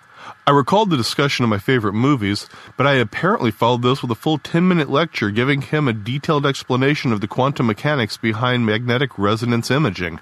I 0.48 0.50
recalled 0.50 0.88
the 0.88 0.96
discussion 0.96 1.44
of 1.44 1.50
my 1.50 1.58
favorite 1.58 1.92
movies, 1.92 2.48
but 2.78 2.86
I 2.86 2.94
apparently 2.94 3.50
followed 3.50 3.82
this 3.82 4.00
with 4.00 4.10
a 4.10 4.14
full 4.14 4.38
10 4.38 4.66
minute 4.66 4.88
lecture 4.88 5.30
giving 5.30 5.60
him 5.60 5.86
a 5.86 5.92
detailed 5.92 6.46
explanation 6.46 7.12
of 7.12 7.20
the 7.20 7.28
quantum 7.28 7.66
mechanics 7.66 8.16
behind 8.16 8.64
magnetic 8.64 9.18
resonance 9.18 9.70
imaging. 9.70 10.20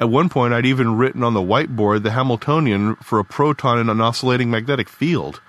At 0.00 0.08
one 0.08 0.28
point, 0.28 0.52
I'd 0.52 0.66
even 0.66 0.96
written 0.96 1.22
on 1.22 1.34
the 1.34 1.40
whiteboard 1.40 2.02
the 2.02 2.10
Hamiltonian 2.10 2.96
for 2.96 3.20
a 3.20 3.24
proton 3.24 3.78
in 3.78 3.88
an 3.88 4.00
oscillating 4.00 4.50
magnetic 4.50 4.88
field. 4.88 5.40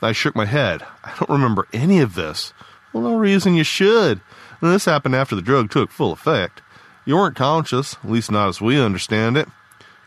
I 0.00 0.12
shook 0.12 0.34
my 0.34 0.46
head. 0.46 0.82
I 1.04 1.14
don't 1.18 1.28
remember 1.28 1.68
any 1.70 2.00
of 2.00 2.14
this. 2.14 2.54
Well, 2.94 3.02
no 3.02 3.18
reason 3.18 3.52
you 3.52 3.64
should. 3.64 4.22
And 4.62 4.72
this 4.72 4.86
happened 4.86 5.14
after 5.14 5.36
the 5.36 5.42
drug 5.42 5.70
took 5.70 5.90
full 5.90 6.12
effect. 6.12 6.62
You 7.04 7.16
weren't 7.16 7.36
conscious, 7.36 7.96
at 8.02 8.10
least 8.10 8.30
not 8.30 8.48
as 8.48 8.62
we 8.62 8.80
understand 8.80 9.36
it. 9.36 9.46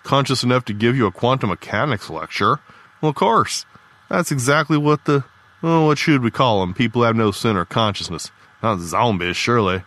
Conscious 0.02 0.42
enough 0.44 0.66
to 0.66 0.74
give 0.74 0.96
you 0.96 1.06
a 1.06 1.12
quantum 1.12 1.52
mechanics 1.52 2.10
lecture. 2.10 2.60
Well, 3.02 3.10
of 3.10 3.16
course. 3.16 3.66
That's 4.10 4.32
exactly 4.32 4.78
what 4.78 5.06
the, 5.06 5.24
oh, 5.64 5.86
what 5.88 5.98
should 5.98 6.22
we 6.22 6.32
call 6.32 6.60
them? 6.62 6.74
People 6.74 7.04
have 7.04 7.16
no 7.16 7.32
center 7.32 7.62
of 7.62 7.70
consciousness. 7.70 8.30
Not 8.62 8.80
zombies, 8.80 9.38
surely. 9.38 9.80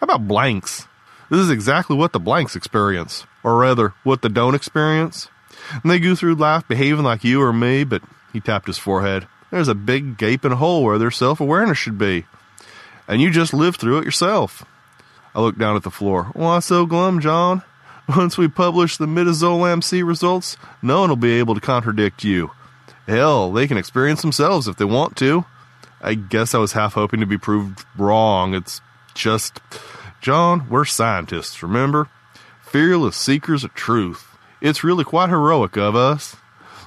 How 0.00 0.04
about 0.04 0.28
blanks? 0.28 0.86
This 1.30 1.40
is 1.40 1.50
exactly 1.50 1.96
what 1.96 2.12
the 2.12 2.20
blanks 2.20 2.56
experience, 2.56 3.26
or 3.42 3.56
rather, 3.56 3.94
what 4.02 4.22
the 4.22 4.28
don't 4.28 4.54
experience. 4.54 5.28
And 5.70 5.90
they 5.90 5.98
go 5.98 6.14
through 6.14 6.34
life 6.34 6.68
behaving 6.68 7.04
like 7.04 7.24
you 7.24 7.40
or 7.40 7.52
me, 7.52 7.84
but 7.84 8.02
he 8.32 8.40
tapped 8.40 8.66
his 8.66 8.76
forehead. 8.76 9.26
There's 9.50 9.68
a 9.68 9.74
big 9.74 10.18
gaping 10.18 10.52
hole 10.52 10.82
where 10.82 10.98
their 10.98 11.10
self 11.10 11.40
awareness 11.40 11.78
should 11.78 11.96
be. 11.96 12.26
And 13.06 13.22
you 13.22 13.30
just 13.30 13.54
live 13.54 13.76
through 13.76 13.98
it 13.98 14.04
yourself. 14.04 14.64
I 15.34 15.40
looked 15.40 15.58
down 15.58 15.76
at 15.76 15.82
the 15.82 15.90
floor. 15.90 16.24
Why 16.34 16.58
so 16.58 16.86
glum, 16.86 17.20
John? 17.20 17.62
Once 18.16 18.36
we 18.36 18.48
publish 18.48 18.96
the 18.96 19.06
midazolam 19.06 19.82
C 19.82 20.02
results, 20.02 20.56
no 20.82 21.00
one 21.00 21.08
will 21.08 21.16
be 21.16 21.38
able 21.38 21.54
to 21.54 21.60
contradict 21.60 22.22
you. 22.22 22.50
Hell, 23.06 23.50
they 23.52 23.66
can 23.66 23.78
experience 23.78 24.20
themselves 24.20 24.68
if 24.68 24.76
they 24.76 24.84
want 24.84 25.16
to. 25.18 25.44
I 26.02 26.14
guess 26.14 26.54
I 26.54 26.58
was 26.58 26.72
half 26.72 26.94
hoping 26.94 27.20
to 27.20 27.26
be 27.26 27.38
proved 27.38 27.84
wrong. 27.96 28.54
It's 28.54 28.82
just, 29.14 29.60
John, 30.20 30.68
we're 30.68 30.84
scientists, 30.84 31.62
remember? 31.62 32.08
Fearless 32.62 33.16
seekers 33.16 33.64
of 33.64 33.72
truth. 33.72 34.36
It's 34.60 34.84
really 34.84 35.04
quite 35.04 35.30
heroic 35.30 35.76
of 35.76 35.96
us. 35.96 36.36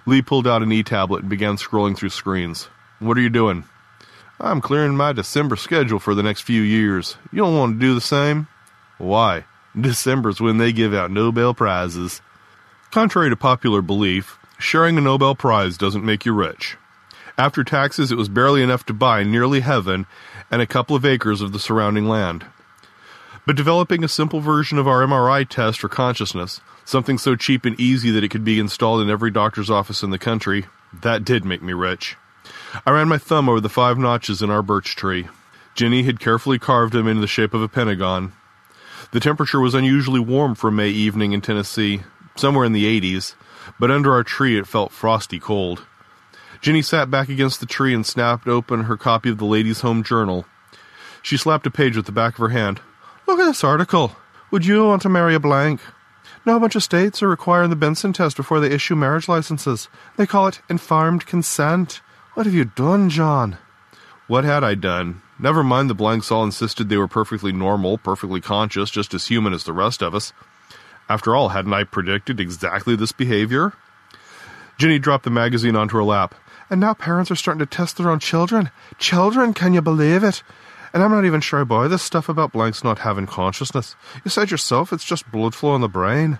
Lee 0.05 0.21
pulled 0.21 0.47
out 0.47 0.61
an 0.61 0.71
e 0.71 0.83
tablet 0.83 1.21
and 1.21 1.29
began 1.29 1.57
scrolling 1.57 1.97
through 1.97 2.09
screens. 2.09 2.69
What 2.99 3.17
are 3.17 3.21
you 3.21 3.29
doing? 3.29 3.63
I'm 4.39 4.61
clearing 4.61 4.95
my 4.95 5.13
December 5.13 5.55
schedule 5.55 5.99
for 5.99 6.13
the 6.13 6.23
next 6.23 6.41
few 6.41 6.61
years. 6.61 7.17
You 7.31 7.39
don't 7.39 7.57
want 7.57 7.75
to 7.75 7.79
do 7.79 7.95
the 7.95 8.01
same? 8.01 8.47
Why? 8.99 9.45
December's 9.79 10.41
when 10.41 10.57
they 10.57 10.71
give 10.71 10.93
out 10.93 11.11
Nobel 11.11 11.53
Prizes. 11.53 12.21
Contrary 12.91 13.29
to 13.29 13.35
popular 13.35 13.81
belief, 13.81 14.39
sharing 14.57 14.97
a 14.97 15.01
Nobel 15.01 15.35
Prize 15.35 15.77
doesn't 15.77 16.05
make 16.05 16.25
you 16.25 16.33
rich. 16.33 16.77
After 17.37 17.63
taxes, 17.63 18.11
it 18.11 18.17
was 18.17 18.29
barely 18.29 18.63
enough 18.63 18.85
to 18.87 18.93
buy 18.93 19.23
nearly 19.23 19.59
heaven 19.59 20.07
and 20.49 20.61
a 20.61 20.67
couple 20.67 20.95
of 20.95 21.05
acres 21.05 21.41
of 21.41 21.51
the 21.51 21.59
surrounding 21.59 22.07
land. 22.07 22.45
But 23.45 23.55
developing 23.55 24.03
a 24.03 24.09
simple 24.09 24.39
version 24.39 24.77
of 24.77 24.87
our 24.87 25.05
MRI 25.05 25.47
test 25.47 25.79
for 25.79 25.87
consciousness, 25.87 26.59
something 26.83 27.17
so 27.17 27.35
cheap 27.35 27.63
and 27.63 27.79
easy 27.79 28.09
that 28.11 28.23
it 28.23 28.29
could 28.29 28.43
be 28.43 28.59
installed 28.59 29.01
in 29.01 29.09
every 29.09 29.31
doctor's 29.31 29.69
office 29.69 30.03
in 30.03 30.09
the 30.09 30.19
country, 30.19 30.65
that 31.01 31.23
did 31.23 31.45
make 31.45 31.61
me 31.61 31.73
rich. 31.73 32.17
I 32.85 32.91
ran 32.91 33.07
my 33.07 33.17
thumb 33.17 33.47
over 33.47 33.61
the 33.61 33.69
five 33.69 33.97
notches 33.97 34.41
in 34.41 34.49
our 34.49 34.61
birch 34.61 34.95
tree. 34.95 35.27
Jenny 35.75 36.03
had 36.03 36.19
carefully 36.19 36.57
carved 36.57 36.93
them 36.93 37.07
into 37.07 37.21
the 37.21 37.27
shape 37.27 37.53
of 37.53 37.61
a 37.61 37.67
pentagon. 37.67 38.33
The 39.11 39.19
temperature 39.19 39.59
was 39.59 39.73
unusually 39.73 40.19
warm 40.19 40.55
for 40.55 40.67
a 40.67 40.71
May 40.71 40.89
evening 40.89 41.31
in 41.31 41.41
Tennessee, 41.41 42.01
somewhere 42.35 42.65
in 42.65 42.73
the 42.73 42.99
80s, 42.99 43.35
but 43.79 43.91
under 43.91 44.13
our 44.13 44.23
tree 44.23 44.57
it 44.57 44.67
felt 44.67 44.91
frosty 44.91 45.39
cold. 45.39 45.85
Jenny 46.61 46.81
sat 46.81 47.09
back 47.09 47.29
against 47.29 47.59
the 47.59 47.65
tree 47.65 47.93
and 47.93 48.05
snapped 48.05 48.47
open 48.47 48.83
her 48.83 48.97
copy 48.97 49.29
of 49.29 49.37
the 49.37 49.45
Ladies' 49.45 49.81
Home 49.81 50.03
Journal. 50.03 50.45
She 51.21 51.37
slapped 51.37 51.67
a 51.67 51.71
page 51.71 51.95
with 51.95 52.05
the 52.05 52.11
back 52.11 52.33
of 52.33 52.39
her 52.39 52.49
hand. 52.49 52.81
Look 53.27 53.39
at 53.39 53.45
this 53.45 53.63
article. 53.63 54.15
Would 54.51 54.65
you 54.65 54.85
want 54.85 55.01
to 55.03 55.09
marry 55.09 55.35
a 55.35 55.39
blank? 55.39 55.81
Now 56.45 56.57
a 56.57 56.59
bunch 56.59 56.75
of 56.75 56.83
states 56.83 57.21
are 57.21 57.27
requiring 57.27 57.69
the 57.69 57.75
Benson 57.75 58.13
test 58.13 58.37
before 58.37 58.59
they 58.59 58.71
issue 58.71 58.95
marriage 58.95 59.27
licenses. 59.27 59.89
They 60.15 60.25
call 60.25 60.47
it 60.47 60.61
informed 60.69 61.25
consent. 61.25 62.01
What 62.33 62.45
have 62.45 62.55
you 62.55 62.65
done, 62.65 63.09
John? 63.09 63.57
What 64.27 64.43
had 64.43 64.63
I 64.63 64.75
done? 64.75 65.21
Never 65.39 65.63
mind 65.63 65.89
the 65.89 65.95
blanks 65.95 66.31
all 66.31 66.43
insisted 66.43 66.89
they 66.89 66.97
were 66.97 67.07
perfectly 67.07 67.51
normal, 67.51 67.97
perfectly 67.97 68.41
conscious, 68.41 68.89
just 68.89 69.13
as 69.13 69.27
human 69.27 69.53
as 69.53 69.63
the 69.63 69.73
rest 69.73 70.01
of 70.01 70.15
us. 70.15 70.33
After 71.09 71.35
all, 71.35 71.49
hadn't 71.49 71.73
I 71.73 71.83
predicted 71.83 72.39
exactly 72.39 72.95
this 72.95 73.11
behavior? 73.11 73.73
Jenny 74.77 74.99
dropped 74.99 75.23
the 75.23 75.29
magazine 75.29 75.75
onto 75.75 75.95
her 75.97 76.03
lap. 76.03 76.35
And 76.69 76.81
now 76.81 76.93
parents 76.93 77.31
are 77.31 77.35
starting 77.35 77.59
to 77.59 77.65
test 77.65 77.97
their 77.97 78.09
own 78.09 78.19
children. 78.19 78.71
Children, 78.97 79.53
can 79.53 79.73
you 79.73 79.81
believe 79.81 80.23
it? 80.23 80.43
And 80.93 81.01
I'm 81.01 81.11
not 81.11 81.25
even 81.25 81.41
sure 81.41 81.61
I 81.61 81.63
buy 81.63 81.87
this 81.87 82.01
stuff 82.01 82.27
about 82.27 82.51
blanks 82.51 82.83
not 82.83 82.99
having 82.99 83.25
consciousness. 83.25 83.95
You 84.25 84.31
said 84.31 84.51
yourself 84.51 84.91
it's 84.91 85.05
just 85.05 85.31
blood 85.31 85.53
flow 85.53 85.75
in 85.75 85.81
the 85.81 85.87
brain. 85.87 86.39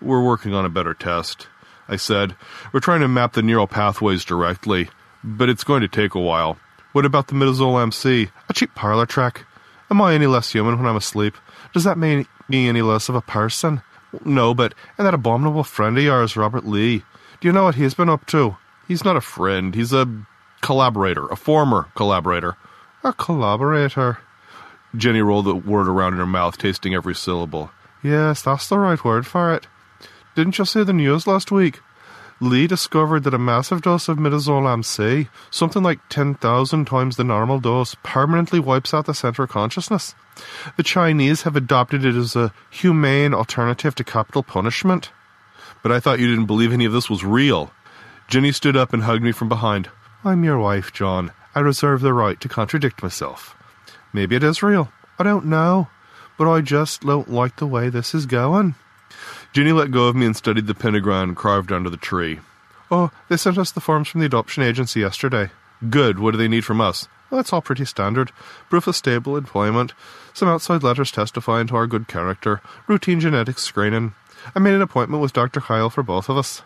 We're 0.00 0.24
working 0.24 0.54
on 0.54 0.64
a 0.64 0.70
better 0.70 0.94
test. 0.94 1.48
I 1.88 1.96
said, 1.96 2.36
We're 2.72 2.80
trying 2.80 3.00
to 3.00 3.08
map 3.08 3.32
the 3.32 3.42
neural 3.42 3.66
pathways 3.66 4.24
directly, 4.24 4.88
but 5.22 5.48
it's 5.48 5.64
going 5.64 5.82
to 5.82 5.88
take 5.88 6.14
a 6.14 6.20
while. 6.20 6.58
What 6.96 7.04
about 7.04 7.28
the 7.28 7.34
midazolam 7.34 7.92
C? 7.92 8.30
A 8.48 8.54
cheap 8.54 8.74
parlor 8.74 9.04
trick. 9.04 9.44
Am 9.90 10.00
I 10.00 10.14
any 10.14 10.26
less 10.26 10.52
human 10.52 10.78
when 10.78 10.86
I'm 10.86 10.96
asleep? 10.96 11.34
Does 11.74 11.84
that 11.84 11.98
make 11.98 12.26
me 12.48 12.70
any 12.70 12.80
less 12.80 13.10
of 13.10 13.14
a 13.14 13.20
person? 13.20 13.82
No, 14.24 14.54
but 14.54 14.72
and 14.96 15.06
that 15.06 15.12
abominable 15.12 15.62
friend 15.62 15.98
of 15.98 16.02
yours, 16.02 16.38
Robert 16.38 16.64
Lee. 16.64 17.04
Do 17.38 17.48
you 17.48 17.52
know 17.52 17.64
what 17.64 17.74
he's 17.74 17.92
been 17.92 18.08
up 18.08 18.24
to? 18.28 18.56
He's 18.88 19.04
not 19.04 19.14
a 19.14 19.20
friend. 19.20 19.74
He's 19.74 19.92
a 19.92 20.08
collaborator, 20.62 21.26
a 21.26 21.36
former 21.36 21.90
collaborator. 21.94 22.56
A 23.04 23.12
collaborator. 23.12 24.16
Jenny 24.96 25.20
rolled 25.20 25.44
the 25.44 25.54
word 25.54 25.88
around 25.88 26.14
in 26.14 26.20
her 26.20 26.24
mouth, 26.24 26.56
tasting 26.56 26.94
every 26.94 27.14
syllable. 27.14 27.70
Yes, 28.02 28.40
that's 28.40 28.70
the 28.70 28.78
right 28.78 29.04
word 29.04 29.26
for 29.26 29.52
it. 29.52 29.66
Didn't 30.34 30.56
you 30.56 30.64
see 30.64 30.82
the 30.82 30.94
news 30.94 31.26
last 31.26 31.52
week? 31.52 31.80
Lee 32.38 32.66
discovered 32.66 33.24
that 33.24 33.32
a 33.32 33.38
massive 33.38 33.80
dose 33.80 34.08
of 34.08 34.18
midazole 34.18 34.84
C, 34.84 35.28
something 35.50 35.82
like 35.82 36.00
10,000 36.10 36.84
times 36.84 37.16
the 37.16 37.24
normal 37.24 37.60
dose, 37.60 37.96
permanently 38.02 38.60
wipes 38.60 38.92
out 38.92 39.06
the 39.06 39.14
center 39.14 39.44
of 39.44 39.48
consciousness. 39.48 40.14
The 40.76 40.82
Chinese 40.82 41.42
have 41.42 41.56
adopted 41.56 42.04
it 42.04 42.14
as 42.14 42.36
a 42.36 42.52
humane 42.70 43.32
alternative 43.32 43.94
to 43.94 44.04
capital 44.04 44.42
punishment. 44.42 45.10
But 45.82 45.92
I 45.92 46.00
thought 46.00 46.18
you 46.18 46.28
didn't 46.28 46.46
believe 46.46 46.72
any 46.72 46.84
of 46.84 46.92
this 46.92 47.08
was 47.08 47.24
real. 47.24 47.72
Jenny 48.28 48.52
stood 48.52 48.76
up 48.76 48.92
and 48.92 49.04
hugged 49.04 49.22
me 49.22 49.32
from 49.32 49.48
behind. 49.48 49.88
I'm 50.22 50.44
your 50.44 50.58
wife, 50.58 50.92
John. 50.92 51.32
I 51.54 51.60
reserve 51.60 52.02
the 52.02 52.12
right 52.12 52.38
to 52.42 52.48
contradict 52.48 53.02
myself. 53.02 53.56
Maybe 54.12 54.36
it 54.36 54.42
is 54.42 54.62
real. 54.62 54.92
I 55.18 55.22
don't 55.22 55.46
know. 55.46 55.88
But 56.36 56.50
I 56.50 56.60
just 56.60 57.00
don't 57.00 57.30
like 57.30 57.56
the 57.56 57.66
way 57.66 57.88
this 57.88 58.14
is 58.14 58.26
going. 58.26 58.74
Jenny 59.56 59.72
let 59.72 59.90
go 59.90 60.08
of 60.08 60.14
me 60.14 60.26
and 60.26 60.36
studied 60.36 60.66
the 60.66 60.74
pentagon 60.74 61.34
carved 61.34 61.72
under 61.72 61.88
the 61.88 61.96
tree. 61.96 62.40
Oh, 62.90 63.10
they 63.30 63.38
sent 63.38 63.56
us 63.56 63.72
the 63.72 63.80
forms 63.80 64.06
from 64.06 64.20
the 64.20 64.26
adoption 64.26 64.62
agency 64.62 65.00
yesterday. 65.00 65.48
Good. 65.88 66.18
What 66.18 66.32
do 66.32 66.36
they 66.36 66.46
need 66.46 66.66
from 66.66 66.78
us? 66.78 67.08
Well, 67.30 67.38
that's 67.38 67.54
all 67.54 67.62
pretty 67.62 67.86
standard. 67.86 68.32
Proof 68.68 68.86
of 68.86 68.94
stable 68.94 69.34
employment, 69.34 69.94
some 70.34 70.46
outside 70.46 70.82
letters 70.82 71.10
testifying 71.10 71.68
to 71.68 71.76
our 71.76 71.86
good 71.86 72.06
character, 72.06 72.60
routine 72.86 73.18
genetics 73.18 73.62
screening. 73.62 74.12
I 74.54 74.58
made 74.58 74.74
an 74.74 74.82
appointment 74.82 75.22
with 75.22 75.32
Dr. 75.32 75.62
Kyle 75.62 75.88
for 75.88 76.02
both 76.02 76.28
of 76.28 76.36
us. 76.36 76.60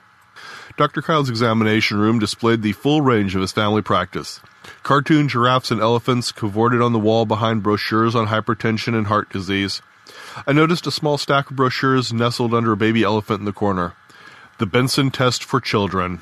Dr. 0.76 1.00
Kyle's 1.00 1.30
examination 1.30 1.96
room 1.96 2.18
displayed 2.18 2.62
the 2.62 2.72
full 2.72 3.02
range 3.02 3.36
of 3.36 3.40
his 3.40 3.52
family 3.52 3.82
practice. 3.82 4.40
Cartoon 4.82 5.28
giraffes 5.28 5.70
and 5.70 5.80
elephants 5.80 6.32
cavorted 6.32 6.82
on 6.82 6.92
the 6.92 6.98
wall 6.98 7.24
behind 7.24 7.62
brochures 7.62 8.16
on 8.16 8.26
hypertension 8.26 8.98
and 8.98 9.06
heart 9.06 9.30
disease. 9.30 9.80
I 10.46 10.52
noticed 10.52 10.86
a 10.86 10.90
small 10.90 11.18
stack 11.18 11.50
of 11.50 11.56
brochures 11.56 12.12
nestled 12.12 12.54
under 12.54 12.72
a 12.72 12.76
baby 12.76 13.02
elephant 13.02 13.40
in 13.40 13.44
the 13.44 13.52
corner. 13.52 13.94
The 14.58 14.66
Benson 14.66 15.10
Test 15.10 15.42
for 15.42 15.60
Children. 15.60 16.20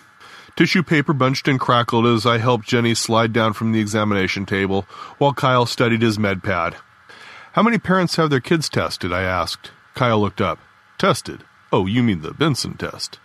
Tissue 0.56 0.82
paper 0.82 1.12
bunched 1.12 1.46
and 1.46 1.60
crackled 1.60 2.06
as 2.06 2.26
I 2.26 2.38
helped 2.38 2.66
Jenny 2.66 2.94
slide 2.94 3.32
down 3.32 3.52
from 3.52 3.72
the 3.72 3.80
examination 3.80 4.44
table 4.44 4.82
while 5.18 5.32
Kyle 5.32 5.66
studied 5.66 6.02
his 6.02 6.18
med 6.18 6.42
pad. 6.42 6.76
How 7.52 7.62
many 7.62 7.78
parents 7.78 8.16
have 8.16 8.30
their 8.30 8.40
kids 8.40 8.68
tested? 8.68 9.12
I 9.12 9.22
asked. 9.22 9.70
Kyle 9.94 10.20
looked 10.20 10.40
up. 10.40 10.58
Tested? 10.98 11.44
Oh, 11.72 11.86
you 11.86 12.02
mean 12.02 12.22
the 12.22 12.32
Benson 12.32 12.74
test. 12.74 13.18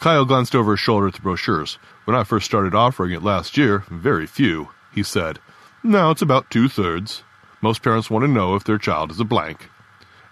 Kyle 0.00 0.24
glanced 0.24 0.54
over 0.54 0.72
his 0.72 0.80
shoulder 0.80 1.08
at 1.08 1.14
the 1.14 1.20
brochures. 1.20 1.78
When 2.06 2.16
I 2.16 2.24
first 2.24 2.46
started 2.46 2.74
offering 2.74 3.12
it 3.12 3.22
last 3.22 3.56
year, 3.56 3.84
very 3.90 4.26
few, 4.26 4.70
he 4.92 5.02
said. 5.02 5.38
Now 5.82 6.10
it's 6.10 6.22
about 6.22 6.50
two 6.50 6.68
thirds. 6.68 7.22
Most 7.60 7.82
parents 7.82 8.10
want 8.10 8.24
to 8.24 8.30
know 8.30 8.54
if 8.54 8.64
their 8.64 8.78
child 8.78 9.10
is 9.10 9.20
a 9.20 9.24
blank. 9.24 9.68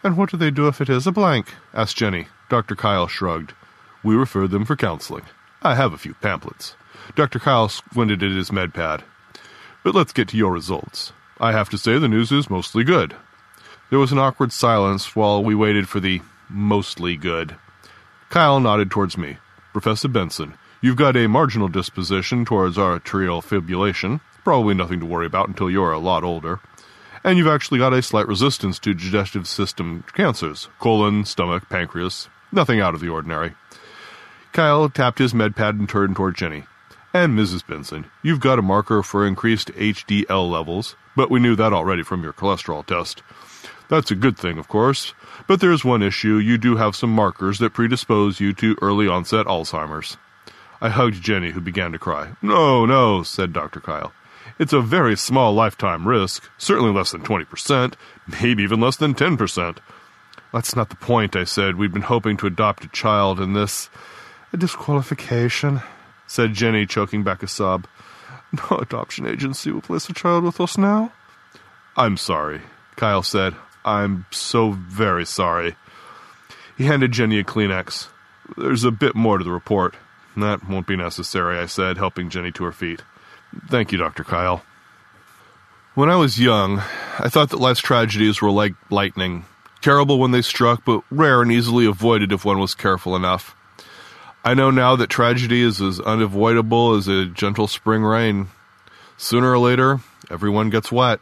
And 0.02 0.16
what 0.16 0.30
do 0.30 0.36
they 0.36 0.50
do 0.50 0.68
if 0.68 0.80
it 0.80 0.88
is 0.88 1.06
a 1.06 1.12
blank? 1.12 1.54
asked 1.74 1.96
Jenny. 1.96 2.28
Dr. 2.48 2.76
Kyle 2.76 3.08
shrugged. 3.08 3.52
We 4.02 4.14
refer 4.14 4.46
them 4.46 4.64
for 4.64 4.76
counseling. 4.76 5.24
I 5.60 5.74
have 5.74 5.92
a 5.92 5.98
few 5.98 6.14
pamphlets. 6.14 6.76
Dr. 7.16 7.38
Kyle 7.38 7.68
squinted 7.68 8.22
at 8.22 8.30
his 8.30 8.52
med 8.52 8.72
pad. 8.72 9.02
But 9.82 9.94
let's 9.94 10.12
get 10.12 10.28
to 10.28 10.36
your 10.36 10.52
results. 10.52 11.12
I 11.40 11.52
have 11.52 11.68
to 11.70 11.78
say 11.78 11.98
the 11.98 12.08
news 12.08 12.30
is 12.30 12.48
mostly 12.48 12.84
good. 12.84 13.16
There 13.90 13.98
was 13.98 14.12
an 14.12 14.18
awkward 14.18 14.52
silence 14.52 15.16
while 15.16 15.42
we 15.42 15.54
waited 15.54 15.88
for 15.88 15.98
the 15.98 16.20
mostly 16.48 17.16
good. 17.16 17.56
Kyle 18.30 18.60
nodded 18.60 18.90
towards 18.90 19.18
me. 19.18 19.38
Professor 19.72 20.08
Benson, 20.08 20.54
you've 20.80 20.96
got 20.96 21.16
a 21.16 21.26
marginal 21.26 21.68
disposition 21.68 22.44
towards 22.44 22.76
atrial 22.76 23.42
fibrillation. 23.42 24.20
Probably 24.44 24.74
nothing 24.74 25.00
to 25.00 25.06
worry 25.06 25.26
about 25.26 25.48
until 25.48 25.70
you're 25.70 25.92
a 25.92 25.98
lot 25.98 26.22
older 26.24 26.60
and 27.24 27.38
you've 27.38 27.46
actually 27.46 27.78
got 27.78 27.92
a 27.92 28.02
slight 28.02 28.28
resistance 28.28 28.78
to 28.80 28.94
digestive 28.94 29.46
system 29.46 30.04
cancers 30.14 30.68
colon, 30.78 31.24
stomach, 31.24 31.68
pancreas. 31.68 32.28
Nothing 32.50 32.80
out 32.80 32.94
of 32.94 33.00
the 33.00 33.08
ordinary. 33.08 33.54
Kyle 34.52 34.88
tapped 34.88 35.18
his 35.18 35.34
med 35.34 35.54
pad 35.54 35.74
and 35.74 35.88
turned 35.88 36.16
toward 36.16 36.36
Jenny. 36.36 36.64
And 37.12 37.38
Mrs. 37.38 37.66
Benson, 37.66 38.06
you've 38.22 38.40
got 38.40 38.58
a 38.58 38.62
marker 38.62 39.02
for 39.02 39.26
increased 39.26 39.72
HDL 39.72 40.50
levels, 40.50 40.96
but 41.16 41.30
we 41.30 41.40
knew 41.40 41.56
that 41.56 41.72
already 41.72 42.02
from 42.02 42.22
your 42.22 42.32
cholesterol 42.32 42.84
test. 42.84 43.22
That's 43.88 44.10
a 44.10 44.16
good 44.16 44.36
thing, 44.36 44.58
of 44.58 44.68
course, 44.68 45.14
but 45.46 45.60
there's 45.60 45.84
one 45.84 46.02
issue 46.02 46.36
you 46.36 46.58
do 46.58 46.76
have 46.76 46.94
some 46.94 47.10
markers 47.10 47.58
that 47.58 47.72
predispose 47.72 48.40
you 48.40 48.52
to 48.54 48.76
early 48.82 49.08
onset 49.08 49.46
Alzheimer's. 49.46 50.18
I 50.80 50.90
hugged 50.90 51.22
Jenny, 51.22 51.50
who 51.50 51.60
began 51.60 51.92
to 51.92 51.98
cry. 51.98 52.28
No, 52.42 52.84
no, 52.84 53.22
said 53.22 53.52
Dr. 53.52 53.80
Kyle. 53.80 54.12
It's 54.58 54.72
a 54.72 54.80
very 54.80 55.16
small 55.16 55.54
lifetime 55.54 56.06
risk, 56.06 56.50
certainly 56.58 56.92
less 56.92 57.12
than 57.12 57.22
20%, 57.22 57.94
maybe 58.42 58.62
even 58.62 58.80
less 58.80 58.96
than 58.96 59.14
10%. 59.14 59.78
That's 60.52 60.74
not 60.74 60.88
the 60.88 60.96
point, 60.96 61.36
I 61.36 61.44
said. 61.44 61.76
We've 61.76 61.92
been 61.92 62.02
hoping 62.02 62.36
to 62.38 62.46
adopt 62.46 62.84
a 62.84 62.88
child, 62.88 63.38
and 63.38 63.54
this. 63.54 63.88
A 64.52 64.56
disqualification, 64.56 65.82
said 66.26 66.54
Jenny, 66.54 66.86
choking 66.86 67.22
back 67.22 67.42
a 67.42 67.48
sob. 67.48 67.86
No 68.70 68.78
adoption 68.78 69.26
agency 69.26 69.70
will 69.70 69.82
place 69.82 70.08
a 70.08 70.14
child 70.14 70.42
with 70.42 70.58
us 70.58 70.78
now. 70.78 71.12
I'm 71.96 72.16
sorry, 72.16 72.62
Kyle 72.96 73.22
said. 73.22 73.54
I'm 73.84 74.24
so 74.30 74.70
very 74.70 75.26
sorry. 75.26 75.76
He 76.76 76.84
handed 76.84 77.12
Jenny 77.12 77.38
a 77.38 77.44
Kleenex. 77.44 78.08
There's 78.56 78.84
a 78.84 78.90
bit 78.90 79.14
more 79.14 79.36
to 79.36 79.44
the 79.44 79.50
report. 79.50 79.96
That 80.36 80.68
won't 80.68 80.86
be 80.86 80.96
necessary, 80.96 81.58
I 81.58 81.66
said, 81.66 81.98
helping 81.98 82.30
Jenny 82.30 82.52
to 82.52 82.64
her 82.64 82.72
feet. 82.72 83.02
Thank 83.68 83.92
you, 83.92 83.98
Dr. 83.98 84.24
Kyle. 84.24 84.62
When 85.94 86.10
I 86.10 86.16
was 86.16 86.38
young, 86.38 86.78
I 87.18 87.28
thought 87.28 87.50
that 87.50 87.58
life's 87.58 87.80
tragedies 87.80 88.40
were 88.40 88.50
like 88.50 88.74
lightning 88.90 89.44
terrible 89.80 90.18
when 90.18 90.30
they 90.30 90.42
struck, 90.42 90.84
but 90.84 91.02
rare 91.10 91.42
and 91.42 91.52
easily 91.52 91.86
avoided 91.86 92.32
if 92.32 92.44
one 92.44 92.58
was 92.58 92.74
careful 92.74 93.16
enough. 93.16 93.54
I 94.44 94.54
know 94.54 94.70
now 94.70 94.96
that 94.96 95.10
tragedy 95.10 95.62
is 95.62 95.80
as 95.80 96.00
unavoidable 96.00 96.94
as 96.94 97.08
a 97.08 97.26
gentle 97.26 97.66
spring 97.66 98.02
rain. 98.02 98.48
Sooner 99.16 99.50
or 99.50 99.58
later, 99.58 100.00
everyone 100.30 100.70
gets 100.70 100.92
wet. 100.92 101.20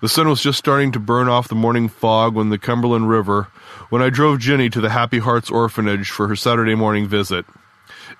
The 0.00 0.08
sun 0.08 0.28
was 0.28 0.42
just 0.42 0.58
starting 0.58 0.92
to 0.92 1.00
burn 1.00 1.28
off 1.28 1.48
the 1.48 1.54
morning 1.54 1.88
fog 1.88 2.34
when 2.34 2.50
the 2.50 2.58
Cumberland 2.58 3.08
River, 3.08 3.48
when 3.88 4.02
I 4.02 4.10
drove 4.10 4.38
Jenny 4.38 4.68
to 4.70 4.80
the 4.80 4.90
Happy 4.90 5.18
Hearts 5.18 5.50
Orphanage 5.50 6.10
for 6.10 6.28
her 6.28 6.36
Saturday 6.36 6.74
morning 6.74 7.08
visit. 7.08 7.46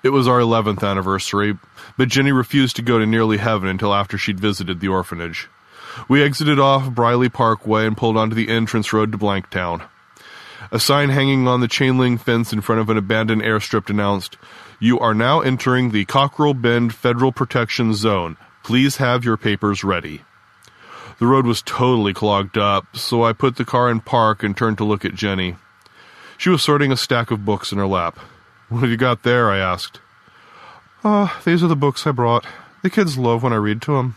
It 0.03 0.09
was 0.09 0.27
our 0.27 0.39
11th 0.39 0.83
anniversary, 0.83 1.57
but 1.99 2.07
Jenny 2.07 2.31
refused 2.31 2.77
to 2.77 2.81
go 2.81 2.97
to 2.97 3.05
Nearly 3.05 3.39
Heaven 3.39 3.67
until 3.67 3.93
after 3.93 4.17
she'd 4.17 4.39
visited 4.39 4.79
the 4.79 4.87
orphanage. 4.87 5.49
We 6.07 6.23
exited 6.23 6.57
off 6.57 6.91
Briley 6.91 7.27
Parkway 7.27 7.85
and 7.85 7.97
pulled 7.97 8.15
onto 8.15 8.37
the 8.37 8.47
entrance 8.47 8.93
road 8.93 9.11
to 9.11 9.17
Blanktown. 9.17 9.85
A 10.71 10.79
sign 10.79 11.09
hanging 11.09 11.45
on 11.45 11.59
the 11.59 11.67
chain 11.67 11.97
link 11.97 12.21
fence 12.21 12.53
in 12.53 12.61
front 12.61 12.79
of 12.79 12.89
an 12.89 12.95
abandoned 12.95 13.41
airstrip 13.41 13.89
announced, 13.89 14.37
You 14.79 14.97
are 14.97 15.13
now 15.13 15.41
entering 15.41 15.91
the 15.91 16.05
Cockrill 16.05 16.53
Bend 16.53 16.95
Federal 16.95 17.33
Protection 17.33 17.93
Zone. 17.93 18.37
Please 18.63 18.95
have 18.95 19.25
your 19.25 19.35
papers 19.35 19.83
ready. 19.83 20.21
The 21.19 21.27
road 21.27 21.45
was 21.45 21.61
totally 21.61 22.13
clogged 22.13 22.57
up, 22.57 22.95
so 22.95 23.23
I 23.23 23.33
put 23.33 23.57
the 23.57 23.65
car 23.65 23.91
in 23.91 23.99
park 23.99 24.41
and 24.41 24.55
turned 24.55 24.77
to 24.77 24.85
look 24.85 25.03
at 25.03 25.15
Jenny. 25.15 25.57
She 26.37 26.49
was 26.49 26.63
sorting 26.63 26.93
a 26.93 26.97
stack 26.97 27.29
of 27.29 27.43
books 27.43 27.73
in 27.73 27.77
her 27.77 27.87
lap. 27.87 28.17
What 28.69 28.83
have 28.83 28.89
you 28.89 28.95
got 28.95 29.23
there? 29.23 29.51
I 29.51 29.57
asked. 29.57 29.99
Ah, 31.01 31.33
oh, 31.33 31.41
these 31.45 31.63
are 31.63 31.67
the 31.67 31.77
books 31.77 32.05
I 32.05 32.11
brought. 32.11 32.45
The 32.81 32.89
kids 32.89 33.17
love 33.17 33.41
when 33.41 33.53
I 33.53 33.57
read 33.57 33.81
to 33.83 33.93
them. 33.95 34.15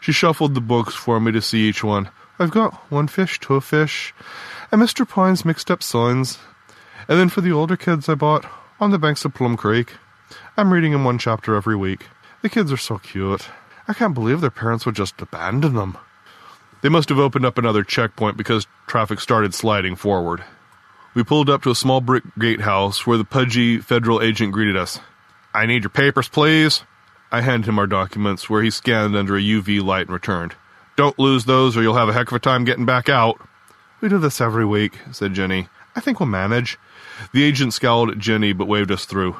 She 0.00 0.12
shuffled 0.12 0.54
the 0.54 0.60
books 0.60 0.94
for 0.94 1.18
me 1.18 1.32
to 1.32 1.42
see 1.42 1.68
each 1.68 1.82
one. 1.82 2.10
I've 2.38 2.52
got 2.52 2.74
One 2.92 3.08
Fish, 3.08 3.40
Two 3.40 3.60
Fish, 3.60 4.14
and 4.70 4.80
Mr. 4.80 5.06
Pine's 5.06 5.44
Mixed 5.44 5.68
Up 5.68 5.82
Signs. 5.82 6.38
And 7.08 7.18
then 7.18 7.28
for 7.28 7.40
the 7.40 7.50
older 7.50 7.76
kids, 7.76 8.08
I 8.08 8.14
bought 8.14 8.46
On 8.78 8.92
the 8.92 8.98
Banks 8.98 9.24
of 9.24 9.34
Plum 9.34 9.56
Creek. 9.56 9.94
I'm 10.56 10.72
reading 10.72 10.92
them 10.92 11.04
one 11.04 11.18
chapter 11.18 11.56
every 11.56 11.74
week. 11.74 12.06
The 12.42 12.48
kids 12.48 12.70
are 12.70 12.76
so 12.76 12.98
cute. 12.98 13.48
I 13.88 13.92
can't 13.92 14.14
believe 14.14 14.40
their 14.40 14.50
parents 14.50 14.86
would 14.86 14.94
just 14.94 15.20
abandon 15.20 15.74
them. 15.74 15.98
They 16.82 16.88
must 16.88 17.08
have 17.08 17.18
opened 17.18 17.44
up 17.44 17.58
another 17.58 17.82
checkpoint 17.82 18.36
because 18.36 18.68
traffic 18.86 19.20
started 19.20 19.54
sliding 19.54 19.96
forward. 19.96 20.44
We 21.14 21.24
pulled 21.24 21.50
up 21.50 21.64
to 21.64 21.70
a 21.70 21.74
small 21.74 22.00
brick 22.00 22.22
gatehouse 22.38 23.08
where 23.08 23.18
the 23.18 23.24
pudgy 23.24 23.78
federal 23.78 24.22
agent 24.22 24.52
greeted 24.52 24.76
us. 24.76 25.00
I 25.52 25.66
need 25.66 25.82
your 25.82 25.90
papers, 25.90 26.28
please. 26.28 26.82
I 27.32 27.40
handed 27.40 27.68
him 27.68 27.78
our 27.78 27.86
documents, 27.86 28.50
where 28.50 28.62
he 28.62 28.70
scanned 28.70 29.16
under 29.16 29.36
a 29.36 29.40
UV 29.40 29.82
light 29.82 30.06
and 30.06 30.12
returned. 30.12 30.54
Don't 30.96 31.18
lose 31.18 31.44
those, 31.44 31.76
or 31.76 31.82
you'll 31.82 31.94
have 31.94 32.08
a 32.08 32.12
heck 32.12 32.28
of 32.28 32.36
a 32.36 32.40
time 32.40 32.64
getting 32.64 32.86
back 32.86 33.08
out. 33.08 33.40
We 34.00 34.08
do 34.08 34.18
this 34.18 34.40
every 34.40 34.64
week, 34.64 34.98
said 35.12 35.34
Jenny. 35.34 35.68
I 35.94 36.00
think 36.00 36.20
we'll 36.20 36.28
manage. 36.28 36.78
The 37.32 37.42
agent 37.42 37.74
scowled 37.74 38.10
at 38.10 38.18
Jenny, 38.18 38.52
but 38.52 38.68
waved 38.68 38.90
us 38.90 39.04
through. 39.04 39.36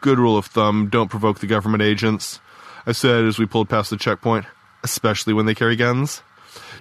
Good 0.00 0.18
rule 0.18 0.36
of 0.36 0.46
thumb 0.46 0.88
don't 0.88 1.10
provoke 1.10 1.38
the 1.38 1.46
government 1.46 1.82
agents, 1.82 2.40
I 2.86 2.92
said 2.92 3.24
as 3.24 3.38
we 3.38 3.46
pulled 3.46 3.68
past 3.68 3.90
the 3.90 3.96
checkpoint, 3.96 4.46
especially 4.82 5.32
when 5.32 5.46
they 5.46 5.54
carry 5.54 5.76
guns. 5.76 6.22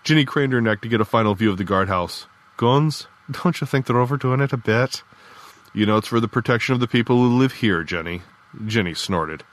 Jenny 0.04 0.26
craned 0.26 0.54
her 0.54 0.62
neck 0.62 0.82
to 0.82 0.88
get 0.90 1.02
a 1.02 1.06
final 1.06 1.36
view 1.36 1.52
of 1.52 1.58
the 1.58 1.64
guardhouse. 1.64 2.26
Guns? 2.58 3.08
Don't 3.30 3.62
you 3.62 3.68
think 3.68 3.86
they're 3.86 4.00
overdoing 4.00 4.42
it 4.42 4.54
a 4.54 4.58
bit? 4.58 5.04
You 5.74 5.86
know, 5.86 5.98
it's 5.98 6.08
for 6.08 6.20
the 6.20 6.28
protection 6.28 6.74
of 6.74 6.80
the 6.80 6.88
people 6.88 7.18
who 7.18 7.38
live 7.38 7.54
here, 7.54 7.84
Jenny. 7.84 8.24
Jenny 8.66 8.94
snorted. 8.94 9.44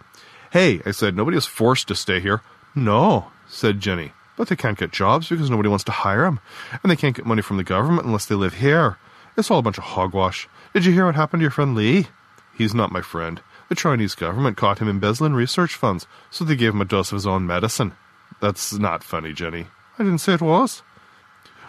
Hey, 0.51 0.81
I 0.87 0.93
said, 0.93 1.17
nobody 1.17 1.37
is 1.37 1.47
forced 1.47 1.89
to 1.89 1.95
stay 1.95 2.21
here. 2.21 2.43
No, 2.75 3.31
said 3.47 3.81
Jenny. 3.81 4.13
But 4.37 4.49
they 4.49 4.57
can't 4.57 4.79
get 4.79 4.93
jobs 4.93 5.29
because 5.29 5.51
nobody 5.51 5.69
wants 5.69 5.85
to 5.85 5.93
hire 5.93 6.23
them. 6.23 6.41
And 6.83 6.91
they 6.91 6.97
can't 6.97 7.17
get 7.17 7.27
money 7.27 7.43
from 7.43 7.57
the 7.57 7.65
government 7.65 8.07
unless 8.07 8.27
they 8.27 8.35
live 8.35 8.55
here. 8.55 8.97
It's 9.37 9.51
all 9.51 9.59
a 9.59 9.63
bunch 9.63 9.79
of 9.79 9.85
hogwash. 9.85 10.49
Did 10.75 10.85
you 10.85 10.93
hear 10.93 11.07
what 11.07 11.17
happened 11.17 11.41
to 11.41 11.45
your 11.45 11.51
friend 11.51 11.75
Lee? 11.75 12.09
He's 12.57 12.75
not 12.75 12.93
my 12.93 13.03
friend. 13.03 13.41
The 13.69 13.75
Chinese 13.75 14.15
government 14.15 14.57
caught 14.57 14.79
him 14.79 14.89
embezzling 14.89 15.35
research 15.35 15.75
funds, 15.75 16.07
so 16.31 16.45
they 16.45 16.57
gave 16.57 16.73
him 16.73 16.81
a 16.81 16.87
dose 16.87 17.13
of 17.13 17.17
his 17.17 17.27
own 17.27 17.47
medicine. 17.47 17.95
That's 18.41 18.73
not 18.73 19.05
funny, 19.05 19.33
Jenny. 19.33 19.67
I 19.99 20.05
didn't 20.05 20.19
say 20.19 20.35
it 20.35 20.41
was. 20.41 20.83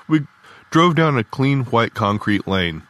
We 0.08 0.22
drove 0.72 0.96
down 0.96 1.18
a 1.18 1.24
clean 1.24 1.66
white 1.66 1.94
concrete 1.94 2.48
lane. 2.48 2.84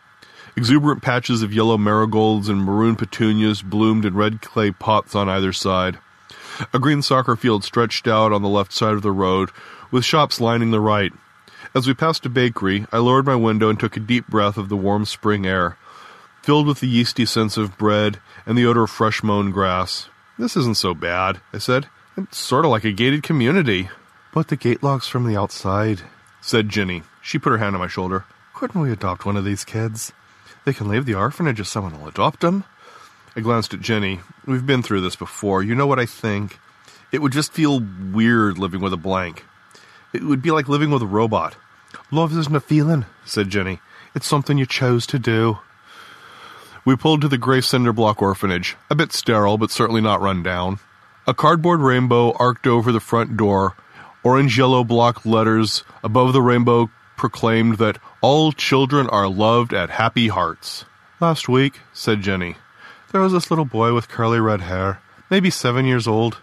Exuberant 0.55 1.01
patches 1.01 1.41
of 1.41 1.53
yellow 1.53 1.77
marigolds 1.77 2.49
and 2.49 2.63
maroon 2.63 2.95
petunias 2.95 3.61
bloomed 3.61 4.05
in 4.05 4.15
red 4.15 4.41
clay 4.41 4.71
pots 4.71 5.15
on 5.15 5.29
either 5.29 5.53
side. 5.53 5.97
A 6.73 6.79
green 6.79 7.01
soccer 7.01 7.35
field 7.35 7.63
stretched 7.63 8.07
out 8.07 8.33
on 8.33 8.41
the 8.41 8.49
left 8.49 8.73
side 8.73 8.93
of 8.93 9.01
the 9.01 9.11
road, 9.11 9.49
with 9.91 10.03
shops 10.03 10.41
lining 10.41 10.71
the 10.71 10.79
right. 10.81 11.13
As 11.73 11.87
we 11.87 11.93
passed 11.93 12.25
a 12.25 12.29
bakery, 12.29 12.85
I 12.91 12.97
lowered 12.97 13.25
my 13.25 13.35
window 13.35 13.69
and 13.69 13.79
took 13.79 13.95
a 13.95 14.01
deep 14.01 14.27
breath 14.27 14.57
of 14.57 14.69
the 14.69 14.77
warm 14.77 15.05
spring 15.05 15.45
air, 15.45 15.77
filled 16.41 16.67
with 16.67 16.79
the 16.79 16.87
yeasty 16.87 17.25
sense 17.25 17.57
of 17.57 17.77
bread 17.77 18.19
and 18.45 18.57
the 18.57 18.65
odor 18.65 18.83
of 18.83 18.89
fresh 18.89 19.23
mown 19.23 19.51
grass. 19.51 20.09
This 20.37 20.57
isn't 20.57 20.77
so 20.77 20.93
bad, 20.93 21.39
I 21.53 21.59
said. 21.59 21.87
It's 22.17 22.37
sort 22.37 22.65
of 22.65 22.71
like 22.71 22.83
a 22.83 22.91
gated 22.91 23.23
community. 23.23 23.89
But 24.33 24.47
the 24.47 24.55
gate 24.55 24.83
lock's 24.83 25.07
from 25.07 25.25
the 25.25 25.37
outside, 25.37 26.01
said 26.41 26.69
Jenny. 26.69 27.03
She 27.21 27.39
put 27.39 27.51
her 27.51 27.57
hand 27.57 27.75
on 27.75 27.81
my 27.81 27.87
shoulder. 27.87 28.25
Couldn't 28.53 28.81
we 28.81 28.91
adopt 28.91 29.25
one 29.25 29.37
of 29.37 29.45
these 29.45 29.63
kids? 29.63 30.11
They 30.69 30.73
can 30.73 30.87
leave 30.87 31.07
the 31.07 31.15
orphanage 31.15 31.59
if 31.59 31.65
someone 31.65 31.99
will 31.99 32.07
adopt 32.07 32.41
them. 32.41 32.63
I 33.35 33.39
glanced 33.39 33.73
at 33.73 33.79
Jenny. 33.79 34.19
We've 34.45 34.67
been 34.67 34.83
through 34.83 35.01
this 35.01 35.15
before. 35.15 35.63
You 35.63 35.73
know 35.73 35.87
what 35.87 35.97
I 35.97 36.05
think? 36.05 36.59
It 37.11 37.23
would 37.23 37.31
just 37.31 37.53
feel 37.53 37.79
weird 37.79 38.59
living 38.59 38.79
with 38.79 38.93
a 38.93 38.95
blank. 38.95 39.45
It 40.13 40.21
would 40.21 40.43
be 40.43 40.51
like 40.51 40.69
living 40.69 40.91
with 40.91 41.01
a 41.01 41.07
robot. 41.07 41.55
Love 42.11 42.37
isn't 42.37 42.55
a 42.55 42.59
feeling, 42.59 43.05
said 43.25 43.49
Jenny. 43.49 43.79
It's 44.13 44.27
something 44.27 44.59
you 44.59 44.67
chose 44.67 45.07
to 45.07 45.17
do. 45.17 45.57
We 46.85 46.95
pulled 46.95 47.21
to 47.21 47.27
the 47.27 47.39
gray 47.39 47.61
cinder 47.61 47.91
block 47.91 48.21
orphanage, 48.21 48.77
a 48.91 48.95
bit 48.95 49.11
sterile, 49.11 49.57
but 49.57 49.71
certainly 49.71 50.01
not 50.01 50.21
run 50.21 50.43
down. 50.43 50.77
A 51.25 51.33
cardboard 51.33 51.79
rainbow 51.79 52.33
arced 52.33 52.67
over 52.67 52.91
the 52.91 52.99
front 52.99 53.35
door. 53.35 53.75
Orange 54.21 54.55
yellow 54.55 54.83
block 54.83 55.25
letters 55.25 55.83
above 56.03 56.31
the 56.31 56.43
rainbow 56.43 56.91
proclaimed 57.19 57.77
that 57.77 57.99
all 58.21 58.53
children 58.53 59.05
are 59.09 59.27
loved 59.27 59.73
at 59.73 59.89
Happy 59.89 60.29
Hearts. 60.29 60.85
Last 61.19 61.49
week, 61.49 61.81
said 61.91 62.21
Jenny, 62.21 62.55
there 63.11 63.19
was 63.19 63.33
this 63.33 63.51
little 63.51 63.65
boy 63.65 63.93
with 63.93 64.07
curly 64.07 64.39
red 64.39 64.61
hair, 64.61 65.01
maybe 65.29 65.49
seven 65.49 65.85
years 65.85 66.07
old. 66.07 66.37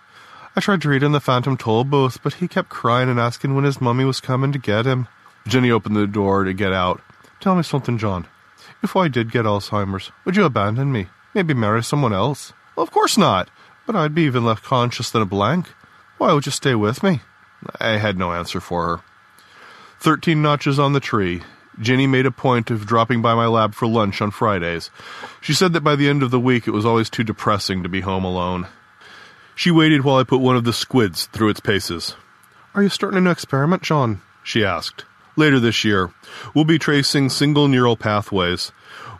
I 0.54 0.60
tried 0.60 0.82
to 0.82 0.90
read 0.90 1.02
in 1.02 1.12
the 1.12 1.20
Phantom 1.20 1.56
Toll 1.56 1.84
booth, 1.84 2.22
but 2.22 2.34
he 2.34 2.46
kept 2.46 2.68
crying 2.68 3.08
and 3.08 3.18
asking 3.18 3.54
when 3.54 3.64
his 3.64 3.80
mummy 3.80 4.04
was 4.04 4.20
coming 4.20 4.52
to 4.52 4.58
get 4.58 4.84
him. 4.84 5.08
Jenny 5.48 5.70
opened 5.70 5.96
the 5.96 6.06
door 6.06 6.44
to 6.44 6.52
get 6.52 6.74
out. 6.74 7.00
Tell 7.40 7.56
me 7.56 7.62
something, 7.62 7.96
John. 7.96 8.26
If 8.82 8.94
I 8.96 9.08
did 9.08 9.32
get 9.32 9.46
Alzheimer's, 9.46 10.12
would 10.26 10.36
you 10.36 10.44
abandon 10.44 10.92
me? 10.92 11.08
Maybe 11.32 11.54
marry 11.54 11.82
someone 11.82 12.12
else? 12.12 12.52
Well, 12.76 12.84
of 12.84 12.90
course 12.90 13.16
not. 13.16 13.48
But 13.86 13.96
I'd 13.96 14.14
be 14.14 14.22
even 14.22 14.44
less 14.44 14.60
conscious 14.60 15.10
than 15.10 15.22
a 15.22 15.26
blank. 15.26 15.68
Why 16.18 16.34
would 16.34 16.44
you 16.44 16.52
stay 16.52 16.74
with 16.74 17.02
me? 17.02 17.20
I 17.80 17.96
had 17.96 18.18
no 18.18 18.32
answer 18.32 18.60
for 18.60 18.86
her. 18.86 19.02
Thirteen 19.98 20.42
notches 20.42 20.78
on 20.78 20.92
the 20.92 21.00
tree. 21.00 21.42
Jenny 21.80 22.06
made 22.06 22.26
a 22.26 22.30
point 22.30 22.70
of 22.70 22.86
dropping 22.86 23.20
by 23.20 23.34
my 23.34 23.46
lab 23.46 23.74
for 23.74 23.86
lunch 23.86 24.22
on 24.22 24.30
Fridays. 24.30 24.90
She 25.40 25.52
said 25.52 25.72
that 25.74 25.82
by 25.82 25.96
the 25.96 26.08
end 26.08 26.22
of 26.22 26.30
the 26.30 26.40
week 26.40 26.66
it 26.66 26.70
was 26.72 26.86
always 26.86 27.10
too 27.10 27.24
depressing 27.24 27.82
to 27.82 27.88
be 27.88 28.00
home 28.00 28.24
alone. 28.24 28.66
She 29.54 29.70
waited 29.70 30.04
while 30.04 30.16
I 30.16 30.24
put 30.24 30.40
one 30.40 30.56
of 30.56 30.64
the 30.64 30.72
squids 30.72 31.26
through 31.26 31.48
its 31.50 31.60
paces. 31.60 32.14
Are 32.74 32.82
you 32.82 32.88
starting 32.88 33.18
a 33.18 33.20
new 33.20 33.30
experiment, 33.30 33.82
John? 33.82 34.20
she 34.42 34.64
asked. 34.64 35.04
Later 35.34 35.60
this 35.60 35.84
year, 35.84 36.12
we'll 36.54 36.64
be 36.64 36.78
tracing 36.78 37.28
single 37.28 37.68
neural 37.68 37.96
pathways. 37.96 38.72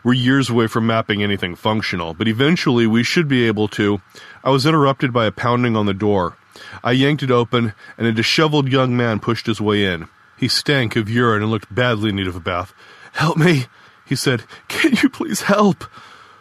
We're 0.03 0.13
years 0.13 0.49
away 0.49 0.67
from 0.67 0.87
mapping 0.87 1.21
anything 1.21 1.55
functional, 1.55 2.13
but 2.13 2.27
eventually 2.27 2.87
we 2.87 3.03
should 3.03 3.27
be 3.27 3.45
able 3.45 3.67
to. 3.69 4.01
I 4.43 4.49
was 4.49 4.65
interrupted 4.65 5.11
by 5.13 5.25
a 5.25 5.31
pounding 5.31 5.75
on 5.75 5.85
the 5.85 5.93
door. 5.93 6.37
I 6.83 6.93
yanked 6.93 7.23
it 7.23 7.31
open, 7.31 7.73
and 7.97 8.07
a 8.07 8.11
disheveled 8.11 8.71
young 8.71 8.97
man 8.97 9.19
pushed 9.19 9.45
his 9.45 9.61
way 9.61 9.85
in. 9.85 10.07
He 10.37 10.47
stank 10.47 10.95
of 10.95 11.09
urine 11.09 11.41
and 11.41 11.51
looked 11.51 11.73
badly 11.73 12.09
in 12.09 12.15
need 12.15 12.27
of 12.27 12.35
a 12.35 12.39
bath. 12.39 12.73
Help 13.13 13.37
me, 13.37 13.65
he 14.05 14.15
said. 14.15 14.43
Can 14.67 14.93
you 15.01 15.09
please 15.09 15.41
help? 15.41 15.85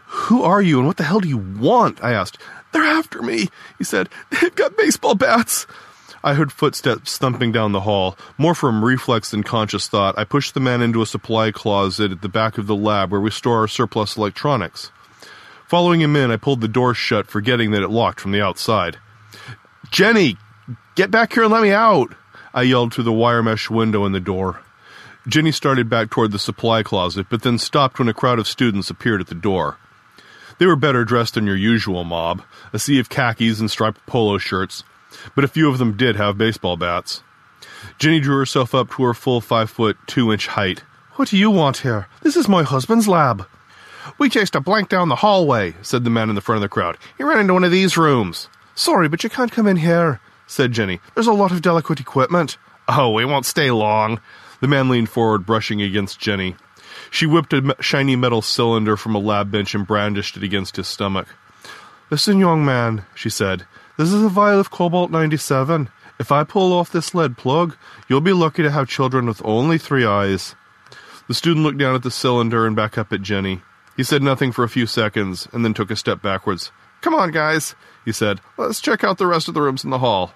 Who 0.07 0.43
are 0.43 0.63
you 0.63 0.79
and 0.79 0.87
what 0.87 0.99
the 0.99 1.05
hell 1.05 1.21
do 1.21 1.29
you 1.29 1.39
want? 1.39 2.03
I 2.03 2.13
asked. 2.13 2.39
They're 2.73 2.85
after 2.85 3.23
me, 3.23 3.49
he 3.79 3.85
said. 3.85 4.09
They've 4.31 4.55
got 4.55 4.77
baseball 4.77 5.15
bats. 5.15 5.67
I 6.23 6.35
heard 6.35 6.51
footsteps 6.53 7.19
thumping 7.19 7.53
down 7.53 7.73
the 7.73 7.83
hall. 7.83 8.19
More 8.37 8.55
from 8.55 8.85
reflex 8.85 9.31
than 9.31 9.45
conscious 9.45 9.89
thought, 9.89 10.19
I 10.19 10.25
pushed 10.25 10.55
the 10.55 10.61
man 10.61 10.83
into 10.83 11.01
a 11.01 11.07
supply 11.07 11.53
closet 11.53 12.11
at 12.11 12.21
the 12.21 12.29
back 12.29 12.59
of 12.59 12.67
the 12.67 12.75
lab 12.75 13.13
where 13.13 13.21
we 13.21 13.31
store 13.31 13.61
our 13.61 13.69
surplus 13.69 14.17
electronics. 14.17 14.91
Following 15.69 16.01
him 16.01 16.17
in, 16.17 16.31
I 16.31 16.37
pulled 16.37 16.61
the 16.61 16.69
door 16.69 16.95
shut, 16.95 17.29
forgetting 17.29 17.71
that 17.73 17.83
it 17.83 17.91
locked 17.91 18.21
from 18.21 18.33
the 18.33 18.43
outside. 18.43 18.99
Jenny, 19.91 20.37
get 20.97 21.11
back 21.11 21.33
here 21.33 21.45
and 21.45 21.53
let 21.53 21.63
me 21.63 21.71
out! 21.71 22.13
I 22.55 22.63
yelled 22.63 22.93
through 22.93 23.05
the 23.05 23.13
wire 23.13 23.43
mesh 23.43 23.71
window 23.71 24.05
in 24.07 24.13
the 24.13 24.21
door. 24.21 24.61
Jenny 25.29 25.53
started 25.53 25.89
back 25.89 26.11
toward 26.11 26.33
the 26.33 26.39
supply 26.39 26.83
closet, 26.83 27.27
but 27.29 27.43
then 27.43 27.59
stopped 27.59 27.99
when 27.99 28.09
a 28.09 28.15
crowd 28.15 28.39
of 28.39 28.47
students 28.47 28.91
appeared 28.91 29.21
at 29.21 29.27
the 29.27 29.35
door. 29.35 29.77
They 30.59 30.67
were 30.67 30.77
better 30.77 31.05
dressed 31.05 31.35
than 31.35 31.47
your 31.47 31.57
usual 31.57 32.05
mob, 32.05 32.43
a 32.73 32.79
sea 32.79 32.99
of 32.99 33.09
khakis 33.09 33.61
and 33.61 33.71
striped 33.71 34.07
polo 34.07 34.39
shirts, 34.39 34.85
but 35.35 35.45
a 35.45 35.49
few 35.49 35.69
of 35.69 35.79
them 35.79 35.97
did 35.97 36.17
have 36.17 36.39
baseball 36.39 36.77
bats. 36.77 37.23
Jenny 37.99 38.21
drew 38.21 38.37
herself 38.37 38.75
up 38.75 38.91
to 38.93 39.03
her 39.03 39.15
full 39.15 39.41
five 39.41 39.69
foot 39.69 39.97
two 40.07 40.33
inch 40.33 40.47
height. 40.47 40.83
What 41.17 41.29
do 41.29 41.37
you 41.37 41.51
want 41.51 41.79
here? 41.79 42.09
This 42.23 42.37
is 42.37 42.49
my 42.49 42.63
husband's 42.63 43.09
lab. 43.09 43.47
We 44.19 44.29
chased 44.29 44.55
a 44.55 44.61
blank 44.61 44.89
down 44.89 45.09
the 45.09 45.17
hallway, 45.17 45.75
said 45.83 46.05
the 46.05 46.11
man 46.11 46.29
in 46.29 46.35
the 46.35 46.41
front 46.41 46.59
of 46.59 46.63
the 46.63 46.69
crowd. 46.69 46.97
He 47.19 47.25
ran 47.25 47.41
into 47.41 47.55
one 47.55 47.65
of 47.65 47.73
these 47.73 47.97
rooms. 47.97 48.49
Sorry, 48.75 49.09
but 49.09 49.25
you 49.25 49.31
can't 49.31 49.51
come 49.51 49.67
in 49.67 49.77
here, 49.77 50.21
said 50.47 50.73
Jenny. 50.73 51.01
There's 51.15 51.27
a 51.27 51.33
lot 51.33 51.53
of 51.53 51.63
delicate 51.63 52.01
equipment. 52.01 52.59
Oh, 52.89 53.11
we 53.11 53.25
won't 53.25 53.47
stay 53.47 53.71
long. 53.71 54.21
The 54.61 54.69
man 54.69 54.89
leaned 54.89 55.09
forward, 55.09 55.45
brushing 55.45 55.83
against 55.83 56.21
Jenny. 56.21 56.57
She 57.11 57.27
whipped 57.27 57.53
a 57.53 57.77
shiny 57.81 58.17
metal 58.17 58.43
cylinder 58.43 58.97
from 58.97 59.15
a 59.15 59.19
lab 59.19 59.51
bench 59.51 59.75
and 59.75 59.87
brandished 59.87 60.37
it 60.37 60.43
against 60.43 60.77
his 60.77 60.89
stomach. 60.89 61.29
Listen, 62.11 62.39
young 62.39 62.65
man, 62.65 63.05
she 63.15 63.29
said. 63.29 63.67
This 63.97 64.13
is 64.13 64.23
a 64.23 64.29
vial 64.29 64.61
of 64.61 64.71
Cobalt 64.71 65.11
97. 65.11 65.89
If 66.19 66.33
I 66.33 66.45
pull 66.45 66.73
off 66.73 66.91
this 66.91 67.15
lead 67.15 67.37
plug, 67.37 67.77
you'll 68.09 68.21
be 68.21 68.33
lucky 68.33 68.63
to 68.63 68.71
have 68.71 68.89
children 68.89 69.27
with 69.27 69.45
only 69.45 69.79
three 69.79 70.07
eyes. 70.07 70.55
The 71.29 71.35
student 71.35 71.65
looked 71.65 71.79
down 71.79 71.95
at 71.95 72.03
the 72.03 72.11
cylinder 72.11 72.67
and 72.67 72.77
back 72.77 72.97
up 72.97 73.13
at 73.13 73.23
Jenny. 73.23 73.63
He 73.97 74.03
said 74.05 74.23
nothing 74.23 74.53
for 74.53 74.63
a 74.63 74.69
few 74.69 74.87
seconds 74.87 75.49
and 75.53 75.65
then 75.65 75.75
took 75.75 75.91
a 75.91 75.97
step 75.97 76.23
backwards. 76.23 76.71
Come 77.01 77.15
on, 77.15 77.31
guys, 77.33 77.75
he 78.07 78.13
said. 78.13 78.41
Let's 78.57 78.81
check 78.81 79.05
out 79.05 79.19
the 79.19 79.27
rest 79.27 79.49
of 79.49 79.55
the 79.55 79.61
rooms 79.61 79.85
in 79.85 79.91
the 79.91 79.99
hall. 79.99 80.33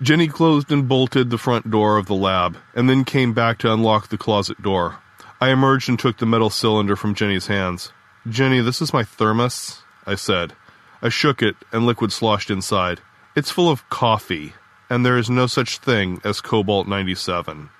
Jenny 0.00 0.28
closed 0.28 0.70
and 0.70 0.88
bolted 0.88 1.30
the 1.30 1.38
front 1.38 1.68
door 1.70 1.96
of 1.96 2.06
the 2.06 2.14
lab, 2.14 2.56
and 2.74 2.88
then 2.88 3.04
came 3.04 3.34
back 3.34 3.58
to 3.58 3.72
unlock 3.72 4.08
the 4.08 4.16
closet 4.16 4.62
door. 4.62 4.98
I 5.40 5.50
emerged 5.50 5.88
and 5.88 5.98
took 5.98 6.18
the 6.18 6.26
metal 6.26 6.50
cylinder 6.50 6.94
from 6.94 7.14
Jenny's 7.14 7.48
hands. 7.48 7.92
Jenny, 8.28 8.60
this 8.60 8.80
is 8.80 8.92
my 8.92 9.02
thermos, 9.02 9.82
I 10.06 10.14
said. 10.14 10.54
I 11.02 11.08
shook 11.08 11.42
it, 11.42 11.56
and 11.72 11.86
liquid 11.86 12.12
sloshed 12.12 12.50
inside. 12.50 13.00
It's 13.34 13.50
full 13.50 13.70
of 13.70 13.88
coffee, 13.88 14.54
and 14.88 15.04
there 15.04 15.16
is 15.16 15.30
no 15.30 15.46
such 15.46 15.78
thing 15.78 16.20
as 16.24 16.40
Cobalt 16.40 16.86
97. 16.86 17.70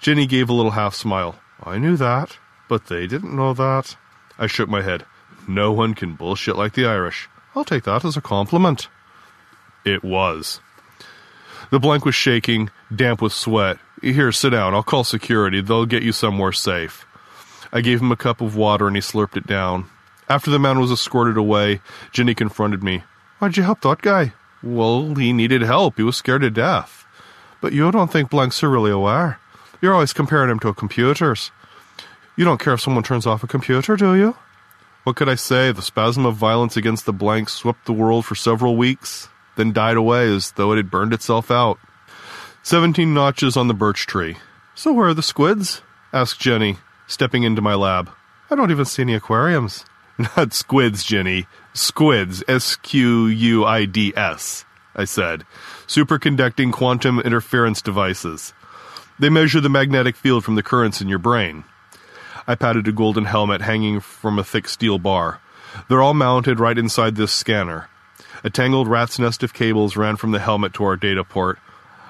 Jenny 0.00 0.26
gave 0.26 0.48
a 0.48 0.54
little 0.54 0.72
half 0.72 0.94
smile. 0.94 1.38
I 1.62 1.76
knew 1.76 1.96
that, 1.96 2.38
but 2.68 2.86
they 2.86 3.06
didn't 3.06 3.36
know 3.36 3.52
that. 3.52 3.96
I 4.38 4.46
shook 4.46 4.70
my 4.70 4.80
head. 4.80 5.04
No 5.46 5.72
one 5.72 5.94
can 5.94 6.14
bullshit 6.14 6.56
like 6.56 6.72
the 6.72 6.86
Irish. 6.86 7.28
I'll 7.54 7.64
take 7.64 7.84
that 7.84 8.04
as 8.04 8.16
a 8.16 8.20
compliment. 8.20 8.88
It 9.84 10.04
was. 10.04 10.60
The 11.70 11.78
blank 11.78 12.04
was 12.04 12.14
shaking, 12.14 12.70
damp 12.94 13.22
with 13.22 13.32
sweat. 13.32 13.78
Here, 14.02 14.32
sit 14.32 14.50
down. 14.50 14.74
I'll 14.74 14.82
call 14.82 15.04
security. 15.04 15.60
They'll 15.60 15.86
get 15.86 16.02
you 16.02 16.12
somewhere 16.12 16.52
safe. 16.52 17.06
I 17.72 17.80
gave 17.80 18.00
him 18.00 18.10
a 18.10 18.16
cup 18.16 18.40
of 18.40 18.56
water 18.56 18.86
and 18.86 18.96
he 18.96 19.02
slurped 19.02 19.36
it 19.36 19.46
down. 19.46 19.86
After 20.28 20.50
the 20.50 20.58
man 20.58 20.80
was 20.80 20.90
escorted 20.90 21.36
away, 21.36 21.80
Jenny 22.12 22.34
confronted 22.34 22.82
me. 22.82 23.04
Why'd 23.38 23.56
you 23.56 23.62
help 23.62 23.80
that 23.82 24.02
guy? 24.02 24.32
Well, 24.62 25.14
he 25.14 25.32
needed 25.32 25.62
help. 25.62 25.96
He 25.96 26.02
was 26.02 26.16
scared 26.16 26.42
to 26.42 26.50
death. 26.50 27.04
But 27.60 27.72
you 27.72 27.90
don't 27.90 28.12
think 28.12 28.30
blanks 28.30 28.62
are 28.62 28.70
really 28.70 28.90
aware. 28.90 29.38
You're 29.80 29.94
always 29.94 30.12
comparing 30.12 30.50
him 30.50 30.58
to 30.60 30.74
computers. 30.74 31.50
You 32.36 32.44
don't 32.44 32.60
care 32.60 32.74
if 32.74 32.80
someone 32.80 33.02
turns 33.02 33.26
off 33.26 33.42
a 33.42 33.46
computer, 33.46 33.96
do 33.96 34.14
you? 34.14 34.36
What 35.04 35.16
could 35.16 35.28
I 35.28 35.34
say? 35.34 35.72
The 35.72 35.82
spasm 35.82 36.26
of 36.26 36.36
violence 36.36 36.76
against 36.76 37.06
the 37.06 37.12
blanks 37.12 37.54
swept 37.54 37.86
the 37.86 37.92
world 37.92 38.26
for 38.26 38.34
several 38.34 38.76
weeks 38.76 39.28
then 39.60 39.72
died 39.72 39.96
away 39.96 40.34
as 40.34 40.52
though 40.52 40.72
it 40.72 40.76
had 40.76 40.90
burned 40.90 41.12
itself 41.12 41.50
out. 41.50 41.78
Seventeen 42.62 43.14
notches 43.14 43.56
on 43.56 43.68
the 43.68 43.74
birch 43.74 44.06
tree. 44.06 44.36
So 44.74 44.92
where 44.92 45.08
are 45.08 45.14
the 45.14 45.22
squids? 45.22 45.82
asked 46.12 46.40
Jenny, 46.40 46.78
stepping 47.06 47.42
into 47.42 47.60
my 47.60 47.74
lab. 47.74 48.10
I 48.50 48.56
don't 48.56 48.70
even 48.70 48.84
see 48.84 49.02
any 49.02 49.14
aquariums. 49.14 49.84
Not 50.36 50.52
squids, 50.52 51.04
Jenny. 51.04 51.46
Squids. 51.74 52.42
S 52.48 52.76
Q 52.76 53.26
U 53.26 53.64
I 53.64 53.84
D 53.84 54.12
S, 54.16 54.64
I 54.96 55.04
said. 55.04 55.44
Superconducting 55.86 56.72
quantum 56.72 57.20
interference 57.20 57.82
devices. 57.82 58.52
They 59.18 59.28
measure 59.28 59.60
the 59.60 59.68
magnetic 59.68 60.16
field 60.16 60.44
from 60.44 60.54
the 60.54 60.62
currents 60.62 61.00
in 61.02 61.08
your 61.08 61.18
brain. 61.18 61.64
I 62.50 62.56
patted 62.56 62.88
a 62.88 62.92
golden 62.92 63.26
helmet 63.26 63.60
hanging 63.62 64.00
from 64.00 64.36
a 64.36 64.42
thick 64.42 64.66
steel 64.66 64.98
bar. 64.98 65.40
They're 65.86 66.02
all 66.02 66.14
mounted 66.14 66.58
right 66.58 66.76
inside 66.76 67.14
this 67.14 67.30
scanner. 67.30 67.88
A 68.42 68.50
tangled 68.50 68.88
rat's 68.88 69.20
nest 69.20 69.44
of 69.44 69.54
cables 69.54 69.96
ran 69.96 70.16
from 70.16 70.32
the 70.32 70.40
helmet 70.40 70.74
to 70.74 70.82
our 70.82 70.96
data 70.96 71.22
port. 71.22 71.60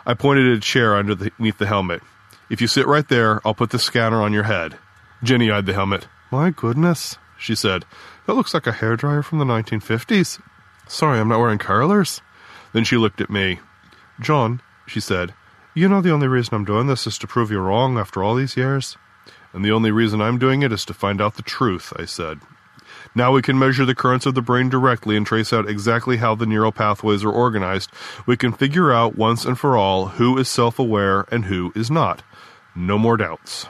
I 0.06 0.14
pointed 0.14 0.50
at 0.50 0.56
a 0.56 0.60
chair 0.60 0.96
underneath 0.96 1.58
the 1.58 1.66
helmet. 1.66 2.00
If 2.48 2.62
you 2.62 2.68
sit 2.68 2.86
right 2.86 3.06
there, 3.06 3.46
I'll 3.46 3.52
put 3.52 3.68
the 3.68 3.78
scanner 3.78 4.22
on 4.22 4.32
your 4.32 4.44
head. 4.44 4.78
Jenny 5.22 5.50
eyed 5.50 5.66
the 5.66 5.74
helmet. 5.74 6.08
My 6.30 6.48
goodness, 6.48 7.18
she 7.38 7.54
said. 7.54 7.84
That 8.26 8.32
looks 8.32 8.54
like 8.54 8.66
a 8.66 8.72
hairdryer 8.72 9.22
from 9.22 9.40
the 9.40 9.44
1950s. 9.44 10.40
Sorry, 10.88 11.20
I'm 11.20 11.28
not 11.28 11.40
wearing 11.40 11.58
curlers. 11.58 12.22
Then 12.72 12.84
she 12.84 12.96
looked 12.96 13.20
at 13.20 13.28
me. 13.28 13.60
John, 14.18 14.62
she 14.86 15.00
said, 15.00 15.34
you 15.74 15.86
know 15.86 16.00
the 16.00 16.12
only 16.12 16.28
reason 16.28 16.54
I'm 16.54 16.64
doing 16.64 16.86
this 16.86 17.06
is 17.06 17.18
to 17.18 17.26
prove 17.26 17.50
you 17.50 17.58
wrong 17.58 17.98
after 17.98 18.24
all 18.24 18.34
these 18.34 18.56
years? 18.56 18.96
And 19.52 19.64
the 19.64 19.72
only 19.72 19.90
reason 19.90 20.20
I'm 20.20 20.38
doing 20.38 20.62
it 20.62 20.72
is 20.72 20.84
to 20.86 20.94
find 20.94 21.20
out 21.20 21.34
the 21.34 21.42
truth, 21.42 21.92
I 21.96 22.04
said. 22.04 22.40
Now 23.14 23.32
we 23.32 23.42
can 23.42 23.58
measure 23.58 23.84
the 23.84 23.94
currents 23.94 24.26
of 24.26 24.34
the 24.34 24.42
brain 24.42 24.68
directly 24.68 25.16
and 25.16 25.26
trace 25.26 25.52
out 25.52 25.68
exactly 25.68 26.18
how 26.18 26.34
the 26.34 26.46
neural 26.46 26.70
pathways 26.70 27.24
are 27.24 27.30
organized. 27.30 27.90
We 28.26 28.36
can 28.36 28.52
figure 28.52 28.92
out 28.92 29.16
once 29.16 29.44
and 29.44 29.58
for 29.58 29.76
all 29.76 30.06
who 30.06 30.38
is 30.38 30.48
self 30.48 30.78
aware 30.78 31.26
and 31.32 31.46
who 31.46 31.72
is 31.74 31.90
not. 31.90 32.22
No 32.74 32.98
more 32.98 33.16
doubts. 33.16 33.66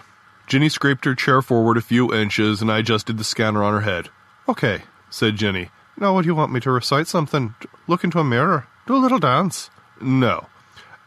Jenny 0.47 0.69
scraped 0.69 1.05
her 1.05 1.15
chair 1.15 1.41
forward 1.41 1.77
a 1.77 1.83
few 1.83 2.13
inches 2.13 2.61
and 2.61 2.71
I 2.71 2.79
adjusted 2.79 3.17
the 3.17 3.25
scanner 3.25 3.63
on 3.63 3.73
her 3.73 3.81
head. 3.81 4.09
Okay, 4.49 4.83
said 5.09 5.37
Jenny. 5.37 5.71
Now 5.97 6.15
would 6.15 6.27
you 6.27 6.35
want 6.35 6.53
me 6.53 6.61
to 6.61 6.71
recite 6.71 7.07
something? 7.07 7.55
Look 7.87 8.05
into 8.05 8.19
a 8.19 8.25
mirror. 8.25 8.67
Do 8.87 8.97
a 8.97 8.99
little 8.99 9.19
dance. 9.19 9.71
No. 10.01 10.47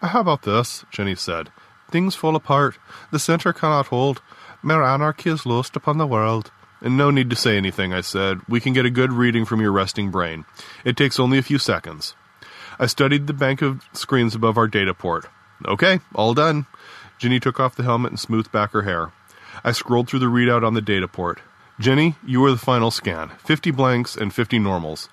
How 0.02 0.22
about 0.22 0.44
this? 0.44 0.86
Jenny 0.92 1.16
said. 1.16 1.52
Things 1.92 2.16
fall 2.16 2.36
apart. 2.36 2.78
The 3.12 3.20
center 3.20 3.54
cannot 3.54 3.88
hold. 3.88 4.22
Mere 4.64 4.82
anarchy 4.82 5.30
is 5.30 5.46
lost 5.46 5.76
upon 5.76 5.98
the 5.98 6.08
world. 6.08 6.52
And 6.82 6.98
no 6.98 7.12
need 7.12 7.30
to 7.30 7.36
say 7.36 7.58
anything, 7.58 7.94
I 7.94 8.02
said. 8.02 8.42
We 8.48 8.60
can 8.60 8.74
get 8.74 8.86
a 8.86 8.90
good 8.90 9.12
reading 9.12 9.46
from 9.46 9.62
your 9.62 9.72
resting 9.72 10.10
brain. 10.10 10.46
It 10.84 10.98
takes 10.98 11.20
only 11.20 11.38
a 11.38 11.44
few 11.44 11.58
seconds. 11.58 12.16
I 12.80 12.88
studied 12.88 13.28
the 13.28 13.34
bank 13.34 13.62
of 13.62 13.84
screens 13.94 14.36
above 14.36 14.58
our 14.58 14.68
data 14.68 14.94
port. 14.94 15.26
Okay, 15.66 16.00
all 16.16 16.34
done. 16.34 16.66
Jenny 17.20 17.40
took 17.40 17.60
off 17.60 17.76
the 17.76 17.84
helmet 17.84 18.12
and 18.12 18.20
smoothed 18.20 18.52
back 18.52 18.72
her 18.72 18.82
hair. 18.82 19.12
I 19.64 19.72
scrolled 19.72 20.10
through 20.10 20.20
the 20.20 20.26
readout 20.26 20.66
on 20.66 20.74
the 20.74 20.82
data 20.82 21.08
port. 21.08 21.40
Jenny, 21.80 22.16
you 22.26 22.42
were 22.42 22.52
the 22.52 22.58
final 22.58 22.92
scan 22.92 23.30
50 23.46 23.72
blanks 23.72 24.16
and 24.16 24.34
50 24.34 24.60
normals. 24.60 25.10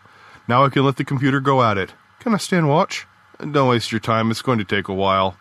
Now 0.48 0.64
I 0.64 0.68
can 0.68 0.84
let 0.84 0.96
the 0.96 1.04
computer 1.04 1.40
go 1.40 1.62
at 1.62 1.78
it. 1.78 1.94
Can 2.18 2.34
I 2.34 2.38
stand 2.38 2.68
watch? 2.68 3.06
Don't 3.38 3.68
waste 3.68 3.92
your 3.92 4.00
time, 4.00 4.30
it's 4.30 4.42
going 4.42 4.58
to 4.58 4.64
take 4.64 4.88
a 4.88 4.94
while. 4.94 5.36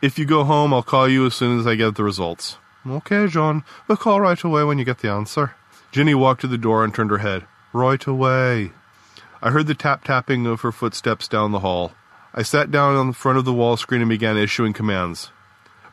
If 0.00 0.18
you 0.18 0.24
go 0.24 0.44
home, 0.44 0.72
I'll 0.72 0.82
call 0.82 1.08
you 1.08 1.26
as 1.26 1.34
soon 1.34 1.58
as 1.58 1.66
I 1.66 1.74
get 1.74 1.94
the 1.94 2.04
results. 2.04 2.58
Okay, 2.88 3.26
John. 3.26 3.64
We'll 3.88 3.96
call 3.96 4.20
right 4.20 4.40
away 4.42 4.62
when 4.62 4.78
you 4.78 4.84
get 4.84 4.98
the 4.98 5.10
answer. 5.10 5.54
Jenny 5.90 6.14
walked 6.14 6.42
to 6.42 6.46
the 6.46 6.58
door 6.58 6.84
and 6.84 6.94
turned 6.94 7.10
her 7.10 7.18
head. 7.18 7.44
Right 7.72 8.04
away. 8.06 8.70
I 9.42 9.50
heard 9.50 9.66
the 9.66 9.74
tap 9.74 10.04
tapping 10.04 10.46
of 10.46 10.60
her 10.60 10.72
footsteps 10.72 11.26
down 11.26 11.52
the 11.52 11.60
hall. 11.60 11.92
I 12.32 12.42
sat 12.42 12.70
down 12.70 12.94
on 12.96 13.08
the 13.08 13.12
front 13.12 13.38
of 13.38 13.44
the 13.44 13.52
wall 13.52 13.76
screen 13.76 14.02
and 14.02 14.08
began 14.08 14.36
issuing 14.36 14.72
commands. 14.72 15.30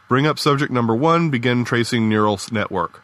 Bring 0.08 0.28
up 0.28 0.38
subject 0.38 0.72
number 0.72 0.96
one, 0.96 1.30
begin 1.30 1.66
tracing 1.66 2.10
neural 2.10 2.40
network. 2.52 3.02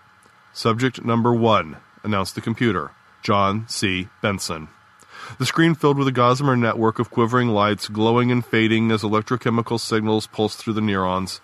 Subject 0.53 1.03
number 1.03 1.33
one, 1.33 1.77
announced 2.03 2.35
the 2.35 2.41
computer. 2.41 2.91
John 3.23 3.65
C. 3.67 4.09
Benson. 4.21 4.67
The 5.37 5.45
screen 5.45 5.75
filled 5.75 5.97
with 5.97 6.07
a 6.07 6.13
gossamer 6.13 6.55
network 6.55 6.99
of 6.99 7.11
quivering 7.11 7.49
lights, 7.49 7.87
glowing 7.87 8.31
and 8.31 8.45
fading 8.45 8.91
as 8.91 9.03
electrochemical 9.03 9.79
signals 9.79 10.27
pulsed 10.27 10.59
through 10.59 10.73
the 10.73 10.81
neurons. 10.81 11.41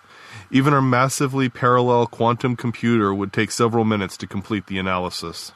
Even 0.50 0.72
our 0.72 0.82
massively 0.82 1.48
parallel 1.48 2.06
quantum 2.06 2.56
computer 2.56 3.12
would 3.12 3.32
take 3.32 3.50
several 3.50 3.84
minutes 3.84 4.16
to 4.18 4.26
complete 4.26 4.66
the 4.66 4.78
analysis. 4.78 5.52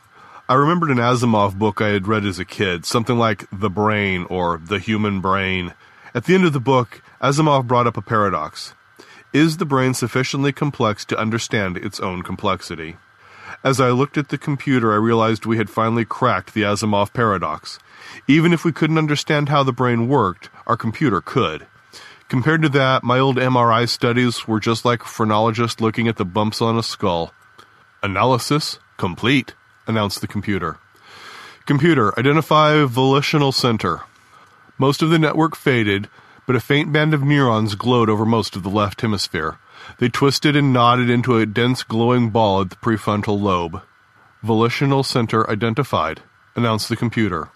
I 0.49 0.55
remembered 0.55 0.91
an 0.91 0.99
Asimov 0.99 1.57
book 1.57 1.81
I 1.81 1.89
had 1.89 2.09
read 2.09 2.27
as 2.27 2.41
a 2.41 2.45
kid, 2.45 2.85
something 2.85 3.17
like 3.17 3.47
The 3.53 3.71
Brain 3.71 4.27
or 4.29 4.59
The 4.59 4.81
Human 4.81 5.21
Brain. 5.21 5.75
At 6.13 6.25
the 6.25 6.35
end 6.35 6.45
of 6.45 6.53
the 6.53 6.59
book, 6.59 7.03
Asimov 7.23 7.69
brought 7.69 7.87
up 7.87 7.97
a 7.97 8.03
paradox. 8.03 8.75
Is 9.33 9.59
the 9.59 9.65
brain 9.65 9.95
sufficiently 9.95 10.51
complex 10.51 11.05
to 11.05 11.19
understand 11.19 11.77
its 11.77 12.01
own 12.01 12.23
complexity? 12.23 12.97
As 13.63 13.81
I 13.81 13.91
looked 13.91 14.19
at 14.19 14.31
the 14.31 14.39
computer, 14.39 14.93
I 14.93 14.97
realized 14.97 15.47
we 15.47 15.57
had 15.57 15.71
finally 15.71 16.05
cracked 16.05 16.53
the 16.53 16.63
Asimov 16.63 17.13
paradox. 17.13 17.79
Even 18.27 18.53
if 18.53 18.65
we 18.65 18.73
couldn't 18.73 18.99
understand 18.99 19.51
how 19.51 19.63
the 19.63 19.73
brain 19.73 20.09
worked, 20.09 20.51
our 20.67 20.77
computer 20.77 21.21
could. 21.21 21.67
Compared 22.31 22.63
to 22.63 22.69
that, 22.69 23.03
my 23.03 23.19
old 23.19 23.39
MRI 23.39 23.89
studies 23.89 24.47
were 24.47 24.61
just 24.61 24.85
like 24.85 25.03
a 25.03 25.09
phrenologist 25.09 25.81
looking 25.81 26.07
at 26.07 26.15
the 26.15 26.25
bumps 26.25 26.63
on 26.63 26.79
a 26.79 26.83
skull. 26.83 27.35
Analysis 28.05 28.79
complete, 28.97 29.55
announced 29.89 30.21
the 30.21 30.29
computer. 30.29 30.79
Computer, 31.67 32.17
identify 32.17 32.85
volitional 32.85 33.51
center. 33.51 34.03
Most 34.79 35.03
of 35.03 35.11
the 35.11 35.19
network 35.19 35.57
faded, 35.57 36.09
but 36.47 36.55
a 36.55 36.61
faint 36.61 36.93
band 36.93 37.15
of 37.15 37.25
neurons 37.25 37.75
glowed 37.75 38.09
over 38.09 38.25
most 38.25 38.55
of 38.55 38.63
the 38.63 38.71
left 38.71 39.01
hemisphere. 39.01 39.59
They 39.99 40.09
twisted 40.09 40.55
and 40.55 40.73
knotted 40.73 41.11
into 41.11 41.37
a 41.37 41.47
dense 41.47 41.83
glowing 41.83 42.31
ball 42.31 42.61
at 42.61 42.71
the 42.71 42.77
prefrontal 42.77 43.41
lobe. 43.41 43.83
Volitional 44.45 45.03
center 45.03 45.51
identified, 45.51 46.23
announced 46.55 46.89
the 46.89 46.97
computer. 46.97 47.49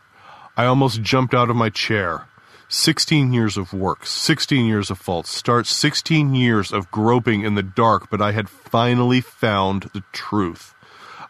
I 0.56 0.64
almost 0.66 1.00
jumped 1.00 1.32
out 1.32 1.48
of 1.48 1.54
my 1.54 1.70
chair. 1.70 2.26
16 2.74 3.32
years 3.32 3.56
of 3.56 3.72
work, 3.72 4.04
16 4.04 4.66
years 4.66 4.90
of 4.90 4.98
faults, 4.98 5.30
starts, 5.30 5.70
16 5.70 6.34
years 6.34 6.72
of 6.72 6.90
groping 6.90 7.42
in 7.42 7.54
the 7.54 7.62
dark, 7.62 8.10
but 8.10 8.20
I 8.20 8.32
had 8.32 8.48
finally 8.48 9.20
found 9.20 9.84
the 9.94 10.02
truth. 10.12 10.74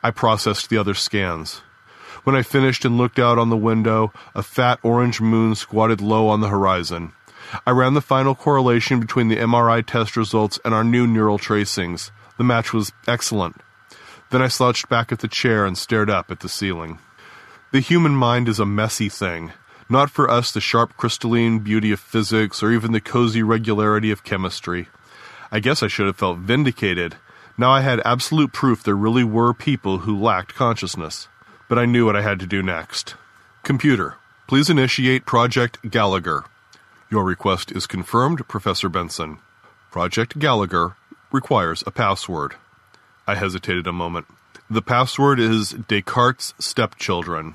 I 0.03 0.11
processed 0.11 0.70
the 0.70 0.78
other 0.78 0.95
scans. 0.95 1.61
When 2.24 2.34
I 2.34 2.42
finished 2.42 2.86
and 2.86 2.97
looked 2.97 3.18
out 3.18 3.38
on 3.38 3.51
the 3.51 3.59
window, 3.59 4.11
a 4.34 4.42
fat 4.42 4.78
orange 4.82 5.20
moon 5.20 5.55
squatted 5.55 6.01
low 6.01 6.28
on 6.28 6.40
the 6.40 6.49
horizon. 6.49 7.12
I 7.66 7.72
ran 7.72 7.92
the 7.92 8.01
final 8.01 8.34
correlation 8.34 8.99
between 8.99 9.28
the 9.28 9.36
MRI 9.36 9.86
test 9.86 10.16
results 10.16 10.59
and 10.64 10.72
our 10.72 10.82
new 10.82 11.07
neural 11.07 11.38
tracings. 11.38 12.11
The 12.38 12.45
match 12.45 12.72
was 12.72 12.90
excellent. 13.07 13.61
Then 14.30 14.40
I 14.40 14.49
slouched 14.49 14.88
back 14.88 15.12
at 15.12 15.18
the 15.18 15.28
chair 15.28 15.66
and 15.66 15.76
stared 15.76 16.09
up 16.09 16.30
at 16.30 16.40
the 16.40 16.49
ceiling. 16.49 17.01
The 17.70 17.80
human 17.80 18.16
mind 18.16 18.49
is 18.49 18.59
a 18.59 18.66
messy 18.66 19.11
thing. 19.11 19.53
Not 19.89 20.11
for 20.11 20.30
us 20.30 20.51
the 20.51 20.61
sharp 20.61 20.97
crystalline 20.97 21.59
beauty 21.59 21.93
of 21.93 22.01
physics 22.01 22.62
or 22.62 22.72
even 22.72 22.93
the 22.93 23.01
cozy 23.01 23.43
regularity 23.43 24.11
of 24.11 24.24
chemistry. 24.24 24.89
I 25.53 25.61
guess 25.61 25.82
I 25.82 25.89
should 25.89 26.07
have 26.07 26.16
felt 26.16 26.39
vindicated. 26.39 27.16
Now 27.59 27.70
I 27.70 27.82
had 27.82 28.01
absolute 28.05 28.53
proof 28.53 28.82
there 28.82 28.97
really 28.97 29.24
were 29.24 29.53
people 29.53 29.99
who 29.99 30.18
lacked 30.18 30.55
consciousness. 30.55 31.28
But 31.68 31.78
I 31.78 31.87
knew 31.87 32.07
what 32.07 32.16
I 32.16 32.22
had 32.22 32.41
to 32.41 32.47
do 32.47 32.62
next. 32.62 33.14
Computer, 33.62 34.16
please 34.47 34.68
initiate 34.68 35.26
Project 35.26 35.91
Gallagher. 35.91 36.45
Your 37.11 37.24
request 37.24 37.70
is 37.70 37.87
confirmed, 37.87 38.47
Professor 38.49 38.89
Benson. 38.89 39.39
Project 39.91 40.39
Gallagher 40.39 40.97
requires 41.30 41.85
a 41.87 41.91
password. 41.91 42.57
I 43.26 43.37
hesitated 43.37 43.87
a 43.87 43.93
moment. 43.93 44.26
The 44.68 44.82
password 44.82 45.39
is 45.39 45.70
Descartes' 45.70 46.55
stepchildren. 46.59 47.55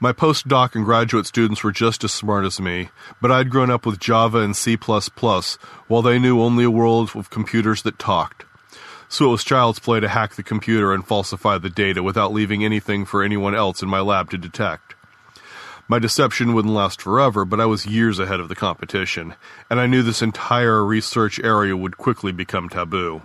My 0.00 0.12
postdoc 0.12 0.74
and 0.74 0.84
graduate 0.84 1.26
students 1.26 1.62
were 1.62 1.72
just 1.72 2.04
as 2.04 2.12
smart 2.12 2.44
as 2.44 2.60
me, 2.60 2.90
but 3.22 3.30
I'd 3.30 3.48
grown 3.48 3.70
up 3.70 3.86
with 3.86 4.00
Java 4.00 4.38
and 4.38 4.56
C++, 4.56 4.76
while 4.76 6.02
they 6.02 6.18
knew 6.18 6.40
only 6.40 6.64
a 6.64 6.70
world 6.70 7.12
of 7.14 7.30
computers 7.30 7.82
that 7.82 7.98
talked. 7.98 8.44
So 9.08 9.26
it 9.26 9.30
was 9.30 9.44
child's 9.44 9.78
play 9.78 10.00
to 10.00 10.08
hack 10.08 10.34
the 10.34 10.42
computer 10.42 10.92
and 10.92 11.06
falsify 11.06 11.58
the 11.58 11.70
data 11.70 12.02
without 12.02 12.32
leaving 12.32 12.64
anything 12.64 13.04
for 13.04 13.22
anyone 13.22 13.54
else 13.54 13.82
in 13.82 13.88
my 13.88 14.00
lab 14.00 14.30
to 14.30 14.38
detect. 14.38 14.94
My 15.86 15.98
deception 15.98 16.54
wouldn't 16.54 16.74
last 16.74 17.00
forever, 17.00 17.44
but 17.44 17.60
I 17.60 17.66
was 17.66 17.86
years 17.86 18.18
ahead 18.18 18.40
of 18.40 18.48
the 18.48 18.56
competition, 18.56 19.34
and 19.70 19.78
I 19.78 19.86
knew 19.86 20.02
this 20.02 20.22
entire 20.22 20.84
research 20.84 21.38
area 21.38 21.76
would 21.76 21.98
quickly 21.98 22.32
become 22.32 22.68
taboo. 22.68 23.22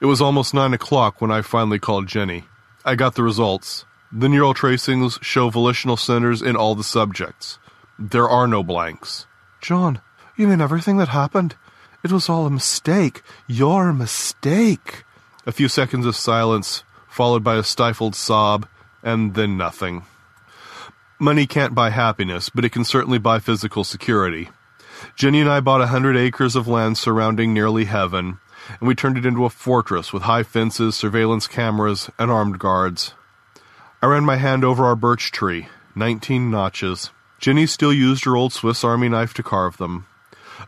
It 0.00 0.06
was 0.06 0.22
almost 0.22 0.54
nine 0.54 0.72
o'clock 0.72 1.20
when 1.20 1.30
I 1.30 1.42
finally 1.42 1.78
called 1.78 2.06
Jenny. 2.06 2.44
I 2.84 2.94
got 2.94 3.16
the 3.16 3.22
results. 3.22 3.84
The 4.12 4.28
neural 4.28 4.54
tracings 4.54 5.20
show 5.22 5.50
volitional 5.50 5.96
centers 5.96 6.42
in 6.42 6.56
all 6.56 6.74
the 6.74 6.82
subjects. 6.82 7.58
There 7.96 8.28
are 8.28 8.48
no 8.48 8.64
blanks. 8.64 9.26
John, 9.60 10.00
you 10.36 10.48
mean 10.48 10.60
everything 10.60 10.96
that 10.96 11.08
happened? 11.08 11.54
It 12.02 12.10
was 12.10 12.28
all 12.28 12.44
a 12.44 12.50
mistake. 12.50 13.22
Your 13.46 13.92
mistake. 13.92 15.04
A 15.46 15.52
few 15.52 15.68
seconds 15.68 16.06
of 16.06 16.16
silence, 16.16 16.82
followed 17.08 17.44
by 17.44 17.54
a 17.54 17.62
stifled 17.62 18.16
sob, 18.16 18.66
and 19.02 19.34
then 19.34 19.56
nothing. 19.56 20.04
Money 21.20 21.46
can't 21.46 21.74
buy 21.74 21.90
happiness, 21.90 22.48
but 22.48 22.64
it 22.64 22.72
can 22.72 22.84
certainly 22.84 23.18
buy 23.18 23.38
physical 23.38 23.84
security. 23.84 24.48
Jenny 25.14 25.40
and 25.40 25.48
I 25.48 25.60
bought 25.60 25.82
a 25.82 25.86
hundred 25.86 26.16
acres 26.16 26.56
of 26.56 26.66
land 26.66 26.98
surrounding 26.98 27.54
nearly 27.54 27.84
heaven, 27.84 28.40
and 28.80 28.88
we 28.88 28.94
turned 28.94 29.18
it 29.18 29.26
into 29.26 29.44
a 29.44 29.50
fortress 29.50 30.12
with 30.12 30.24
high 30.24 30.42
fences, 30.42 30.96
surveillance 30.96 31.46
cameras, 31.46 32.10
and 32.18 32.30
armed 32.30 32.58
guards. 32.58 33.14
I 34.02 34.06
ran 34.06 34.24
my 34.24 34.36
hand 34.36 34.64
over 34.64 34.86
our 34.86 34.96
birch 34.96 35.30
tree, 35.30 35.68
nineteen 35.94 36.50
notches. 36.50 37.10
Jenny 37.38 37.66
still 37.66 37.92
used 37.92 38.24
her 38.24 38.34
old 38.34 38.54
Swiss 38.54 38.82
Army 38.82 39.10
knife 39.10 39.34
to 39.34 39.42
carve 39.42 39.76
them. 39.76 40.06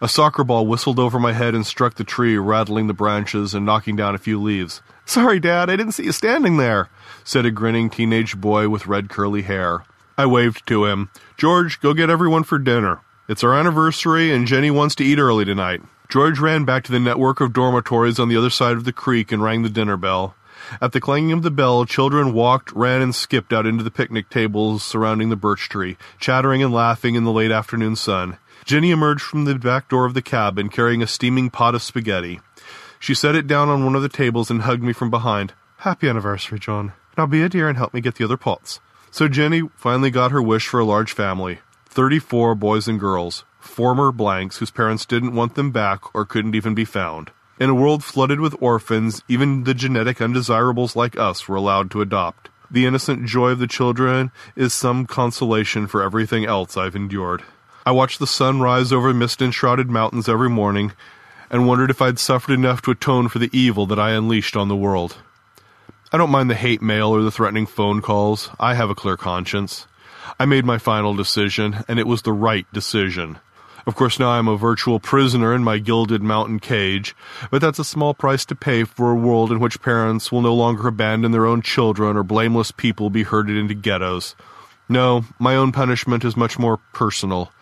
A 0.03 0.09
soccer 0.09 0.45
ball 0.45 0.67
whistled 0.67 0.99
over 0.99 1.19
my 1.19 1.33
head 1.33 1.55
and 1.55 1.67
struck 1.67 1.95
the 1.95 2.05
tree, 2.05 2.37
rattling 2.37 2.89
the 2.89 2.93
branches 2.93 3.55
and 3.55 3.65
knocking 3.65 3.97
down 3.97 4.15
a 4.15 4.19
few 4.19 4.39
leaves. 4.39 4.83
Sorry, 5.07 5.41
Dad, 5.41 5.71
I 5.71 5.77
didn't 5.77 5.93
see 5.93 6.05
you 6.05 6.13
standing 6.13 6.59
there, 6.59 6.91
said 7.25 7.47
a 7.47 7.51
grinning 7.51 7.89
teenage 7.89 8.39
boy 8.39 8.69
with 8.69 8.87
red 8.87 9.09
curly 9.09 9.43
hair. 9.43 9.85
I 10.19 10.27
waved 10.27 10.67
to 10.67 10.85
him. 10.85 11.09
George, 11.39 11.81
go 11.81 11.95
get 11.95 12.11
everyone 12.11 12.43
for 12.43 12.59
dinner. 12.59 13.01
It's 13.29 13.43
our 13.43 13.55
anniversary, 13.55 14.31
and 14.31 14.47
Jenny 14.47 14.71
wants 14.71 14.95
to 14.97 15.05
eat 15.05 15.19
early 15.19 15.47
tonight. 15.47 15.81
George 16.11 16.39
ran 16.39 16.67
back 16.67 16.85
to 16.85 16.93
the 16.93 17.01
network 17.01 17.41
of 17.41 17.55
dormitories 17.55 18.19
on 18.19 18.29
the 18.29 18.37
other 18.37 18.51
side 18.51 18.77
of 18.77 18.85
the 18.85 18.93
creek 18.93 19.33
and 19.33 19.43
rang 19.43 19.63
the 19.63 19.71
dinner 19.71 19.97
bell. 19.97 20.35
At 20.81 20.93
the 20.93 21.01
clanging 21.01 21.33
of 21.33 21.43
the 21.43 21.51
bell, 21.51 21.85
children 21.85 22.33
walked, 22.33 22.73
ran, 22.73 23.03
and 23.03 23.15
skipped 23.15 23.53
out 23.53 23.67
into 23.67 23.85
the 23.85 23.91
picnic 23.91 24.31
tables 24.31 24.83
surrounding 24.83 25.29
the 25.29 25.37
birch 25.37 25.69
tree, 25.69 25.97
chattering 26.19 26.63
and 26.63 26.73
laughing 26.73 27.15
in 27.15 27.25
the 27.25 27.33
late 27.33 27.51
afternoon 27.51 27.97
sun. 27.97 28.39
Jenny 28.65 28.91
emerged 28.91 29.23
from 29.23 29.45
the 29.45 29.57
back 29.57 29.89
door 29.89 30.05
of 30.05 30.15
the 30.15 30.23
cabin 30.23 30.69
carrying 30.69 31.03
a 31.03 31.07
steaming 31.07 31.51
pot 31.51 31.75
of 31.75 31.83
spaghetti. 31.83 32.41
She 32.99 33.15
set 33.15 33.35
it 33.35 33.47
down 33.47 33.69
on 33.69 33.85
one 33.85 33.97
of 33.97 34.03
the 34.03 34.09
tables 34.09 34.51
and 34.51 34.63
hugged 34.63 34.83
me 34.83 34.93
from 34.93 35.11
behind. 35.11 35.53
Happy 35.79 36.09
anniversary, 36.09 36.59
John. 36.59 36.93
Now 37.19 37.27
be 37.27 37.43
a 37.43 37.49
dear 37.49 37.69
and 37.69 37.77
help 37.77 37.93
me 37.93 38.01
get 38.01 38.15
the 38.15 38.25
other 38.25 38.37
pots. 38.37 38.81
So 39.11 39.29
Jenny 39.29 39.63
finally 39.77 40.11
got 40.11 40.31
her 40.31 40.41
wish 40.41 40.69
for 40.69 40.81
a 40.81 40.85
large 40.85 41.13
family 41.13 41.59
34 41.87 42.55
boys 42.55 42.89
and 42.89 42.99
girls 42.99 43.45
former 43.63 44.13
blanks 44.13 44.59
whose 44.59 44.71
parents 44.71 45.07
didn't 45.07 45.35
want 45.35 45.55
them 45.55 45.71
back 45.71 46.15
or 46.15 46.25
couldn't 46.25 46.55
even 46.55 46.75
be 46.75 46.85
found. 46.85 47.31
In 47.61 47.71
a 47.71 47.75
world 47.75 48.03
flooded 48.03 48.41
with 48.41 48.61
orphans, 48.61 49.23
even 49.29 49.65
the 49.65 49.75
genetic 49.75 50.21
undesirables 50.21 50.97
like 50.97 51.19
us 51.19 51.47
were 51.47 51.57
allowed 51.57 51.91
to 51.93 52.01
adopt. 52.01 52.49
The 52.71 52.87
innocent 52.87 53.27
joy 53.27 53.51
of 53.51 53.59
the 53.59 53.67
children 53.67 54.31
is 54.57 54.73
some 54.73 55.07
consolation 55.07 55.87
for 55.87 56.03
everything 56.03 56.47
else 56.47 56.77
I've 56.77 56.97
endured. 56.97 57.43
I 57.85 57.91
watched 57.91 58.19
the 58.19 58.27
sun 58.27 58.61
rise 58.61 58.93
over 58.93 59.13
mist 59.13 59.43
enshrouded 59.43 59.91
mountains 59.91 60.29
every 60.29 60.49
morning 60.49 60.93
and 61.51 61.69
wondered 61.69 61.91
if 61.91 62.01
I'd 62.01 62.19
suffered 62.19 62.55
enough 62.55 62.81
to 62.83 62.93
atone 62.93 63.29
for 63.29 63.39
the 63.39 63.51
evil 63.53 63.85
that 63.87 63.99
I 63.99 64.13
unleashed 64.13 64.57
on 64.57 64.69
the 64.69 64.77
world. 64.77 65.19
I 66.11 66.19
don't 66.19 66.31
mind 66.31 66.49
the 66.49 66.55
hate 66.55 66.81
mail 66.81 67.09
or 67.09 67.23
the 67.23 67.31
threatening 67.31 67.67
phone 67.67 68.01
calls. 68.01 68.49
I 68.59 68.75
have 68.75 68.89
a 68.89 68.95
clear 68.95 69.17
conscience. 69.17 69.87
I 70.41 70.47
made 70.47 70.65
my 70.65 70.79
final 70.79 71.15
decision, 71.15 71.85
and 71.89 71.99
it 71.99 72.07
was 72.07 72.23
the 72.23 72.33
right 72.33 72.67
decision. 72.73 73.39
Of 73.87 73.97
course, 73.97 74.19
now 74.19 74.31
I'm 74.31 74.49
a 74.49 74.57
virtual 74.57 75.01
prisoner 75.01 75.55
in 75.55 75.65
my 75.65 75.79
gilded 75.79 76.23
mountain 76.23 76.61
cage, 76.61 77.17
but 77.51 77.61
that's 77.61 77.79
a 77.79 77.85
small 77.85 78.15
price 78.15 78.45
to 78.47 78.55
pay 78.55 78.85
for 78.85 79.11
a 79.11 79.17
world 79.17 79.51
in 79.51 79.59
which 79.59 79.83
parents 79.83 80.31
will 80.31 80.43
no 80.43 80.55
longer 80.55 80.89
abandon 80.89 81.33
their 81.33 81.47
own 81.47 81.63
children 81.63 82.17
or 82.17 82.23
blameless 82.23 82.71
people 82.71 83.11
be 83.11 83.25
herded 83.25 83.57
into 83.57 83.75
ghettos. 83.75 84.37
No, 84.89 85.25
my 85.39 85.57
own 85.57 85.73
punishment 85.73 86.25
is 86.25 86.37
much 86.37 86.59
more 86.59 86.79
personal, 86.93 87.53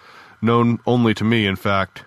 known 0.42 0.78
only 0.86 1.14
to 1.14 1.24
me, 1.24 1.46
in 1.46 1.56
fact. 1.56 2.04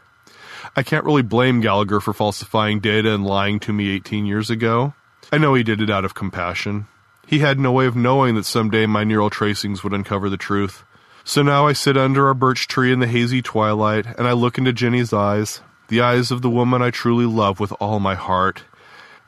I 0.76 0.84
can't 0.84 1.06
really 1.06 1.22
blame 1.22 1.62
Gallagher 1.62 2.00
for 2.00 2.14
falsifying 2.14 2.80
data 2.80 3.14
and 3.14 3.26
lying 3.26 3.60
to 3.62 3.74
me 3.74 3.90
18 3.90 4.26
years 4.26 4.50
ago. 4.50 4.94
I 5.32 5.38
know 5.38 5.54
he 5.54 5.64
did 5.64 5.82
it 5.82 5.90
out 5.90 6.06
of 6.06 6.14
compassion. 6.16 6.88
He 7.26 7.40
had 7.40 7.60
no 7.60 7.72
way 7.72 7.86
of 7.86 7.96
knowing 7.96 8.36
that 8.36 8.46
someday 8.46 8.86
my 8.86 9.04
neural 9.04 9.30
tracings 9.30 9.84
would 9.84 9.94
uncover 9.94 10.30
the 10.30 10.38
truth. 10.38 10.84
So 11.26 11.42
now 11.42 11.68
I 11.68 11.74
sit 11.74 11.98
under 11.98 12.28
our 12.28 12.34
birch 12.34 12.68
tree 12.68 12.92
in 12.92 13.00
the 13.00 13.08
hazy 13.08 13.42
twilight, 13.42 14.06
and 14.06 14.28
I 14.28 14.34
look 14.34 14.58
into 14.58 14.74
Jenny's 14.74 15.14
eyes, 15.14 15.62
the 15.88 16.02
eyes 16.02 16.32
of 16.32 16.42
the 16.42 16.50
woman 16.50 16.82
I 16.82 16.92
truly 16.92 17.26
love 17.26 17.60
with 17.62 17.74
all 17.80 18.00
my 18.00 18.14
heart, 18.14 18.64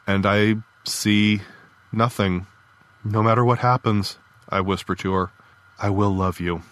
and 0.05 0.25
I 0.25 0.55
see 0.83 1.41
nothing. 1.93 2.47
No 3.03 3.23
matter 3.23 3.45
what 3.45 3.59
happens, 3.59 4.17
I 4.49 4.59
whisper 4.61 4.93
to 4.95 5.13
her, 5.13 5.31
I 5.79 5.89
will 5.89 6.13
love 6.13 6.39
you. 6.39 6.63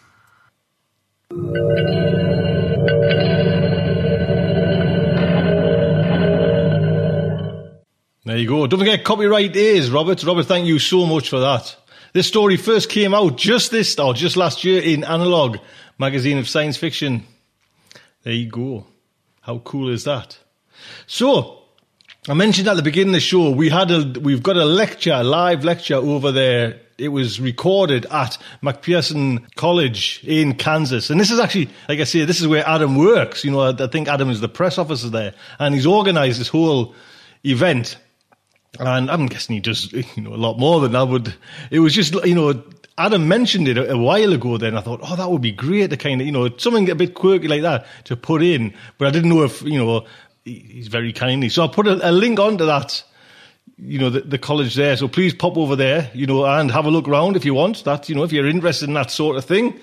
There 8.25 8.37
you 8.37 8.47
go. 8.47 8.67
Don't 8.67 8.79
forget, 8.79 9.03
copyright 9.03 9.55
is 9.55 9.89
Robert. 9.89 10.23
Robert, 10.23 10.43
thank 10.43 10.65
you 10.65 10.79
so 10.79 11.05
much 11.05 11.29
for 11.29 11.39
that. 11.39 11.75
This 12.13 12.27
story 12.27 12.57
first 12.57 12.89
came 12.89 13.15
out 13.15 13.37
just 13.37 13.71
this, 13.71 13.97
or 13.97 14.13
just 14.13 14.37
last 14.37 14.63
year 14.63 14.79
in 14.79 15.03
Analog, 15.03 15.57
magazine 15.97 16.37
of 16.37 16.47
science 16.47 16.77
fiction. 16.77 17.23
There 18.21 18.33
you 18.33 18.49
go. 18.49 18.85
How 19.41 19.57
cool 19.57 19.89
is 19.89 20.03
that? 20.03 20.37
So, 21.07 21.63
I 22.29 22.35
mentioned 22.35 22.67
at 22.67 22.75
the 22.75 22.83
beginning 22.83 23.09
of 23.09 23.13
the 23.15 23.19
show, 23.19 23.49
we 23.49 23.69
had 23.69 23.89
a, 23.89 24.19
we've 24.19 24.43
got 24.43 24.57
a 24.57 24.63
lecture, 24.63 25.23
live 25.23 25.65
lecture 25.65 25.95
over 25.95 26.31
there. 26.31 26.79
It 26.99 27.07
was 27.07 27.41
recorded 27.41 28.05
at 28.05 28.37
McPherson 28.61 29.51
College 29.55 30.21
in 30.23 30.53
Kansas. 30.53 31.09
And 31.09 31.19
this 31.19 31.31
is 31.31 31.39
actually, 31.39 31.71
like 31.89 31.99
I 31.99 32.03
say, 32.03 32.25
this 32.25 32.39
is 32.39 32.47
where 32.47 32.65
Adam 32.67 32.95
works. 32.95 33.43
You 33.43 33.49
know, 33.49 33.61
I, 33.61 33.69
I 33.71 33.87
think 33.87 34.07
Adam 34.07 34.29
is 34.29 34.39
the 34.39 34.47
press 34.47 34.77
officer 34.77 35.09
there. 35.09 35.33
And 35.57 35.73
he's 35.73 35.87
organized 35.87 36.39
this 36.39 36.47
whole 36.47 36.93
event 37.43 37.97
and 38.79 39.09
I'm 39.11 39.27
guessing 39.27 39.55
he 39.55 39.59
does, 39.59 39.91
you 39.93 40.23
know, 40.23 40.33
a 40.33 40.37
lot 40.37 40.57
more 40.57 40.81
than 40.81 40.93
that. 40.93 41.05
But 41.05 41.35
it 41.71 41.79
was 41.79 41.93
just, 41.93 42.13
you 42.25 42.35
know, 42.35 42.63
Adam 42.97 43.27
mentioned 43.27 43.67
it 43.67 43.77
a, 43.77 43.93
a 43.93 43.97
while 43.97 44.33
ago. 44.33 44.57
Then 44.57 44.77
I 44.77 44.81
thought, 44.81 44.99
oh, 45.03 45.15
that 45.15 45.29
would 45.31 45.41
be 45.41 45.51
great 45.51 45.89
to 45.89 45.97
kind 45.97 46.21
of 46.21 46.27
you 46.27 46.33
know 46.33 46.49
something 46.57 46.89
a 46.89 46.95
bit 46.95 47.13
quirky 47.15 47.47
like 47.47 47.61
that 47.63 47.85
to 48.05 48.15
put 48.15 48.41
in. 48.43 48.73
But 48.97 49.07
I 49.07 49.11
didn't 49.11 49.29
know 49.29 49.43
if 49.43 49.61
you 49.63 49.83
know 49.83 50.05
he- 50.45 50.59
he's 50.59 50.87
very 50.87 51.13
kindly. 51.13 51.49
So 51.49 51.63
I'll 51.63 51.69
put 51.69 51.87
a, 51.87 52.09
a 52.09 52.11
link 52.11 52.39
onto 52.39 52.65
that. 52.65 53.03
You 53.77 53.97
know 53.97 54.09
the, 54.11 54.21
the 54.21 54.37
college 54.37 54.75
there. 54.75 54.95
So 54.95 55.07
please 55.07 55.33
pop 55.33 55.57
over 55.57 55.75
there. 55.75 56.11
You 56.13 56.27
know 56.27 56.45
and 56.45 56.71
have 56.71 56.85
a 56.85 56.91
look 56.91 57.07
around 57.07 57.35
if 57.35 57.45
you 57.45 57.53
want. 57.53 57.83
That 57.85 58.09
you 58.09 58.15
know 58.15 58.23
if 58.23 58.31
you're 58.31 58.47
interested 58.47 58.87
in 58.87 58.93
that 58.93 59.09
sort 59.09 59.37
of 59.37 59.45
thing, 59.45 59.79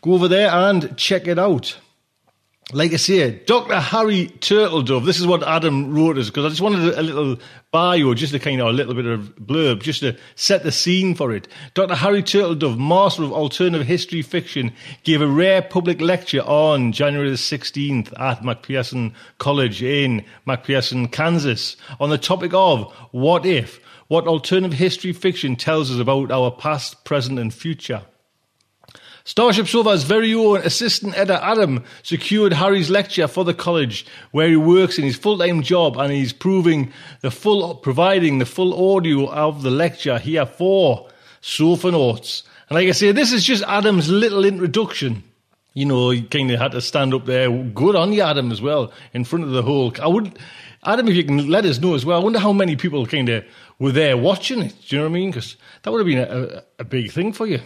go 0.00 0.14
over 0.14 0.28
there 0.28 0.50
and 0.50 0.96
check 0.96 1.26
it 1.26 1.38
out 1.38 1.76
like 2.74 2.92
I 2.92 2.96
say, 2.96 3.30
Dr. 3.46 3.80
Harry 3.80 4.26
Turtledove. 4.40 5.06
This 5.06 5.18
is 5.18 5.26
what 5.26 5.42
Adam 5.42 5.94
wrote 5.94 6.18
us 6.18 6.26
because 6.26 6.44
I 6.44 6.48
just 6.50 6.60
wanted 6.60 6.98
a, 6.98 7.02
little 7.02 7.38
bio, 7.70 8.12
just 8.12 8.34
a 8.34 8.38
kind 8.38 8.60
of 8.60 8.66
a 8.66 8.72
little 8.72 8.92
bit 8.92 9.06
of 9.06 9.34
blurb, 9.36 9.80
just 9.80 10.00
to 10.00 10.18
set 10.34 10.64
the 10.64 10.72
scene 10.72 11.14
for 11.14 11.32
it. 11.32 11.48
Dr. 11.72 11.94
Harry 11.94 12.22
Turtledove, 12.22 12.78
Master 12.78 13.22
of 13.22 13.32
Alternative 13.32 13.86
History 13.86 14.20
Fiction, 14.20 14.70
gave 15.02 15.22
a 15.22 15.26
rare 15.26 15.62
public 15.62 16.02
lecture 16.02 16.42
on 16.42 16.92
January 16.92 17.30
the 17.30 17.36
16th 17.36 18.12
at 18.20 18.42
McPherson 18.42 19.14
College 19.38 19.82
in 19.82 20.22
McPherson, 20.46 21.10
Kansas, 21.10 21.74
on 22.00 22.10
the 22.10 22.18
topic 22.18 22.52
of 22.52 22.92
what 23.12 23.46
if, 23.46 23.80
what 24.08 24.26
alternative 24.26 24.76
history 24.78 25.14
fiction 25.14 25.56
tells 25.56 25.90
us 25.90 25.98
about 25.98 26.30
our 26.30 26.50
past, 26.50 27.02
present, 27.04 27.38
and 27.38 27.54
future. 27.54 28.02
Starship 29.28 29.66
Sofa's 29.66 30.04
very 30.04 30.32
own 30.32 30.62
assistant 30.62 31.14
editor 31.14 31.38
Adam 31.42 31.84
secured 32.02 32.54
Harry's 32.54 32.88
lecture 32.88 33.28
for 33.28 33.44
the 33.44 33.52
college 33.52 34.06
where 34.30 34.48
he 34.48 34.56
works 34.56 34.96
in 34.96 35.04
his 35.04 35.16
full-time 35.16 35.60
job 35.60 35.98
and 35.98 36.10
he's 36.10 36.32
proving 36.32 36.90
the 37.20 37.30
full, 37.30 37.74
providing 37.74 38.38
the 38.38 38.46
full 38.46 38.96
audio 38.96 39.30
of 39.30 39.62
the 39.62 39.70
lecture 39.70 40.18
here 40.18 40.46
for 40.46 41.10
Notes. 41.60 42.42
And 42.70 42.76
like 42.76 42.88
I 42.88 42.92
say, 42.92 43.12
this 43.12 43.34
is 43.34 43.44
just 43.44 43.62
Adam's 43.64 44.08
little 44.08 44.46
introduction. 44.46 45.22
You 45.74 45.84
know, 45.84 46.08
he 46.08 46.22
kind 46.22 46.50
of 46.50 46.58
had 46.58 46.72
to 46.72 46.80
stand 46.80 47.12
up 47.12 47.26
there. 47.26 47.50
Good 47.50 47.96
on 47.96 48.14
you, 48.14 48.22
Adam, 48.22 48.50
as 48.50 48.62
well, 48.62 48.94
in 49.12 49.24
front 49.24 49.44
of 49.44 49.50
the 49.50 49.62
whole. 49.62 49.92
I 50.00 50.06
would, 50.06 50.38
Adam, 50.84 51.06
if 51.06 51.14
you 51.14 51.24
can 51.24 51.50
let 51.50 51.66
us 51.66 51.78
know 51.78 51.94
as 51.94 52.06
well. 52.06 52.18
I 52.18 52.24
wonder 52.24 52.38
how 52.38 52.54
many 52.54 52.76
people 52.76 53.04
kind 53.04 53.28
of 53.28 53.44
were 53.78 53.92
there 53.92 54.16
watching 54.16 54.62
it. 54.62 54.74
Do 54.88 54.96
you 54.96 55.02
know 55.02 55.08
what 55.10 55.16
I 55.16 55.20
mean? 55.20 55.30
Because 55.32 55.56
that 55.82 55.90
would 55.90 55.98
have 55.98 56.06
been 56.06 56.18
a, 56.18 56.64
a 56.78 56.84
big 56.84 57.12
thing 57.12 57.34
for 57.34 57.46
you. 57.46 57.60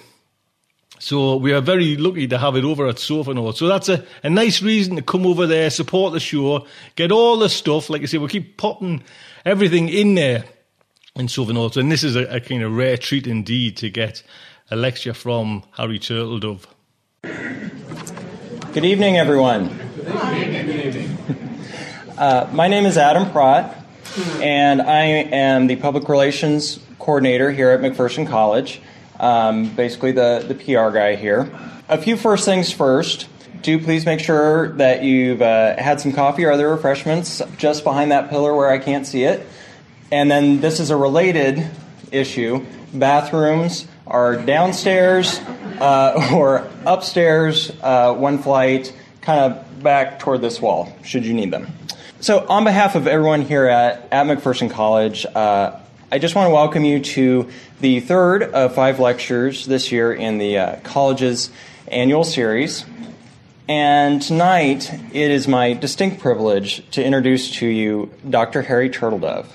So 1.03 1.35
we 1.35 1.53
are 1.53 1.61
very 1.61 1.97
lucky 1.97 2.29
to 2.29 2.39
have 2.39 2.55
it 2.55 2.63
over 2.63 2.87
at 2.87 3.01
Sofa 3.01 3.35
Notes. 3.35 3.59
So 3.59 3.67
that's 3.67 3.89
a, 3.89 4.05
a 4.23 4.31
nice 4.31 4.63
reason 4.63 4.95
to 4.95 5.03
come 5.03 5.27
over 5.27 5.49
there, 5.49 5.69
support 5.69 6.13
the 6.13 6.21
show, 6.21 6.65
get 6.95 7.11
all 7.11 7.37
the 7.39 7.49
stuff. 7.49 7.91
Like 7.91 8.03
I 8.03 8.05
say, 8.05 8.19
we'll 8.19 8.29
keep 8.29 8.57
popping 8.57 9.03
everything 9.45 9.89
in 9.89 10.15
there 10.15 10.45
in 11.17 11.27
Sofa 11.27 11.55
Notes. 11.55 11.77
And 11.77 11.91
this 11.91 12.05
is 12.05 12.15
a, 12.15 12.37
a 12.37 12.39
kind 12.39 12.63
of 12.63 12.73
rare 12.73 12.97
treat 12.97 13.27
indeed 13.27 13.79
to 13.79 13.91
get 13.91 14.23
a 14.71 14.77
lecture 14.77 15.13
from 15.13 15.65
Harry 15.73 15.99
Turtledove. 15.99 16.67
Good 18.73 18.85
evening, 18.85 19.19
everyone. 19.19 19.77
Uh, 22.13 22.49
my 22.53 22.69
name 22.69 22.85
is 22.85 22.97
Adam 22.99 23.29
Pratt, 23.33 23.85
and 24.41 24.81
I 24.81 25.05
am 25.07 25.67
the 25.67 25.75
public 25.75 26.09
relations 26.09 26.79
coordinator 27.01 27.51
here 27.51 27.71
at 27.71 27.81
McPherson 27.81 28.29
College. 28.29 28.81
Um, 29.23 29.75
basically, 29.75 30.13
the, 30.13 30.45
the 30.47 30.55
PR 30.55 30.91
guy 30.91 31.15
here. 31.15 31.51
A 31.89 31.97
few 31.97 32.17
first 32.17 32.45
things 32.45 32.73
first. 32.73 33.29
Do 33.63 33.79
please 33.79 34.05
make 34.05 34.19
sure 34.19 34.73
that 34.73 35.05
you've 35.05 35.41
uh, 35.41 35.81
had 35.81 36.01
some 36.01 36.13
coffee 36.13 36.45
or 36.45 36.51
other 36.51 36.69
refreshments 36.69 37.41
just 37.57 37.85
behind 37.85 38.11
that 38.11 38.29
pillar 38.29 38.53
where 38.55 38.69
I 38.69 38.79
can't 38.79 39.07
see 39.07 39.23
it. 39.23 39.47
And 40.11 40.29
then 40.29 40.61
this 40.61 40.81
is 40.81 40.91
a 40.91 40.97
related 40.97 41.65
issue. 42.11 42.67
Bathrooms 42.93 43.87
are 44.07 44.37
downstairs 44.37 45.39
uh, 45.79 46.31
or 46.35 46.69
upstairs, 46.85 47.71
uh, 47.81 48.15
one 48.15 48.39
flight, 48.39 48.93
kind 49.21 49.53
of 49.53 49.83
back 49.83 50.19
toward 50.19 50.41
this 50.41 50.61
wall, 50.61 50.95
should 51.05 51.25
you 51.25 51.33
need 51.33 51.53
them. 51.53 51.69
So, 52.21 52.47
on 52.49 52.65
behalf 52.65 52.95
of 52.95 53.07
everyone 53.07 53.43
here 53.43 53.67
at, 53.67 54.09
at 54.13 54.27
McPherson 54.27 54.71
College, 54.71 55.27
uh, 55.27 55.79
I 56.13 56.19
just 56.19 56.35
want 56.35 56.49
to 56.49 56.53
welcome 56.53 56.85
you 56.85 57.01
to 57.01 57.49
the 57.81 58.01
third 58.01 58.43
of 58.43 58.75
five 58.75 59.01
lectures 59.01 59.65
this 59.65 59.91
year 59.91 60.13
in 60.13 60.37
the 60.37 60.59
uh, 60.59 60.77
college's 60.81 61.51
annual 61.89 62.23
series. 62.23 62.85
And 63.67 64.21
tonight, 64.21 64.93
it 64.93 65.31
is 65.31 65.49
my 65.49 65.73
distinct 65.73 66.21
privilege 66.21 66.87
to 66.91 67.03
introduce 67.03 67.53
to 67.53 67.67
you 67.67 68.13
Dr. 68.29 68.61
Harry 68.61 68.91
Turtledove. 68.91 69.47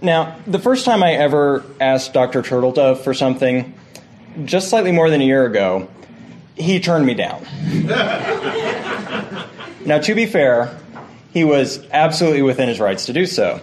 Now, 0.00 0.36
the 0.46 0.60
first 0.60 0.84
time 0.84 1.02
I 1.02 1.14
ever 1.14 1.64
asked 1.80 2.12
Dr. 2.12 2.42
Turtledove 2.42 2.98
for 2.98 3.12
something, 3.12 3.74
just 4.44 4.70
slightly 4.70 4.92
more 4.92 5.10
than 5.10 5.20
a 5.20 5.24
year 5.24 5.44
ago, 5.44 5.88
he 6.54 6.78
turned 6.78 7.04
me 7.04 7.14
down. 7.14 7.42
now, 9.84 9.98
to 9.98 10.14
be 10.14 10.26
fair, 10.26 10.78
he 11.32 11.42
was 11.42 11.84
absolutely 11.90 12.42
within 12.42 12.68
his 12.68 12.78
rights 12.78 13.06
to 13.06 13.12
do 13.12 13.26
so. 13.26 13.60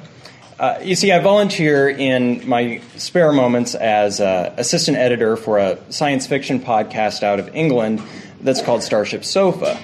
Uh, 0.58 0.80
you 0.82 0.96
see, 0.96 1.12
I 1.12 1.20
volunteer 1.20 1.90
in 1.90 2.48
my 2.48 2.80
spare 2.96 3.34
moments 3.34 3.76
as 3.76 4.22
uh, 4.22 4.54
assistant 4.58 4.98
editor 4.98 5.36
for 5.36 5.58
a 5.58 5.78
science 5.92 6.28
fiction 6.28 6.62
podcast 6.62 7.24
out 7.24 7.40
of 7.40 7.54
England 7.54 8.02
that's 8.40 8.62
called 8.62 8.82
Starship 8.82 9.26
Sofa. 9.26 9.78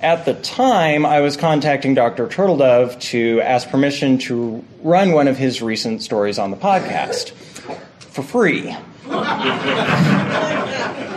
At 0.00 0.24
the 0.24 0.34
time, 0.34 1.06
I 1.06 1.20
was 1.20 1.36
contacting 1.36 1.94
Dr. 1.94 2.26
Turtledove 2.26 3.00
to 3.10 3.40
ask 3.40 3.68
permission 3.68 4.18
to 4.18 4.64
run 4.82 5.12
one 5.12 5.28
of 5.28 5.36
his 5.36 5.62
recent 5.62 6.02
stories 6.02 6.38
on 6.38 6.50
the 6.50 6.56
podcast 6.56 7.30
for 8.00 8.22
free. 8.22 8.76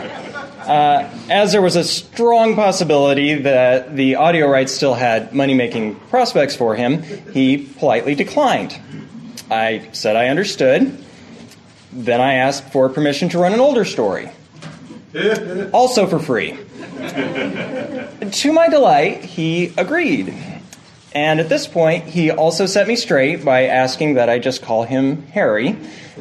Uh, 0.68 1.10
as 1.28 1.52
there 1.52 1.62
was 1.62 1.76
a 1.76 1.84
strong 1.84 2.54
possibility 2.54 3.34
that 3.34 3.96
the 3.96 4.16
audio 4.16 4.48
rights 4.48 4.72
still 4.72 4.94
had 4.94 5.34
money 5.34 5.54
making 5.54 5.96
prospects 6.08 6.54
for 6.54 6.74
him, 6.74 7.02
he 7.32 7.58
politely 7.78 8.14
declined. 8.14 8.78
I 9.50 9.88
said 9.92 10.16
I 10.16 10.28
understood. 10.28 10.98
Then 11.92 12.20
I 12.20 12.34
asked 12.34 12.72
for 12.72 12.88
permission 12.88 13.28
to 13.30 13.38
run 13.38 13.52
an 13.52 13.60
older 13.60 13.84
story, 13.84 14.30
also 15.72 16.06
for 16.06 16.18
free. 16.18 16.58
to 18.30 18.52
my 18.52 18.68
delight, 18.68 19.24
he 19.24 19.74
agreed. 19.76 20.34
And 21.14 21.40
at 21.40 21.48
this 21.48 21.66
point, 21.66 22.04
he 22.04 22.30
also 22.30 22.64
set 22.66 22.88
me 22.88 22.96
straight 22.96 23.44
by 23.44 23.66
asking 23.66 24.14
that 24.14 24.30
I 24.30 24.38
just 24.38 24.62
call 24.62 24.84
him 24.84 25.26
Harry 25.28 25.76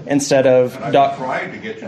instead 0.06 0.46
of 0.48 0.78
Doc. 0.92 1.18
Tried 1.18 1.52
to 1.52 1.58
get 1.58 1.82
you. 1.82 1.88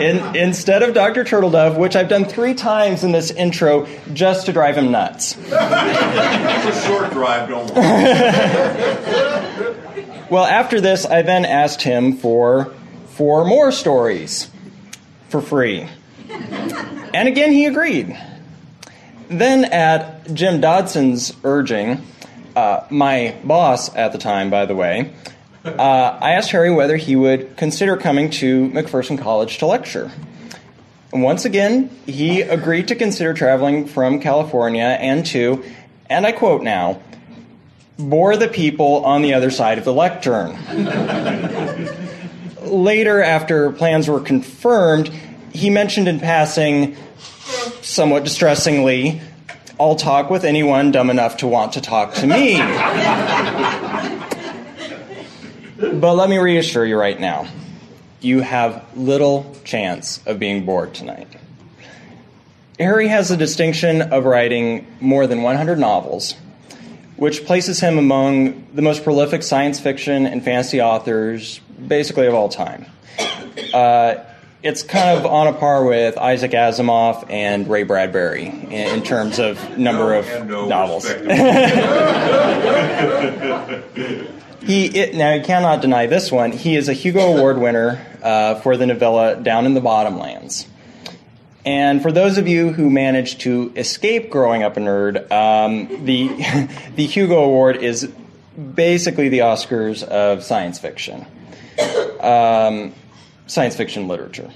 In, 0.00 0.36
instead 0.36 0.82
of 0.82 0.94
Dr. 0.94 1.24
Turtledove, 1.24 1.78
which 1.78 1.96
I've 1.96 2.08
done 2.08 2.24
three 2.24 2.54
times 2.54 3.04
in 3.04 3.12
this 3.12 3.30
intro 3.30 3.86
just 4.12 4.46
to 4.46 4.52
drive 4.52 4.76
him 4.76 4.90
nuts. 4.90 5.36
It's 5.38 5.52
a 5.52 6.82
short 6.86 7.10
drive, 7.12 7.48
don't 7.48 7.72
worry. 7.74 7.84
Well, 10.30 10.44
after 10.44 10.80
this, 10.80 11.04
I 11.04 11.22
then 11.22 11.44
asked 11.44 11.82
him 11.82 12.16
for 12.16 12.72
four 13.08 13.44
more 13.44 13.70
stories 13.70 14.50
for 15.28 15.40
free. 15.40 15.88
And 16.28 17.28
again, 17.28 17.52
he 17.52 17.66
agreed. 17.66 18.16
Then, 19.28 19.64
at 19.64 20.32
Jim 20.34 20.60
Dodson's 20.60 21.34
urging, 21.44 22.04
uh, 22.56 22.86
my 22.90 23.34
boss 23.42 23.94
at 23.94 24.12
the 24.12 24.18
time, 24.18 24.50
by 24.50 24.66
the 24.66 24.74
way, 24.74 25.12
uh, 25.64 26.18
I 26.20 26.32
asked 26.32 26.50
Harry 26.50 26.70
whether 26.70 26.96
he 26.96 27.16
would 27.16 27.56
consider 27.56 27.96
coming 27.96 28.30
to 28.30 28.68
McPherson 28.70 29.18
College 29.18 29.58
to 29.58 29.66
lecture. 29.66 30.10
And 31.12 31.22
once 31.22 31.44
again, 31.44 31.90
he 32.06 32.42
agreed 32.42 32.88
to 32.88 32.96
consider 32.96 33.32
traveling 33.34 33.86
from 33.86 34.20
California 34.20 34.82
and 34.82 35.24
to, 35.26 35.64
and 36.10 36.26
I 36.26 36.32
quote 36.32 36.62
now, 36.62 37.00
bore 37.98 38.36
the 38.36 38.48
people 38.48 39.04
on 39.04 39.22
the 39.22 39.34
other 39.34 39.50
side 39.50 39.78
of 39.78 39.84
the 39.84 39.92
lectern. 39.92 40.58
Later, 42.62 43.22
after 43.22 43.70
plans 43.72 44.08
were 44.08 44.20
confirmed, 44.20 45.08
he 45.52 45.70
mentioned 45.70 46.08
in 46.08 46.18
passing, 46.18 46.96
somewhat 47.82 48.24
distressingly, 48.24 49.20
I'll 49.78 49.96
talk 49.96 50.30
with 50.30 50.44
anyone 50.44 50.92
dumb 50.92 51.10
enough 51.10 51.38
to 51.38 51.46
want 51.46 51.74
to 51.74 51.80
talk 51.80 52.14
to 52.14 52.26
me. 52.26 52.58
but 56.00 56.14
let 56.14 56.28
me 56.28 56.38
reassure 56.38 56.86
you 56.86 56.96
right 56.96 57.18
now 57.18 57.48
you 58.24 58.40
have 58.40 58.82
little 58.96 59.54
chance 59.64 60.20
of 60.26 60.38
being 60.38 60.64
bored 60.64 60.94
tonight. 60.94 61.28
Harry 62.80 63.06
has 63.06 63.28
the 63.28 63.36
distinction 63.36 64.00
of 64.00 64.24
writing 64.24 64.86
more 64.98 65.26
than 65.26 65.42
100 65.42 65.78
novels, 65.78 66.34
which 67.16 67.44
places 67.44 67.78
him 67.78 67.98
among 67.98 68.66
the 68.72 68.82
most 68.82 69.04
prolific 69.04 69.42
science 69.42 69.78
fiction 69.78 70.26
and 70.26 70.42
fantasy 70.42 70.80
authors, 70.80 71.60
basically 71.86 72.26
of 72.26 72.34
all 72.34 72.48
time. 72.48 72.86
Uh, 73.72 74.16
it's 74.64 74.82
kind 74.82 75.18
of 75.18 75.26
on 75.26 75.46
a 75.46 75.52
par 75.52 75.84
with 75.84 76.16
Isaac 76.16 76.52
Asimov 76.52 77.30
and 77.30 77.68
Ray 77.68 77.82
Bradbury 77.82 78.46
in, 78.46 78.70
in 78.70 79.02
terms 79.02 79.38
of 79.38 79.78
number 79.78 80.14
of 80.14 80.26
no 80.46 80.66
novels. 80.66 81.06
He 84.64 84.86
it, 84.86 85.14
now 85.14 85.34
you 85.34 85.42
cannot 85.42 85.82
deny 85.82 86.06
this 86.06 86.32
one. 86.32 86.50
He 86.50 86.74
is 86.74 86.88
a 86.88 86.94
Hugo 86.94 87.34
Award 87.34 87.58
winner 87.58 88.04
uh, 88.22 88.54
for 88.56 88.78
the 88.78 88.86
novella 88.86 89.36
Down 89.36 89.66
in 89.66 89.74
the 89.74 89.82
Bottomlands. 89.82 90.66
And 91.66 92.00
for 92.00 92.10
those 92.10 92.38
of 92.38 92.48
you 92.48 92.72
who 92.72 92.88
managed 92.88 93.42
to 93.42 93.70
escape 93.76 94.30
growing 94.30 94.62
up 94.62 94.78
a 94.78 94.80
nerd, 94.80 95.30
um, 95.30 96.06
the 96.06 96.28
the 96.96 97.04
Hugo 97.04 97.44
Award 97.44 97.76
is 97.76 98.10
basically 98.74 99.28
the 99.28 99.40
Oscars 99.40 100.02
of 100.02 100.42
science 100.42 100.78
fiction, 100.78 101.26
um, 102.20 102.94
science 103.46 103.76
fiction 103.76 104.08
literature. 104.08 104.50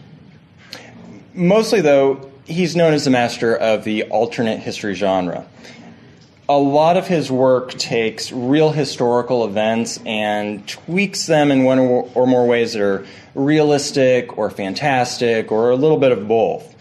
Mostly, 1.34 1.80
though, 1.80 2.30
he's 2.46 2.74
known 2.74 2.94
as 2.94 3.04
the 3.04 3.10
master 3.10 3.54
of 3.54 3.84
the 3.84 4.04
alternate 4.04 4.58
history 4.58 4.94
genre. 4.94 5.46
A 6.48 6.58
lot 6.58 6.96
of 6.96 7.06
his 7.06 7.30
work 7.30 7.72
takes 7.72 8.32
real 8.32 8.72
historical 8.72 9.44
events 9.44 10.00
and 10.06 10.66
tweaks 10.66 11.26
them 11.26 11.50
in 11.50 11.64
one 11.64 11.78
or 11.78 12.26
more 12.26 12.46
ways 12.46 12.72
that 12.72 12.80
are 12.80 13.06
realistic 13.34 14.38
or 14.38 14.48
fantastic 14.48 15.52
or 15.52 15.70
a 15.70 15.76
little 15.76 15.98
bit 15.98 16.10
of 16.10 16.26
both. 16.26 16.74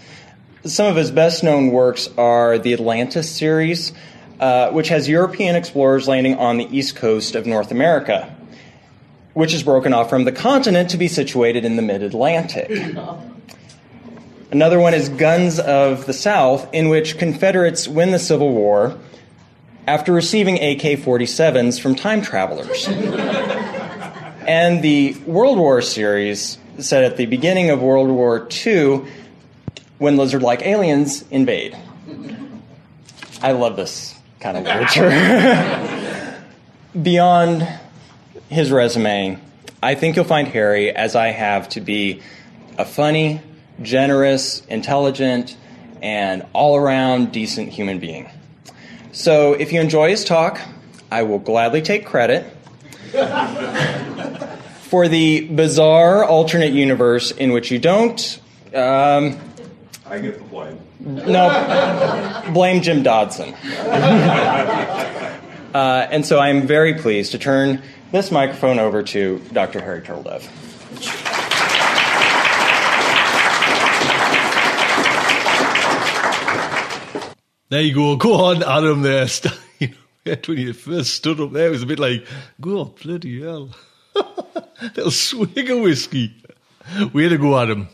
Some 0.63 0.87
of 0.87 0.95
his 0.95 1.11
best 1.11 1.43
known 1.43 1.71
works 1.71 2.07
are 2.17 2.57
the 2.57 2.73
Atlantis 2.73 3.29
series, 3.29 3.91
uh, 4.39 4.71
which 4.71 4.87
has 4.87 5.09
European 5.09 5.55
explorers 5.55 6.07
landing 6.07 6.35
on 6.35 6.57
the 6.57 6.65
east 6.75 6.95
coast 6.95 7.35
of 7.35 7.45
North 7.45 7.71
America, 7.71 8.33
which 9.37 9.53
is 9.53 9.61
broken 9.61 9.93
off 9.93 10.09
from 10.09 10.23
the 10.23 10.31
continent 10.31 10.89
to 10.89 10.97
be 10.97 11.07
situated 11.07 11.63
in 11.63 11.75
the 11.75 11.81
mid 11.83 12.01
Atlantic. 12.01 12.71
Another 14.49 14.79
one 14.79 14.95
is 14.95 15.09
Guns 15.09 15.59
of 15.59 16.07
the 16.07 16.13
South, 16.13 16.73
in 16.73 16.89
which 16.89 17.19
Confederates 17.19 17.87
win 17.87 18.09
the 18.09 18.17
Civil 18.17 18.51
War 18.51 18.97
after 19.85 20.11
receiving 20.11 20.55
AK 20.55 20.97
47s 20.97 21.79
from 21.79 21.93
time 21.93 22.23
travelers. 22.23 22.87
and 24.47 24.81
the 24.81 25.13
World 25.27 25.59
War 25.59 25.83
series, 25.83 26.57
set 26.79 27.03
at 27.03 27.17
the 27.17 27.27
beginning 27.27 27.69
of 27.69 27.79
World 27.79 28.09
War 28.09 28.49
II, 28.65 29.03
when 29.99 30.17
lizard 30.17 30.41
like 30.41 30.63
aliens 30.63 31.23
invade. 31.29 31.77
I 33.43 33.51
love 33.51 33.75
this 33.75 34.15
kind 34.39 34.57
of 34.57 34.63
literature. 34.63 35.11
Beyond 36.99 37.67
his 38.49 38.71
resume, 38.71 39.39
I 39.81 39.95
think 39.95 40.15
you'll 40.15 40.25
find 40.25 40.47
Harry, 40.47 40.91
as 40.91 41.15
I 41.15 41.27
have, 41.27 41.69
to 41.69 41.81
be 41.81 42.21
a 42.77 42.85
funny, 42.85 43.41
generous, 43.81 44.65
intelligent, 44.67 45.55
and 46.01 46.45
all 46.53 46.75
around 46.75 47.31
decent 47.31 47.69
human 47.69 47.99
being. 47.99 48.29
So 49.11 49.53
if 49.53 49.71
you 49.71 49.81
enjoy 49.81 50.09
his 50.09 50.23
talk, 50.23 50.59
I 51.11 51.23
will 51.23 51.39
gladly 51.39 51.81
take 51.81 52.05
credit. 52.05 52.45
For 54.81 55.07
the 55.07 55.47
bizarre 55.47 56.23
alternate 56.23 56.71
universe 56.71 57.31
in 57.31 57.51
which 57.51 57.71
you 57.71 57.79
don't, 57.79 58.39
um, 58.73 59.37
I 60.05 60.19
get 60.19 60.37
the 60.37 60.45
blame. 60.45 60.79
no, 60.99 62.43
blame 62.53 62.81
Jim 62.81 63.03
Dodson. 63.03 63.53
Uh, 65.73 66.07
and 66.09 66.25
so 66.25 66.39
I'm 66.39 66.65
very 66.65 66.95
pleased 66.95 67.33
to 67.33 67.37
turn 67.37 67.83
this 68.11 68.31
microphone 68.31 68.79
over 68.79 69.03
to 69.03 69.39
Dr. 69.53 69.81
Harry 69.81 70.01
Turtledove. 70.01 70.47
There 77.69 77.81
you 77.81 77.93
go. 77.93 78.15
Go 78.15 78.33
on, 78.35 78.63
Adam. 78.63 79.01
There, 79.01 79.27
when 80.47 80.57
you 80.57 80.73
first 80.73 81.15
stood 81.15 81.39
up 81.39 81.51
there, 81.51 81.67
it 81.67 81.71
was 81.71 81.83
a 81.83 81.85
bit 81.85 81.99
like, 81.99 82.25
"God, 82.59 82.95
bloody 82.95 83.41
hell!" 83.41 83.69
Little 84.95 85.11
swig 85.11 85.69
of 85.69 85.79
whiskey. 85.81 86.33
Way 87.13 87.29
to 87.29 87.37
go, 87.37 87.59
Adam. 87.59 87.89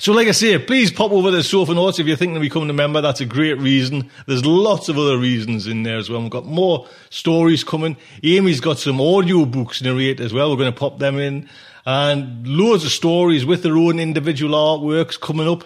So, 0.00 0.14
like 0.14 0.28
I 0.28 0.30
say, 0.30 0.58
please 0.58 0.90
pop 0.90 1.10
over 1.10 1.30
to 1.30 1.42
Sofa 1.42 1.74
Notes 1.74 1.98
if 1.98 2.06
you're 2.06 2.16
thinking 2.16 2.36
of 2.36 2.40
becoming 2.40 2.70
a 2.70 2.72
member. 2.72 3.02
That's 3.02 3.20
a 3.20 3.26
great 3.26 3.58
reason. 3.58 4.10
There's 4.26 4.46
lots 4.46 4.88
of 4.88 4.96
other 4.96 5.18
reasons 5.18 5.66
in 5.66 5.82
there 5.82 5.98
as 5.98 6.08
well. 6.08 6.22
We've 6.22 6.30
got 6.30 6.46
more 6.46 6.88
stories 7.10 7.64
coming. 7.64 7.98
Amy's 8.22 8.60
got 8.60 8.78
some 8.78 8.98
audio 8.98 9.44
books 9.44 9.82
narrate 9.82 10.18
as 10.18 10.32
well. 10.32 10.50
We're 10.50 10.56
going 10.56 10.72
to 10.72 10.78
pop 10.78 11.00
them 11.00 11.18
in. 11.18 11.50
And 11.84 12.46
loads 12.46 12.82
of 12.86 12.92
stories 12.92 13.44
with 13.44 13.62
their 13.62 13.76
own 13.76 14.00
individual 14.00 14.54
artworks 14.54 15.20
coming 15.20 15.46
up. 15.46 15.64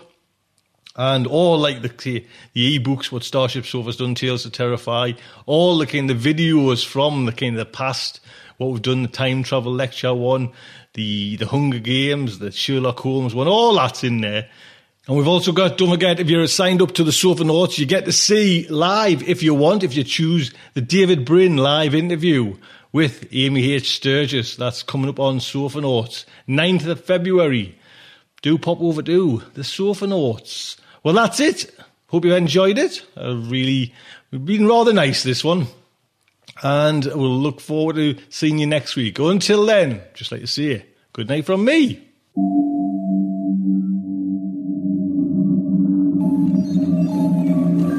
And 0.97 1.29
all 1.29 1.57
like 1.57 1.83
the 1.83 2.25
the 2.55 2.81
ebooks, 2.81 3.13
what 3.13 3.23
Starship 3.23 3.65
Sofa's 3.65 3.99
done, 3.99 4.17
Tales 4.17 4.43
to 4.43 4.51
Terrify, 4.51 5.13
all 5.47 5.79
the 5.79 5.87
kind 5.87 6.11
of 6.11 6.19
videos 6.19 6.85
from 6.85 7.27
the 7.27 7.33
kind 7.33 7.55
of 7.55 7.59
the 7.59 7.73
past, 7.73 8.19
what 8.57 8.73
we've 8.73 8.83
done, 8.83 9.03
the 9.03 9.09
time 9.09 9.45
travel 9.45 9.73
lecture 9.73 10.13
one, 10.13 10.53
the 10.95 11.37
the 11.37 11.47
Hunger 11.47 11.79
Games, 11.79 12.39
the 12.39 12.51
Sherlock 12.51 13.01
Holmes 13.01 13.35
one, 13.35 13.47
all 13.47 13.75
that's 13.75 14.03
in 14.03 14.21
there. 14.21 14.49
And 15.07 15.19
we've 15.19 15.29
also 15.29 15.53
got, 15.53 15.77
don't 15.77 15.91
forget, 15.91 16.19
if 16.19 16.31
you're 16.31 16.47
signed 16.47 16.81
up 16.81 16.93
to 16.93 17.05
the 17.05 17.13
Sofa 17.13 17.45
Notes, 17.45 17.79
you 17.79 17.85
get 17.85 18.07
to 18.07 18.13
see 18.13 18.67
live, 18.69 19.23
if 19.29 19.43
you 19.43 19.53
want, 19.53 19.83
if 19.83 19.95
you 19.95 20.03
choose, 20.03 20.55
the 20.73 20.81
David 20.81 21.27
Brin 21.27 21.59
live 21.59 21.95
interview 21.95 22.57
with 22.91 23.29
Amy 23.31 23.73
H. 23.73 23.97
Sturgis. 23.97 24.57
That's 24.57 24.83
coming 24.83 25.11
up 25.11 25.21
on 25.21 25.41
Sofa 25.41 25.83
Notes, 25.83 26.25
9th 26.49 26.87
of 26.87 27.05
February. 27.05 27.79
Do 28.41 28.57
pop 28.57 28.81
over 28.81 29.03
to 29.03 29.43
the 29.53 29.65
Sofa 29.65 30.07
Notes. 30.07 30.79
Well, 31.03 31.15
that's 31.15 31.39
it. 31.39 31.71
Hope 32.07 32.25
you 32.25 32.35
enjoyed 32.35 32.79
it. 32.79 33.05
Uh, 33.15 33.37
really, 33.37 33.93
we've 34.31 34.47
been 34.47 34.67
rather 34.67 34.95
nice 34.95 35.23
this 35.23 35.45
one. 35.45 35.67
And 36.63 37.05
we'll 37.05 37.39
look 37.39 37.61
forward 37.61 37.97
to 37.97 38.17
seeing 38.29 38.59
you 38.59 38.67
next 38.67 38.97
week. 38.97 39.19
Until 39.19 39.67
then, 39.67 40.03
just 40.15 40.33
like 40.33 40.41
to 40.43 40.47
say, 40.47 40.87
good 41.13 41.29
night 41.29 41.45
from 41.47 41.65
me. 41.65 42.01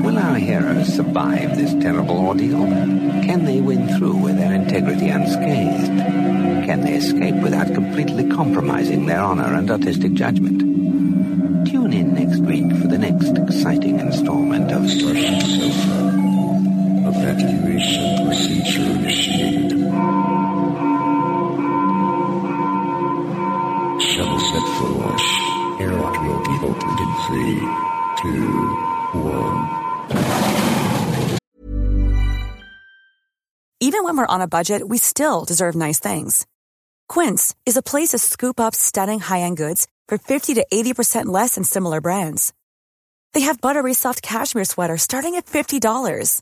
Will 0.04 0.18
our 0.18 0.36
heroes 0.36 0.94
survive 0.96 1.58
this 1.58 1.74
terrible 1.84 2.18
ordeal? 2.18 2.66
Can 3.26 3.46
they 3.46 3.60
win 3.62 3.88
through 3.98 4.18
with 4.18 4.38
their 4.38 4.54
integrity 4.54 5.10
unscathed? 5.10 5.88
Can 6.66 6.82
they 6.82 6.96
escape 6.96 7.36
without 7.36 7.74
completely 7.74 8.28
compromising 8.30 9.06
their 9.06 9.22
honor 9.22 9.54
and 9.54 9.70
artistic 9.70 10.14
judgment? 10.14 10.62
Tune 11.68 11.94
in 11.94 12.14
next 12.14 12.40
week 12.40 12.70
for 12.82 12.88
the 12.88 12.98
next 12.98 13.38
exciting 13.38 14.00
installment 14.00 14.72
of. 14.72 14.84
Evacuation 17.28 18.28
procedure 18.28 18.84
initiated. 18.84 19.72
Shuttle 24.00 24.40
set 24.40 24.66
for 24.78 24.90
launch. 24.94 25.26
Airlock 25.82 26.22
will 26.22 26.44
be 26.44 26.56
opened 26.70 27.00
in 27.00 27.12
three, 27.26 27.58
two, 28.22 28.46
one. 29.24 29.60
Even 33.80 34.04
when 34.04 34.18
we're 34.18 34.28
on 34.28 34.42
a 34.42 34.48
budget, 34.48 34.88
we 34.88 35.00
still 35.00 35.46
deserve 35.46 35.74
nice 35.74 36.00
things. 36.00 36.46
Quince 37.10 37.56
is 37.66 37.76
a 37.76 37.82
place 37.82 38.10
to 38.10 38.20
scoop 38.20 38.60
up 38.60 38.76
stunning 38.76 39.20
high-end 39.20 39.58
goods 39.58 39.88
for 40.08 40.20
50 40.20 40.54
to 40.54 40.66
80% 40.72 41.26
less 41.26 41.56
than 41.56 41.64
similar 41.64 42.02
brands. 42.02 42.54
They 43.34 43.42
have 43.42 43.62
buttery 43.62 43.96
soft 43.96 44.22
cashmere 44.22 44.66
sweaters 44.66 45.02
starting 45.02 45.34
at 45.34 45.48
$50, 45.48 46.42